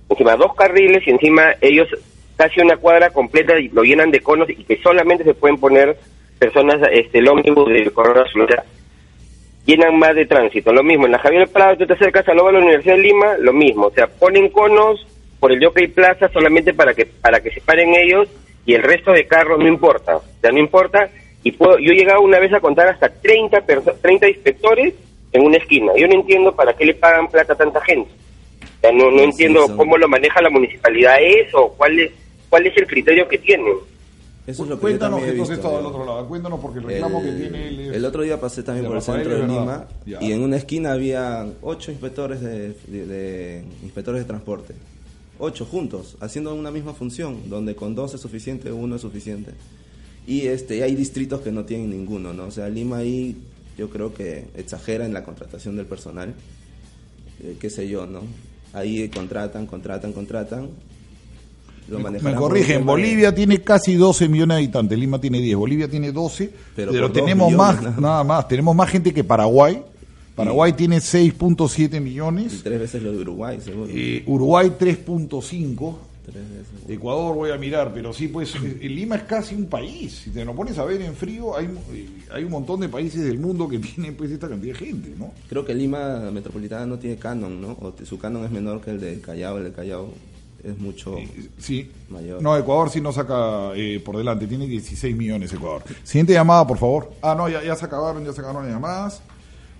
encima 0.09 0.37
dos 0.37 0.55
carriles 0.55 1.07
y 1.07 1.11
encima 1.11 1.55
ellos 1.61 1.89
casi 2.37 2.61
una 2.61 2.77
cuadra 2.77 3.11
completa 3.11 3.59
y 3.59 3.68
lo 3.68 3.83
llenan 3.83 4.11
de 4.11 4.20
conos 4.20 4.49
y 4.51 4.64
que 4.64 4.81
solamente 4.83 5.25
se 5.25 5.35
pueden 5.35 5.59
poner 5.59 5.97
personas, 6.39 6.77
este, 6.93 7.18
el 7.18 7.29
ómnibus 7.29 7.68
del 7.68 7.93
Corona 7.93 8.22
Azul. 8.22 8.47
Llenan 9.65 9.99
más 9.99 10.15
de 10.15 10.27
tránsito. 10.27 10.73
Lo 10.73 10.83
mismo, 10.83 11.07
en 11.07 11.12
la 11.12 11.19
Javier 11.19 11.49
Prado, 11.49 11.77
tú 11.79 11.87
te 11.87 11.95
acercas 11.95 12.27
a 12.29 12.35
la 12.35 12.43
Universidad 12.43 12.97
de 12.97 13.03
Lima, 13.03 13.37
lo 13.39 13.53
mismo. 13.53 13.87
O 13.87 13.91
sea, 13.91 14.07
ponen 14.07 14.49
conos 14.51 15.07
por 15.41 15.53
el 15.53 15.65
Jockey 15.65 15.89
Plaza 15.89 16.29
solamente 16.29 16.73
para 16.75 16.95
que 16.95 17.05
para 17.07 17.41
que 17.41 17.51
se 17.51 17.61
paren 17.61 17.95
ellos 17.95 18.29
y 18.67 18.75
el 18.75 18.83
resto 18.83 19.12
de 19.12 19.27
carros 19.27 19.59
no 19.59 19.69
importa. 19.69 20.17
O 20.17 20.23
sea, 20.41 20.51
no 20.53 20.59
importa. 20.59 21.11
Y 21.43 21.53
puedo, 21.53 21.79
yo 21.79 21.93
he 21.93 21.97
llegado 21.97 22.23
una 22.23 22.39
vez 22.39 22.53
a 22.55 22.61
contar 22.61 22.89
hasta 22.89 23.09
30, 23.11 23.67
perso- 23.67 23.95
30 24.01 24.29
inspectores 24.29 24.95
en 25.33 25.43
una 25.45 25.59
esquina. 25.59 25.93
Yo 25.97 26.07
no 26.09 26.15
entiendo 26.15 26.55
para 26.57 26.73
qué 26.75 26.87
le 26.87 26.95
pagan 26.95 27.29
plata 27.29 27.53
a 27.53 27.57
tanta 27.57 27.81
gente. 27.83 28.11
O 28.62 28.81
sea, 28.81 28.93
no, 28.93 29.11
no 29.11 29.23
entiendo 29.23 29.67
cómo 29.77 29.99
lo 29.99 30.09
maneja 30.09 30.41
la 30.41 30.49
municipalidad 30.51 31.17
eso, 31.21 31.75
cuál 31.77 32.01
es, 32.01 32.12
cuál 32.49 32.67
es 32.67 32.77
el 32.79 32.87
criterio 32.87 33.29
que 33.29 33.39
tienen. 33.39 33.75
Eso 34.47 34.65
es 34.65 34.69
lo 34.69 34.77
que 34.77 34.81
Cuéntanos 34.83 35.21
yo 35.21 35.27
también 35.27 35.29
he 35.29 35.41
entonces 35.41 35.57
visto, 35.57 35.77
del 35.79 35.87
otro 35.87 36.05
lado. 36.05 36.29
Cuéntanos 36.29 36.61
porque 36.61 36.79
el 36.81 36.85
reclamo 36.85 37.23
que 37.23 37.33
tiene 37.33 37.69
él 37.69 37.81
es- 37.81 37.95
El 37.97 38.05
otro 38.05 38.23
día 38.23 38.39
pasé 38.41 38.63
también 38.63 38.87
por 38.87 38.97
el 38.97 39.01
Rafael, 39.01 39.23
centro 39.27 39.41
de 39.41 39.47
Lima. 39.49 39.87
Ya. 40.05 40.23
y 40.23 40.33
en 40.33 40.43
una 40.43 40.57
esquina 40.57 40.93
había 40.93 41.47
ocho 41.63 41.91
inspectores 41.91 42.41
de, 42.43 42.75
de- 42.87 43.07
de- 43.07 43.65
inspectores 43.83 44.21
de 44.21 44.27
transporte. 44.27 44.75
Ocho 45.39 45.65
juntos, 45.65 46.17
haciendo 46.21 46.55
una 46.55 46.71
misma 46.71 46.93
función, 46.93 47.49
donde 47.49 47.75
con 47.75 47.95
dos 47.95 48.15
es 48.15 48.21
suficiente, 48.21 48.71
uno 48.71 48.97
es 48.97 49.01
suficiente. 49.03 49.53
Y 50.27 50.43
este, 50.43 50.83
hay 50.83 50.95
distritos 50.95 51.41
que 51.41 51.51
no 51.51 51.65
tienen 51.65 51.91
ninguno, 51.91 52.33
¿no? 52.35 52.45
O 52.45 52.51
sea, 52.51 52.69
Lima 52.69 52.99
ahí 52.99 53.37
yo 53.77 53.89
creo 53.91 54.15
que 54.15 54.47
exagera 54.57 55.07
en 55.07 55.13
la 55.15 55.25
contratación 55.25 55.77
del 55.77 55.87
personal. 55.87 56.35
Eh, 57.43 57.57
qué 57.59 57.69
sé 57.71 57.89
yo, 57.89 58.07
¿no? 58.07 58.21
Ahí 58.75 59.09
contratan, 59.09 59.67
contratan, 59.67 60.13
contratan. 60.13 60.69
Lo 61.89 61.99
Me, 61.99 62.11
me 62.18 62.35
corrigen, 62.35 62.78
de- 62.78 62.85
Bolivia 62.85 63.35
tiene 63.35 63.61
casi 63.61 63.95
12 63.95 64.28
millones 64.28 64.57
de 64.57 64.62
habitantes, 64.64 64.99
Lima 64.99 65.20
tiene 65.20 65.41
10, 65.41 65.57
Bolivia 65.57 65.89
tiene 65.89 66.12
12, 66.12 66.51
Pero 66.74 67.12
tenemos 67.12 67.51
millones, 67.53 67.82
más, 67.85 67.99
nada 68.01 68.24
más. 68.24 68.49
tenemos 68.49 68.74
más 68.74 68.89
gente 68.91 69.12
que 69.12 69.22
Paraguay. 69.24 69.82
Paraguay 70.35 70.72
tiene 70.72 70.97
6.7 70.99 72.01
millones, 72.01 72.55
Y 72.55 72.62
tres 72.62 72.80
veces 72.80 73.03
lo 73.03 73.12
de 73.12 73.18
Uruguay, 73.18 73.59
seguro. 73.62 73.89
eh, 73.95 74.22
Uruguay 74.26 74.72
3.5, 74.78 75.95
Tres 76.24 76.37
veces. 76.49 76.89
Ecuador 76.89 77.35
voy 77.35 77.51
a 77.51 77.59
mirar, 77.59 77.93
pero 77.93 78.11
sí, 78.14 78.28
pues 78.28 78.55
eh, 78.55 78.89
Lima 78.89 79.16
es 79.16 79.24
casi 79.24 79.55
un 79.55 79.66
país. 79.66 80.22
Si 80.24 80.30
te 80.30 80.43
lo 80.43 80.55
pones 80.55 80.78
a 80.78 80.85
ver 80.87 81.03
en 81.03 81.14
frío, 81.14 81.55
hay, 81.55 81.66
eh, 81.93 82.09
hay 82.32 82.45
un 82.45 82.51
montón 82.51 82.80
de 82.80 82.89
países 82.89 83.22
del 83.24 83.39
mundo 83.39 83.68
que 83.68 83.78
tienen 83.95 84.14
pues 84.14 84.30
esta 84.30 84.49
cantidad 84.49 84.72
de 84.72 84.87
gente, 84.87 85.12
¿no? 85.18 85.32
Creo 85.51 85.66
que 85.66 85.74
Lima 85.74 86.30
Metropolitana 86.32 86.87
no 86.87 86.99
tiene 86.99 87.16
canon, 87.16 87.61
¿no? 87.61 87.72
O 87.72 87.93
su 88.05 88.18
canon 88.18 88.43
es 88.47 88.51
menor 88.51 88.80
que 88.80 88.93
el 88.93 89.01
de 89.01 89.20
Callao. 89.20 89.59
El 89.59 89.64
de 89.64 89.72
Callao 89.72 90.09
es 90.65 90.79
mucho 90.79 91.17
Sí. 91.59 91.91
mayor. 92.09 92.41
No, 92.43 92.57
Ecuador 92.57 92.91
sí 92.91 93.01
nos 93.01 93.15
saca 93.17 93.73
eh, 93.75 94.01
por 94.05 94.17
delante, 94.17 94.47
tiene 94.47 94.67
16 94.67 95.15
millones 95.15 95.53
Ecuador. 95.53 95.83
Siguiente 96.03 96.33
llamada, 96.33 96.67
por 96.67 96.79
favor. 96.79 97.12
Ah, 97.23 97.35
no, 97.37 97.49
ya, 97.49 97.62
ya 97.62 97.77
se 97.77 97.85
acabaron, 97.85 98.25
ya 98.25 98.33
se 98.33 98.41
acabaron 98.41 98.65
las 98.65 98.73
llamadas. 98.73 99.21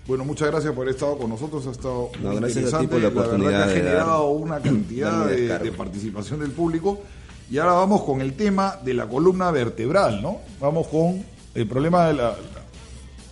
Bueno, 0.07 0.23
muchas 0.23 0.49
gracias 0.51 0.71
por 0.73 0.83
haber 0.83 0.93
estado 0.93 1.17
con 1.17 1.29
nosotros, 1.31 1.65
ha 1.65 1.71
estado 1.71 2.09
No, 2.21 2.29
muy 2.29 2.39
gracias 2.39 2.71
a 2.73 2.77
ti 2.79 2.83
interesante. 2.83 3.11
por 3.11 3.25
la 3.25 3.37
verdad 3.39 3.39
que 3.39 3.45
ha 3.45 3.49
de 3.49 3.57
dar- 3.57 3.69
generado 3.75 4.27
una 4.29 4.59
cantidad 4.59 5.25
de, 5.25 5.57
de 5.59 5.71
participación 5.71 6.39
del 6.41 6.51
público. 6.51 6.99
Y 7.49 7.57
ahora 7.57 7.73
vamos 7.73 8.03
con 8.03 8.21
el 8.21 8.33
tema 8.33 8.77
de 8.83 8.93
la 8.93 9.07
columna 9.07 9.49
vertebral, 9.51 10.21
¿no? 10.21 10.37
Vamos 10.59 10.87
con 10.87 11.23
el 11.55 11.67
problema 11.67 12.07
de 12.07 12.13
la, 12.13 12.35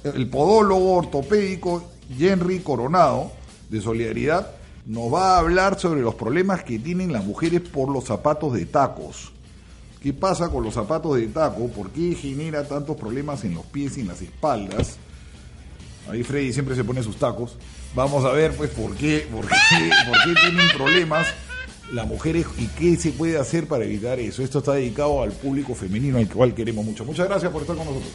el 0.04 0.28
podólogo 0.30 0.94
ortopédico 0.96 1.84
Henry 2.20 2.60
Coronado 2.60 3.32
de 3.70 3.80
Solidaridad 3.82 4.52
nos 4.86 5.14
va 5.14 5.36
a 5.36 5.40
hablar 5.40 5.80
sobre 5.80 6.02
los 6.02 6.16
problemas 6.16 6.64
que 6.64 6.80
tienen 6.80 7.14
las 7.14 7.26
mujeres 7.26 7.62
por 7.62 7.90
los 7.90 8.06
zapatos 8.06 8.54
de 8.54 8.66
tacos. 8.66 9.32
¿Qué 10.02 10.12
pasa 10.12 10.50
con 10.50 10.64
los 10.64 10.74
zapatos 10.74 11.16
de 11.16 11.28
taco? 11.28 11.70
¿Por 11.70 11.92
qué 11.92 12.14
genera 12.16 12.68
tantos 12.68 12.98
problemas 12.98 13.46
en 13.46 13.56
los 13.56 13.66
pies 13.66 13.98
y 13.98 14.02
en 14.02 14.10
las 14.10 14.22
espaldas? 14.22 14.98
Ahí 16.10 16.24
Freddy 16.24 16.52
siempre 16.52 16.76
se 16.76 16.84
pone 16.84 17.02
sus 17.02 17.16
tacos. 17.16 17.56
Vamos 17.96 18.26
a 18.26 18.34
ver 18.34 18.54
pues 18.58 18.70
por 18.72 18.94
qué, 18.96 19.26
por 19.32 19.48
qué, 19.48 19.92
por 20.06 20.18
qué 20.26 20.42
tienen 20.42 20.68
problemas 20.76 21.28
las 21.94 22.08
mujeres 22.08 22.46
y 22.58 22.68
qué 22.68 22.98
se 22.98 23.12
puede 23.12 23.38
hacer 23.38 23.68
para 23.68 23.86
evitar 23.86 24.20
eso. 24.20 24.44
Esto 24.44 24.60
está 24.60 24.74
dedicado 24.74 25.22
al 25.22 25.32
público 25.32 25.74
femenino 25.76 26.18
al 26.18 26.28
cual 26.28 26.54
queremos 26.54 26.84
mucho. 26.84 27.06
Muchas 27.06 27.28
gracias 27.30 27.52
por 27.52 27.62
estar 27.62 27.78
con 27.78 27.86
nosotros. 27.86 28.12